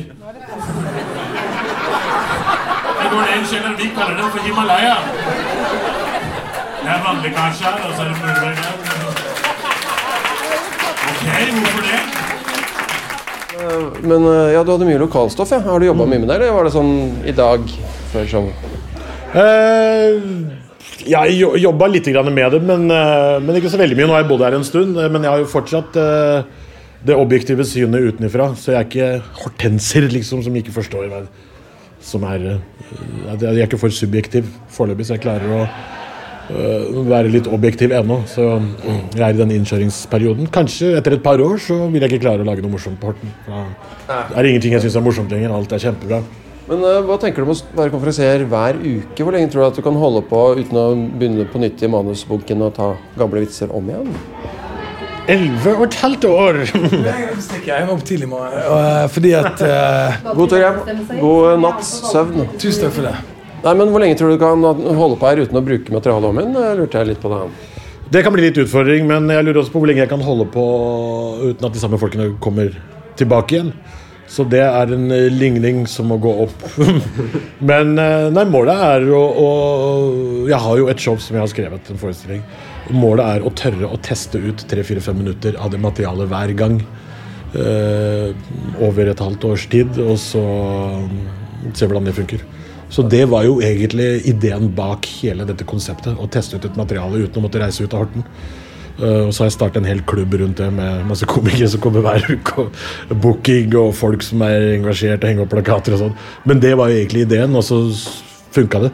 Det 3.01 3.09
går 3.11 3.21
ned 3.21 3.35
en 3.37 3.49
kjeller, 3.53 3.77
vi 3.79 3.91
kaller 3.95 4.15
det 4.19 4.31
for 4.35 4.41
Himalaya. 4.45 4.95
Det 6.81 6.89
er 6.89 7.03
vannlekkasje 7.05 7.63
her, 7.65 7.85
og 7.87 7.95
så 7.95 8.01
er 8.01 8.07
det 8.09 8.17
her. 8.17 8.71
Ok, 11.11 11.25
hvorfor 11.61 11.81
det? 11.87 12.10
Eh, 13.61 14.01
Men 14.07 14.25
eh, 14.25 14.53
ja, 14.55 14.63
du 14.65 14.71
hadde 14.73 14.87
mye 14.87 15.01
lokalstoff, 15.01 15.51
ja. 15.53 15.59
Har 15.65 15.79
du 15.79 15.85
jobba 15.89 16.05
mye 16.09 16.19
med 16.23 16.29
det, 16.31 16.39
eller 16.39 16.55
var 16.55 16.67
det 16.67 16.73
sånn 16.75 16.93
i 17.27 17.33
dag 17.37 17.67
før 18.13 18.27
showet? 18.31 18.67
Eh, 19.31 20.17
jeg 21.07 21.37
jo- 21.39 21.55
jobba 21.57 21.87
litt 21.87 22.07
med 22.07 22.51
det, 22.51 22.61
men, 22.63 22.89
eh, 22.91 23.39
men 23.39 23.55
ikke 23.55 23.69
så 23.71 23.77
veldig 23.79 23.95
mye. 23.97 24.07
Nå 24.07 24.13
har 24.13 24.23
jeg 24.23 24.29
bodd 24.29 24.41
her 24.41 24.53
en 24.57 24.63
stund, 24.63 24.95
men 24.95 25.21
jeg 25.23 25.31
har 25.31 25.39
jo 25.39 25.45
fortsatt 25.45 25.95
eh, 25.95 26.43
det 27.05 27.15
objektive 27.15 27.63
synet 27.65 28.01
utenfra. 28.13 28.53
Så 28.55 28.71
jeg 28.73 28.75
er 28.75 28.85
ikke 28.89 29.23
hortenser, 29.43 30.09
liksom, 30.11 30.43
som 30.43 30.53
ikke 30.55 30.71
forstår 30.75 31.09
meg. 31.09 31.27
som 32.01 32.23
er 32.23 32.39
Jeg 33.39 33.43
er 33.43 33.67
ikke 33.67 33.77
for 33.77 33.89
subjektiv 33.89 34.43
foreløpig, 34.73 35.05
så 35.05 35.13
jeg 35.13 35.21
klarer 35.21 35.51
å 35.53 35.69
være 37.07 37.31
litt 37.31 37.47
objektiv 37.51 37.93
ennå. 37.95 38.21
Så 38.29 38.45
jeg 38.49 39.23
er 39.23 39.33
i 39.33 39.39
den 39.39 39.55
innkjøringsperioden. 39.59 40.51
Kanskje 40.53 40.95
etter 40.99 41.17
et 41.17 41.25
par 41.25 41.41
år 41.43 41.57
så 41.61 41.79
vil 41.87 42.03
jeg 42.03 42.13
ikke 42.13 42.25
klare 42.27 42.45
å 42.45 42.47
lage 42.47 42.63
noe 42.65 42.75
morsomt 42.75 42.99
på 43.01 43.11
Horten. 43.11 43.33
Da 43.47 44.21
er 44.35 44.41
det 44.41 44.53
ingenting 44.53 44.77
jeg 44.77 44.85
syns 44.85 44.99
er 44.99 45.05
morsomt 45.05 45.33
lenger. 45.33 45.55
Alt 45.55 45.75
er 45.75 45.83
kjempebra. 45.85 46.21
Men 46.71 46.85
uh, 46.85 47.01
hva 47.03 47.17
tenker 47.19 47.43
du 47.43 47.49
om 47.49 47.51
å 47.51 47.75
være 47.75 47.91
konferansier 47.91 48.45
hver 48.47 48.77
uke? 48.79 49.23
Hvor 49.25 49.35
lenge 49.35 49.49
tror 49.51 49.65
du 49.65 49.67
at 49.67 49.79
du 49.79 49.83
kan 49.83 49.97
holde 49.99 50.21
på 50.29 50.41
uten 50.59 50.77
å 50.79 50.85
begynne 51.19 51.47
på 51.51 51.59
nytt 51.59 51.81
i 51.83 51.89
manusbunken 51.91 52.63
og 52.63 52.75
ta 52.77 52.93
gamle 53.19 53.43
vitser 53.43 53.73
om 53.75 53.89
igjen? 53.91 54.13
Elleve 55.31 55.73
og 55.75 55.83
et 55.89 55.97
halvt 55.99 56.27
år! 56.29 56.61
Jeg 57.67 57.89
må 57.89 57.97
opp 57.97 58.05
tidlig 58.07 58.29
i 58.29 58.31
morgen. 58.31 58.55
Uh, 58.71 59.03
fordi 59.11 59.35
at 59.37 59.61
uh, 59.65 60.31
God 60.31 60.53
tur 60.53 60.63
hjem. 60.63 60.81
God 61.19 61.61
natts 61.65 61.91
søvn. 62.11 62.47
Tusen 62.55 62.85
takk 62.85 62.97
for 63.01 63.09
det. 63.09 63.15
Nei, 63.61 63.75
men 63.77 63.91
Hvor 63.93 64.01
lenge 64.01 64.17
tror 64.17 64.31
du 64.31 64.39
du 64.39 64.41
kan 64.41 64.63
holde 64.97 65.19
på 65.21 65.29
her 65.29 65.43
uten 65.43 65.59
å 65.59 65.65
bruke 65.65 65.93
materialet 65.93 66.29
om 66.31 66.41
igjen? 66.41 66.55
Lurte 66.79 67.01
jeg 67.01 67.11
litt 67.11 67.21
på 67.21 67.29
da. 67.29 67.43
Det 68.11 68.23
kan 68.25 68.33
bli 68.33 68.43
litt 68.43 68.57
utfordring, 68.59 69.05
men 69.07 69.29
jeg 69.31 69.45
lurer 69.45 69.61
også 69.61 69.71
på 69.71 69.81
hvor 69.83 69.87
lenge 69.91 70.01
jeg 70.03 70.11
kan 70.11 70.23
holde 70.25 70.47
på 70.51 70.63
uten 71.45 71.67
at 71.67 71.75
de 71.75 71.79
samme 71.79 71.99
folkene 72.01 72.31
kommer 72.43 72.73
tilbake 73.19 73.55
igjen. 73.55 73.69
Så 74.31 74.45
det 74.47 74.63
er 74.63 74.91
en 74.95 75.11
eh, 75.11 75.27
ligning 75.31 75.83
som 75.91 76.07
må 76.11 76.17
gå 76.23 76.31
opp. 76.45 76.65
men 77.71 77.93
eh, 77.99 78.27
nei, 78.31 78.45
målet 78.47 78.83
er 78.87 79.07
å, 79.11 79.21
å 79.21 79.47
Jeg 80.47 80.59
har 80.63 80.79
jo 80.79 80.87
et 80.91 81.03
show 81.03 81.17
som 81.19 81.37
jeg 81.37 81.43
har 81.43 81.51
skrevet, 81.51 81.91
en 81.91 82.01
forestilling. 82.01 82.43
Målet 82.95 83.37
er 83.37 83.45
å 83.45 83.53
tørre 83.55 83.91
å 83.91 83.99
teste 84.03 84.39
ut 84.41 84.63
tre-fire-fem 84.71 85.19
minutter 85.21 85.59
av 85.59 85.73
det 85.73 85.81
materialet 85.83 86.31
hver 86.31 86.55
gang. 86.63 86.79
Øh, 87.51 88.31
over 88.87 89.11
et 89.11 89.21
halvt 89.21 89.47
års 89.51 89.67
tid, 89.71 89.99
og 89.99 90.15
så 90.19 90.43
se 91.75 91.85
hvordan 91.85 92.07
det 92.07 92.15
funker. 92.15 92.43
Så 92.91 93.05
det 93.07 93.23
var 93.31 93.45
jo 93.47 93.61
egentlig 93.63 94.25
ideen 94.27 94.67
bak 94.75 95.07
hele 95.21 95.45
dette 95.47 95.67
konseptet. 95.67 96.17
Å 96.19 96.27
teste 96.31 96.59
ut 96.59 96.67
et 96.67 96.79
materiale 96.79 97.23
uten 97.23 97.39
å 97.39 97.45
måtte 97.45 97.61
reise 97.61 97.85
ut 97.85 97.93
av 97.95 98.03
Horten. 98.03 98.25
Eh, 98.99 99.21
og 99.27 99.31
så 99.31 99.43
har 99.43 99.49
jeg 99.49 99.55
startet 99.55 99.79
en 99.81 99.87
hel 99.87 100.03
klubb 100.07 100.35
rundt 100.41 100.59
det 100.59 100.67
med 100.75 101.05
masse 101.09 101.27
komikere 101.29 101.69
som 101.71 101.81
kommer 101.83 102.03
hver 102.05 102.25
uke. 102.27 102.67
Og 103.09 103.15
booking 103.23 103.77
og 103.79 103.95
folk 103.97 104.25
som 104.25 104.43
er 104.47 104.73
engasjert 104.75 105.23
og 105.23 105.31
henger 105.31 105.47
opp 105.47 105.55
plakater 105.55 105.95
og 105.95 106.03
sånn. 106.03 106.19
Men 106.45 106.61
det 106.63 106.75
var 106.79 106.91
jo 106.91 106.99
egentlig 106.99 107.25
ideen, 107.25 107.55
og 107.55 107.65
så 107.65 107.79
funka 108.51 108.85
det. 108.85 108.91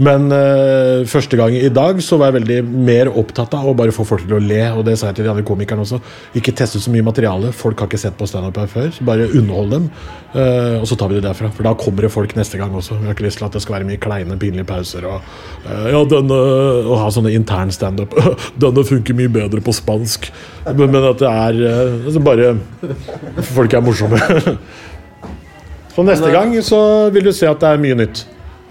Men 0.00 0.30
uh, 0.32 1.04
første 1.08 1.36
gang 1.36 1.52
i 1.56 1.68
dag 1.72 1.98
så 2.04 2.16
var 2.20 2.30
jeg 2.30 2.38
veldig 2.40 2.86
mer 2.88 3.10
opptatt 3.12 3.52
av 3.58 3.66
å 3.68 3.74
bare 3.76 3.92
få 3.92 4.06
folk 4.08 4.24
til 4.24 4.38
å 4.38 4.40
le. 4.40 4.62
Og 4.78 4.86
det 4.86 4.96
sa 4.98 5.10
jeg 5.10 5.18
til 5.18 5.28
de 5.28 5.32
andre 5.34 5.44
komikerne 5.46 5.84
også. 5.84 6.00
Ikke 6.38 6.54
teste 6.56 6.80
ut 6.80 6.86
så 6.86 6.92
mye 6.94 7.04
materiale. 7.04 7.52
Folk 7.56 7.82
har 7.82 7.90
ikke 7.90 8.00
sett 8.00 8.16
på 8.16 8.28
standup 8.30 8.56
her 8.62 8.70
før. 8.72 8.88
Bare 9.04 9.28
underhold 9.28 9.74
dem. 9.74 9.90
Uh, 10.32 10.80
og 10.80 10.86
så 10.88 10.96
tar 10.96 11.12
vi 11.12 11.18
det 11.18 11.26
derfra. 11.26 11.52
For 11.52 11.68
da 11.68 11.74
kommer 11.76 12.06
det 12.06 12.12
folk 12.14 12.32
neste 12.38 12.60
gang 12.60 12.72
også. 12.78 12.96
Jeg 13.00 13.10
har 13.10 13.18
ikke 13.18 13.28
lyst 13.28 13.42
til 13.42 13.48
at 13.50 13.58
det 13.58 13.64
skal 13.66 13.78
være 13.78 13.90
mye 13.90 14.00
kleine, 14.00 14.40
pinlige 14.40 14.68
pauser. 14.68 15.08
Og, 15.10 15.28
uh, 15.66 15.86
ja, 15.92 16.02
denne, 16.14 16.40
å 16.88 17.00
ha 17.02 17.12
sånne 17.12 17.34
intern 17.36 17.74
standup. 17.74 18.16
denne 18.64 18.86
funker 18.88 19.18
mye 19.18 19.32
bedre 19.32 19.60
på 19.64 19.76
spansk. 19.76 20.30
Men, 20.70 20.88
men 20.88 21.02
at 21.04 21.20
det 21.20 21.28
er 21.28 21.56
altså 22.06 22.20
bare 22.22 22.52
Folk 23.52 23.72
er 23.74 23.82
morsomme. 23.84 24.18
så 25.94 26.04
neste 26.06 26.30
gang 26.32 26.54
så 26.64 26.78
vil 27.12 27.26
du 27.26 27.34
se 27.36 27.48
at 27.50 27.60
det 27.60 27.74
er 27.74 27.82
mye 27.82 27.98
nytt. 28.04 28.22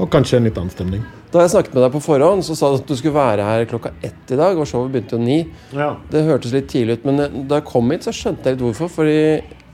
Og 0.02 0.10
kanskje 0.10 0.40
en 0.40 0.48
litt 0.48 0.56
annen 0.58 0.72
stemning. 0.74 1.02
Da 1.32 1.44
jeg 1.44 1.52
snakket 1.54 1.76
med 1.78 1.84
deg 1.86 1.92
på 1.94 2.00
forhånd, 2.04 2.42
så 2.48 2.56
sa 2.58 2.72
du 2.74 2.80
at 2.80 2.88
du 2.90 2.96
skulle 2.98 3.14
være 3.16 3.44
her 3.46 3.68
klokka 3.70 3.92
ett 4.04 4.32
i 4.34 4.40
dag. 4.40 4.58
Og 4.58 4.66
showet 4.68 4.90
begynte 4.96 5.14
jo 5.16 5.22
ni. 5.22 5.36
Ja. 5.78 5.92
Det 6.12 6.24
hørtes 6.26 6.56
litt 6.56 6.72
tidlig 6.72 6.98
ut, 7.00 7.06
men 7.06 7.46
da 7.48 7.60
jeg 7.60 7.68
kom 7.70 7.92
hit, 7.94 8.08
så 8.08 8.14
skjønte 8.16 8.50
jeg 8.50 8.58
litt 8.58 8.66
hvorfor. 8.66 8.90
Fordi 8.96 9.20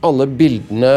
alle 0.08 0.28
bildene 0.28 0.92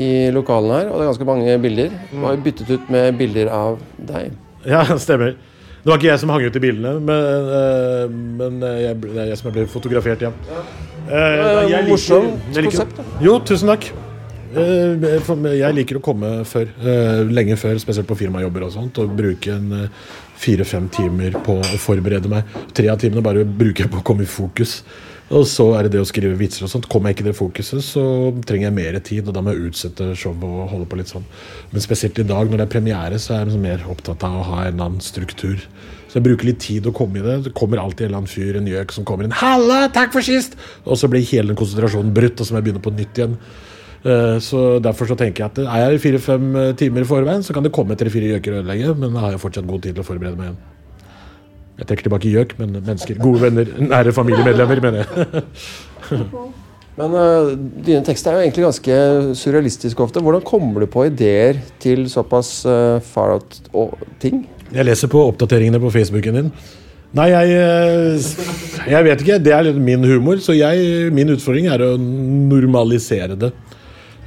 i 0.00 0.10
lokalene 0.34 0.80
her, 0.80 0.90
og 0.90 0.98
det 0.98 1.06
er 1.06 1.10
ganske 1.12 1.28
mange 1.30 1.54
bilder, 1.62 1.94
var 2.22 2.34
jo 2.36 2.42
byttet 2.44 2.74
ut 2.74 2.90
med 2.94 3.16
bilder 3.22 3.48
av 3.54 3.78
deg. 4.10 4.34
Ja, 4.66 4.82
stemmer. 5.06 5.36
Det 5.80 5.88
var 5.88 5.96
ikke 5.96 6.10
jeg 6.10 6.20
som 6.20 6.28
hang 6.34 6.42
ut 6.44 6.56
i 6.58 6.60
bildene, 6.60 6.92
men, 7.00 7.50
eh, 7.56 8.18
men 8.42 8.58
eh, 8.68 8.80
jeg, 8.84 8.98
det 9.06 9.16
er 9.22 9.30
jeg 9.32 9.38
som 9.40 9.54
ble 9.54 9.64
fotografert, 9.70 10.26
ja. 10.26 10.30
Eh, 11.08 11.14
jeg 11.16 11.70
liker- 11.70 11.88
morsomt 11.88 12.58
konsept. 12.66 13.00
Jo, 13.24 13.38
tusen 13.48 13.72
takk. 13.72 13.88
Eh, 14.50 15.58
Jeg 15.60 15.74
liker 15.74 15.98
å 15.98 16.02
komme 16.02 16.44
før, 16.44 16.66
eh, 16.82 17.22
lenge 17.30 17.56
før, 17.56 17.78
spesielt 17.78 18.08
på 18.08 18.16
firmajobber 18.18 18.64
og 18.66 18.72
sånt, 18.72 18.98
og 18.98 19.16
bruke 19.16 19.52
en 19.54 19.72
eh, 19.72 19.88
fire-fem 20.36 20.88
timer 20.88 21.30
på 21.44 21.60
å 21.60 21.78
forberede 21.78 22.28
meg. 22.28 22.44
Tre 22.74 22.88
av 22.88 22.98
timene 22.98 23.22
bare 23.22 23.44
bruker 23.44 23.84
jeg 23.84 23.90
på 23.90 24.00
å 24.00 24.04
komme 24.04 24.22
i 24.22 24.26
fokus. 24.26 24.82
Og 25.30 25.44
så 25.46 25.78
er 25.78 25.84
det 25.84 25.92
det 25.92 26.00
å 26.02 26.08
skrive 26.08 26.34
vitser 26.34 26.64
og 26.64 26.70
sånt. 26.72 26.88
Kommer 26.90 27.10
jeg 27.10 27.18
ikke 27.18 27.28
i 27.28 27.30
det 27.30 27.38
fokuset, 27.38 27.84
så 27.86 28.02
trenger 28.42 28.66
jeg 28.66 28.74
mer 28.74 28.98
tid, 28.98 29.28
og 29.28 29.34
da 29.34 29.40
må 29.40 29.54
jeg 29.54 29.70
utsette 29.70 30.16
showet 30.18 30.42
og 30.42 30.70
holde 30.72 30.88
på 30.90 30.98
litt 30.98 31.12
sånn. 31.12 31.22
Men 31.70 31.80
spesielt 31.80 32.18
i 32.18 32.26
dag, 32.26 32.50
når 32.50 32.58
det 32.58 32.66
er 32.66 32.72
premiere, 32.74 33.14
så 33.22 33.36
er 33.36 33.44
jeg 33.44 33.52
liksom 33.52 33.62
mer 33.62 33.86
opptatt 33.86 34.24
av 34.26 34.40
å 34.40 34.48
ha 34.48 34.64
en 34.66 34.80
annen 34.80 35.00
struktur. 35.00 35.62
Så 36.10 36.18
jeg 36.18 36.26
bruker 36.26 36.50
litt 36.50 36.58
tid 36.58 36.88
å 36.90 36.92
komme 36.92 37.20
i 37.20 37.22
det. 37.22 37.44
Det 37.44 37.54
kommer 37.54 37.78
alltid 37.78 38.08
en 38.08 38.10
eller 38.10 38.24
annen 38.24 38.34
fyr, 38.34 38.56
en 38.58 38.66
gjøk, 38.66 38.90
som 38.90 39.04
kommer 39.04 39.22
inn 39.22 39.30
'Halla, 39.30 39.86
takk 39.94 40.10
for 40.12 40.20
sist!' 40.20 40.56
Og 40.84 40.98
så 40.98 41.06
blir 41.06 41.22
hele 41.22 41.54
den 41.54 41.56
konsentrasjonen 41.56 42.12
brutt, 42.12 42.40
og 42.40 42.46
så 42.46 42.50
må 42.50 42.58
jeg 42.58 42.64
begynne 42.64 42.82
på 42.82 42.96
nytt 42.96 43.14
igjen. 43.14 43.38
Eh, 44.04 44.38
Så 44.40 44.80
Derfor 44.80 45.10
så 45.10 45.16
tenker 45.18 45.44
jeg 45.44 45.50
at 45.50 45.58
er 45.66 45.90
jeg 45.90 46.00
fire-fem 46.00 46.56
eh, 46.56 46.72
timer 46.74 47.04
i 47.04 47.08
forveien, 47.08 47.42
så 47.44 47.52
kan 47.52 47.64
det 47.66 47.72
komme 47.72 47.96
tre-fire 47.96 48.34
gjøker 48.34 48.56
og 48.56 48.62
ødelegge, 48.62 48.94
men 48.96 49.12
da 49.12 49.26
har 49.26 49.34
jeg 49.36 49.42
fortsatt 49.42 49.68
god 49.68 49.82
tid 49.84 49.94
til 49.94 50.04
å 50.04 50.08
forberede 50.08 50.38
meg 50.38 50.50
igjen. 50.50 50.62
Jeg 51.80 51.88
trekker 51.88 52.08
tilbake 52.08 52.32
gjøk, 52.32 52.56
men 52.60 52.74
mennesker. 52.78 53.20
Gode 53.20 53.40
venner. 53.40 53.68
Nære 53.80 54.12
familiemedlemmer, 54.12 54.82
mener 54.84 55.04
jeg. 55.04 55.44
Men 57.00 57.14
uh, 57.16 57.52
dine 57.86 58.02
tekster 58.04 58.34
er 58.34 58.40
jo 58.42 58.44
egentlig 58.44 58.64
ganske 58.66 58.96
surrealistiske 59.38 60.02
ofte. 60.04 60.20
Hvordan 60.20 60.42
kommer 60.44 60.82
du 60.84 60.88
på 60.90 61.06
ideer 61.08 61.62
til 61.80 62.02
såpass 62.12 62.50
uh, 62.68 62.98
far 63.00 63.38
out 63.38 63.56
og 63.72 63.94
ting? 64.20 64.42
Jeg 64.74 64.84
leser 64.84 65.08
på 65.08 65.22
oppdateringene 65.30 65.80
på 65.80 65.92
Facebooken 65.94 66.36
din. 66.36 66.50
Nei, 67.16 67.30
jeg 67.32 67.54
Jeg 68.90 69.06
vet 69.06 69.24
ikke. 69.24 69.38
Det 69.40 69.54
er 69.54 69.64
litt 69.70 69.80
min 69.80 70.04
humor, 70.04 70.42
så 70.44 70.52
jeg, 70.52 71.08
min 71.14 71.32
utfordring 71.32 71.70
er 71.72 71.86
å 71.86 71.94
normalisere 71.96 73.38
det. 73.38 73.54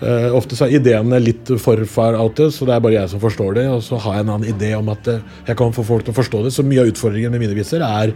Eh, 0.03 0.29
ofte 0.35 0.57
så 0.59 0.67
er 0.67 0.77
ideene 0.79 1.19
litt 1.21 1.53
for 1.63 1.79
far 1.87 2.17
out, 2.19 2.41
så 2.51 2.67
det 2.67 2.75
er 2.75 2.81
bare 2.83 2.97
jeg 2.97 3.11
som 3.13 3.21
forstår 3.23 3.59
det. 3.59 3.67
Og 3.71 3.83
så 3.85 3.99
har 4.03 4.17
jeg 4.17 4.25
en 4.25 4.33
annen 4.35 4.49
idé 4.51 4.73
om 4.77 4.89
at 4.91 5.07
eh, 5.11 5.21
jeg 5.47 5.59
kan 5.59 5.75
få 5.75 5.85
folk 5.87 6.07
til 6.07 6.15
å 6.15 6.19
forstå 6.19 6.45
det. 6.45 6.55
Så 6.55 6.65
mye 6.67 6.83
av 6.83 6.91
utfordringen 6.91 7.33
med 7.33 7.45
mine 7.45 7.57
vitser 7.57 7.85
er 7.87 8.15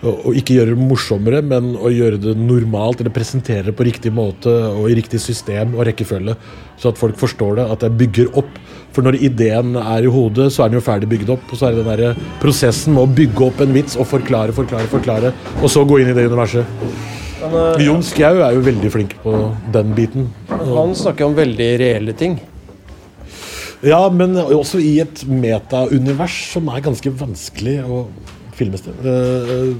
å 0.00 0.32
ikke 0.32 0.54
gjøre 0.56 0.72
det 0.72 0.86
morsommere, 0.88 1.42
men 1.44 1.74
å 1.76 1.90
gjøre 1.92 2.16
det 2.22 2.32
normalt, 2.40 3.02
eller 3.02 3.12
presentere 3.12 3.66
det 3.68 3.74
på 3.76 3.84
riktig 3.84 4.12
måte 4.16 4.48
og 4.48 4.88
i 4.88 4.96
riktig 4.96 5.20
system 5.20 5.74
og 5.76 5.84
rekkefølge. 5.90 6.38
Så 6.80 6.94
at 6.94 7.00
folk 7.00 7.20
forstår 7.20 7.58
det, 7.58 7.68
at 7.74 7.84
jeg 7.84 7.98
bygger 8.00 8.40
opp. 8.40 8.56
For 8.96 9.04
når 9.04 9.20
ideen 9.20 9.76
er 9.76 10.08
i 10.08 10.10
hodet, 10.10 10.48
så 10.54 10.64
er 10.64 10.72
den 10.72 10.80
jo 10.80 10.86
ferdig 10.88 11.12
bygd 11.12 11.36
opp. 11.36 11.44
Og 11.52 11.60
så 11.60 11.68
er 11.68 11.76
det 11.76 11.84
den 11.84 12.00
der 12.00 12.28
prosessen 12.40 12.96
med 12.96 13.04
å 13.04 13.16
bygge 13.20 13.50
opp 13.50 13.60
en 13.60 13.76
vits 13.76 14.00
og 14.00 14.08
forklare, 14.16 14.56
forklare, 14.56 14.88
forklare, 14.90 15.34
og 15.60 15.68
så 15.68 15.84
gå 15.84 16.00
inn 16.00 16.14
i 16.14 16.16
det 16.16 16.30
universet. 16.32 17.19
Men, 17.40 17.56
eh, 17.80 17.84
Jon 17.86 18.02
Skau 18.04 18.40
er 18.44 18.54
jo 18.54 18.64
veldig 18.64 18.92
flink 18.92 19.16
på 19.24 19.34
den 19.72 19.94
biten. 19.96 20.30
han 20.48 20.94
snakker 20.94 21.26
om 21.26 21.34
veldig 21.34 21.70
reelle 21.80 22.12
ting. 22.12 22.40
Ja, 23.82 24.10
men 24.12 24.36
også 24.36 24.78
i 24.78 24.98
et 25.00 25.24
metaunivers 25.24 26.52
som 26.52 26.68
er 26.68 26.82
ganske 26.84 27.10
vanskelig 27.16 27.78
å 27.88 28.04
filmes 28.60 28.84
til. 28.84 28.92
Eh, 29.08 29.72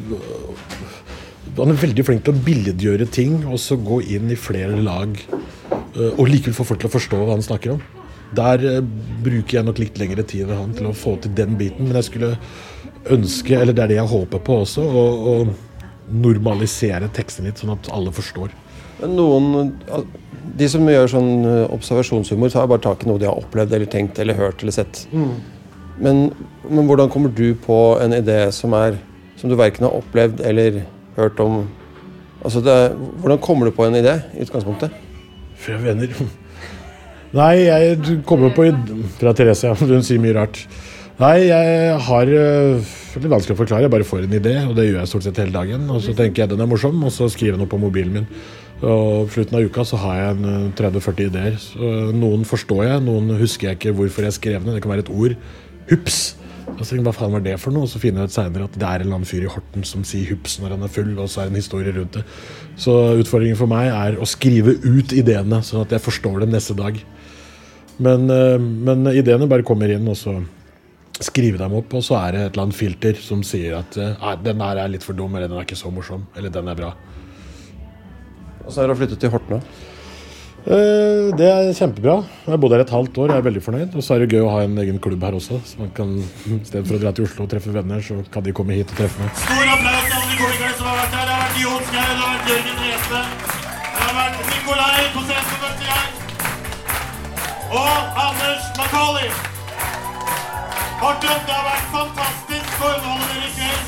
han 1.58 1.72
er 1.72 1.80
veldig 1.82 2.04
flink 2.06 2.24
til 2.24 2.34
å 2.34 2.42
billedgjøre 2.46 3.08
ting 3.12 3.40
og 3.44 3.58
så 3.61 3.76
gå 3.76 4.00
inn 4.16 4.30
i 4.32 4.38
flere 4.38 4.80
lag. 4.80 5.16
eh, 5.96 6.12
og 6.16 6.28
likevel 6.30 6.54
få 6.54 6.64
folk 6.64 6.80
til 6.80 6.88
å 6.88 6.94
forstå 6.94 7.18
hva 7.18 7.34
han 7.34 7.42
snakker 7.42 7.74
om. 7.74 7.80
Der 8.36 8.62
eh, 8.62 8.80
bruker 9.24 9.58
jeg 9.58 9.66
nok 9.66 9.80
litt 9.82 9.98
lengre 9.98 10.22
tid 10.22 10.48
enn 10.48 10.56
han 10.56 10.76
til 10.76 10.86
å 10.86 10.94
få 10.96 11.16
til 11.20 11.34
den 11.34 11.56
biten. 11.58 11.88
Men 11.88 11.98
jeg 11.98 12.08
skulle 12.12 12.36
ønske, 13.11 13.56
eller 13.58 13.74
det 13.74 13.84
er 13.84 13.92
det 13.92 13.98
jeg 13.98 14.12
håper 14.12 14.44
på 14.46 14.61
også, 14.62 14.84
å, 14.86 15.04
å 15.32 15.34
normalisere 16.11 17.08
teksten 17.14 17.46
litt, 17.48 17.61
sånn 17.61 17.74
at 17.74 17.90
alle 17.94 18.12
forstår. 18.14 18.52
Noen 19.08 19.70
De 20.61 20.66
som 20.68 20.84
gjør 20.88 21.08
sånn 21.08 21.30
eh, 21.46 21.72
observasjonshumor, 21.72 22.50
tar 22.52 22.66
bare 22.68 22.82
tak 22.84 23.04
i 23.04 23.08
noe 23.08 23.20
de 23.20 23.28
har 23.28 23.38
opplevd 23.38 23.72
eller 23.76 23.88
tenkt 23.88 24.18
eller 24.20 24.36
hørt 24.36 24.62
eller 24.62 24.74
sett. 24.74 25.04
Men, 26.00 26.30
men 26.68 26.88
hvordan 26.88 27.11
kommer 27.12 27.32
du 27.32 27.54
på 27.54 27.76
en 28.02 28.16
idé 28.16 28.42
som 28.56 28.74
er 28.76 28.98
som 29.40 29.48
du 29.48 29.56
verken 29.56 29.86
har 29.86 29.96
opplevd 29.96 30.42
eller 30.44 30.82
hørt 31.16 31.40
om? 31.40 31.62
Altså 32.44 32.61
det, 32.64 32.76
hvordan 33.20 33.40
kommer 33.40 33.68
du 33.68 33.76
på 33.76 33.86
en 33.86 33.96
idé 33.96 34.18
i 34.34 34.44
utgangspunktet? 34.44 34.92
Fra 35.61 35.78
venner. 35.80 36.12
Nei, 37.40 37.54
jeg 37.68 38.20
kommer 38.26 38.50
på 38.56 38.66
Fra 39.20 39.32
Therese, 39.36 39.68
ja. 39.68 39.74
Hun 39.78 40.02
sier 40.02 40.20
mye 40.22 40.34
rart. 40.34 40.64
Nei, 41.20 41.50
jeg 41.50 41.96
har 42.00 42.30
Det 42.30 43.20
er 43.20 43.28
vanskelig 43.28 43.52
å 43.52 43.58
forklare. 43.58 43.84
Jeg 43.84 43.92
bare 43.92 44.06
får 44.08 44.22
en 44.24 44.36
idé, 44.38 44.54
og 44.64 44.72
det 44.78 44.86
gjør 44.86 45.02
jeg 45.02 45.10
stort 45.10 45.24
sett 45.26 45.40
hele 45.42 45.52
dagen. 45.52 45.82
Og 45.92 46.00
så 46.00 46.14
tenker 46.16 46.44
jeg 46.44 46.52
den 46.54 46.62
er 46.64 46.68
morsom, 46.70 46.96
og 47.04 47.12
så 47.12 47.26
skriver 47.28 47.58
jeg 47.58 47.60
noe 47.60 47.68
på 47.68 47.80
mobilen 47.82 48.14
min. 48.14 48.28
Og 48.80 49.26
på 49.28 49.34
slutten 49.34 49.58
av 49.58 49.66
uka 49.66 49.84
så 49.84 49.98
har 50.00 50.14
jeg 50.16 50.36
en 50.38 50.46
øh, 50.48 50.62
30-40 50.78 51.26
ideer. 51.26 51.56
Så 51.60 51.80
øh, 51.84 52.12
noen 52.16 52.46
forstår 52.48 52.80
jeg, 52.86 53.02
noen 53.04 53.34
husker 53.36 53.68
jeg 53.68 53.76
ikke 53.76 53.92
hvorfor 53.98 54.24
jeg 54.24 54.36
skrev 54.38 54.62
den. 54.64 54.72
Det 54.72 54.80
kan 54.80 54.94
være 54.94 55.04
et 55.04 55.10
ord. 55.12 55.34
Hups! 55.90 56.20
Og 56.70 56.78
så 56.80 56.94
tenker 56.94 57.10
Hva 57.10 57.12
faen 57.18 57.34
var 57.34 57.44
det 57.44 57.58
for 57.60 57.76
noe? 57.76 57.84
Og 57.84 57.92
så 57.92 58.00
finner 58.00 58.24
jeg 58.24 58.30
ut 58.30 58.36
senere 58.38 58.68
at 58.70 58.78
det 58.78 58.86
er 58.86 59.02
en 59.02 59.04
eller 59.04 59.18
annen 59.18 59.28
fyr 59.28 59.44
i 59.44 59.50
Horten 59.52 59.84
som 59.90 60.06
sier 60.08 60.30
hups 60.30 60.54
når 60.62 60.72
han 60.76 60.86
er 60.86 60.94
full, 60.94 61.10
og 61.18 61.28
så 61.28 61.42
er 61.42 61.50
det 61.50 61.52
en 61.52 61.60
historie 61.60 61.92
rundt 61.98 62.16
det. 62.16 62.22
Så 62.80 62.94
utfordringen 63.20 63.60
for 63.60 63.68
meg 63.68 63.90
er 63.90 64.16
å 64.16 64.28
skrive 64.30 64.78
ut 64.86 65.12
ideene, 65.12 65.60
sånn 65.66 65.84
at 65.84 65.92
jeg 65.98 66.04
forstår 66.06 66.46
dem 66.46 66.54
neste 66.54 66.78
dag. 66.78 66.96
Men, 68.00 68.24
men 68.86 69.10
ideene 69.12 69.50
bare 69.50 69.66
kommer 69.66 69.92
inn, 69.92 70.08
og 70.08 70.16
så 70.16 70.38
skrive 71.20 71.58
dem 71.60 71.74
opp, 71.76 71.92
og 71.98 72.02
så 72.06 72.16
er 72.22 72.32
det 72.32 72.40
et 72.46 72.52
eller 72.54 72.66
annet 72.68 72.78
filter 72.78 73.18
som 73.20 73.42
sier 73.44 73.76
at 73.80 73.96
øh, 74.00 74.14
«Nei, 74.22 74.34
den 74.46 74.60
her 74.64 74.80
er 74.84 74.88
litt 74.92 75.04
for 75.04 75.12
dum, 75.18 75.34
eller 75.36 75.48
den 75.52 75.58
er 75.60 75.66
ikke 75.68 75.76
så 75.78 75.92
morsom, 75.92 76.26
eller 76.36 76.52
den 76.54 76.68
er 76.72 76.78
bra. 76.78 76.94
Og 78.64 78.72
så 78.72 78.82
er 78.82 78.88
det 78.90 78.94
å 78.96 79.00
flytte 79.00 79.18
til 79.20 79.32
Horten 79.34 79.58
òg. 79.58 79.70
Eh, 80.60 81.30
Det 81.40 81.46
er 81.48 81.70
kjempebra. 81.76 82.16
Jeg 82.44 82.52
har 82.52 82.58
bodd 82.60 82.72
her 82.76 82.82
et 82.84 82.90
halvt 82.92 83.16
år, 83.22 83.30
jeg 83.32 83.40
er 83.40 83.46
veldig 83.48 83.62
fornøyd. 83.64 83.94
Og 83.96 84.02
så 84.04 84.14
er 84.16 84.24
det 84.24 84.34
gøy 84.36 84.42
å 84.44 84.50
ha 84.52 84.62
en 84.66 84.76
egen 84.82 84.98
klubb 85.00 85.22
her 85.24 85.36
også. 85.38 85.60
Så 85.64 85.78
man 85.80 85.90
kan, 85.96 86.10
I 86.52 86.58
stedet 86.68 86.86
for 86.88 86.96
å 86.98 87.02
dra 87.04 87.12
til 87.16 87.24
Oslo 87.28 87.44
og 87.46 87.50
treffe 87.52 87.72
venner, 87.72 88.00
så 88.04 88.18
kan 88.32 88.44
de 88.44 88.52
komme 88.56 88.76
hit 88.76 88.92
og 88.92 89.00
treffe 89.00 89.20
meg. 89.24 89.32
Stor 89.40 89.72
applaus 89.76 90.04
til 90.08 90.18
alle 90.20 90.36
komikere 90.40 90.74
som 90.76 90.90
har 90.90 90.98
vært 91.00 91.16
her. 91.16 91.24
Det 91.24 91.36
har 91.36 91.44
vært 91.46 91.62
Jon 91.64 91.86
Skau, 91.88 92.00
det 92.00 92.18
har 92.20 92.28
vært 92.32 92.52
Jørgen 92.52 92.78
Rese. 92.84 93.22
Det 93.90 94.02
har 94.04 94.14
vært 94.20 94.36
Nikolai 94.52 94.98
på 95.16 95.24
scenen 95.28 95.46
for 95.50 95.58
møtte 95.64 95.84
jeg, 95.92 96.04
Og 97.70 98.20
Anders 98.28 98.68
Macauley. 98.80 99.49
Horten, 101.01 101.38
det 101.46 101.55
har 101.57 101.64
vært 101.64 101.86
fantastisk 101.94 102.82
å 102.84 102.88
underholde 102.92 103.24
dere 103.32 103.46
i 103.46 103.53
kveld. 103.57 103.86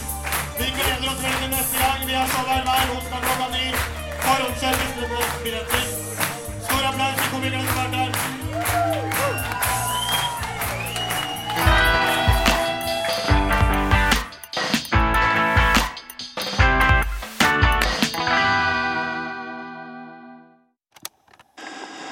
Vi 0.56 0.66
gleder 0.78 1.08
oss 1.10 1.18
veldig 1.20 1.48
neste 1.52 1.76
gang. 1.76 2.00
Vi 2.08 2.14
har 2.16 2.26
show 2.32 2.46
her 2.48 2.62
hver 2.64 2.92
onsdag 2.94 3.20
klokka 3.26 3.48
ni. 3.52 3.66
Dere 4.62 4.86
får 5.10 5.26
billetter. 5.44 5.84
Stor 6.64 6.82
applaus 6.88 7.16
til 7.20 7.28
komikerne 7.34 7.66
som 7.68 7.76
har 7.76 7.88
vært 7.92 7.96
her. 8.00 8.12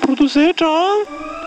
Produsert 0.04 0.60
av 0.68 1.39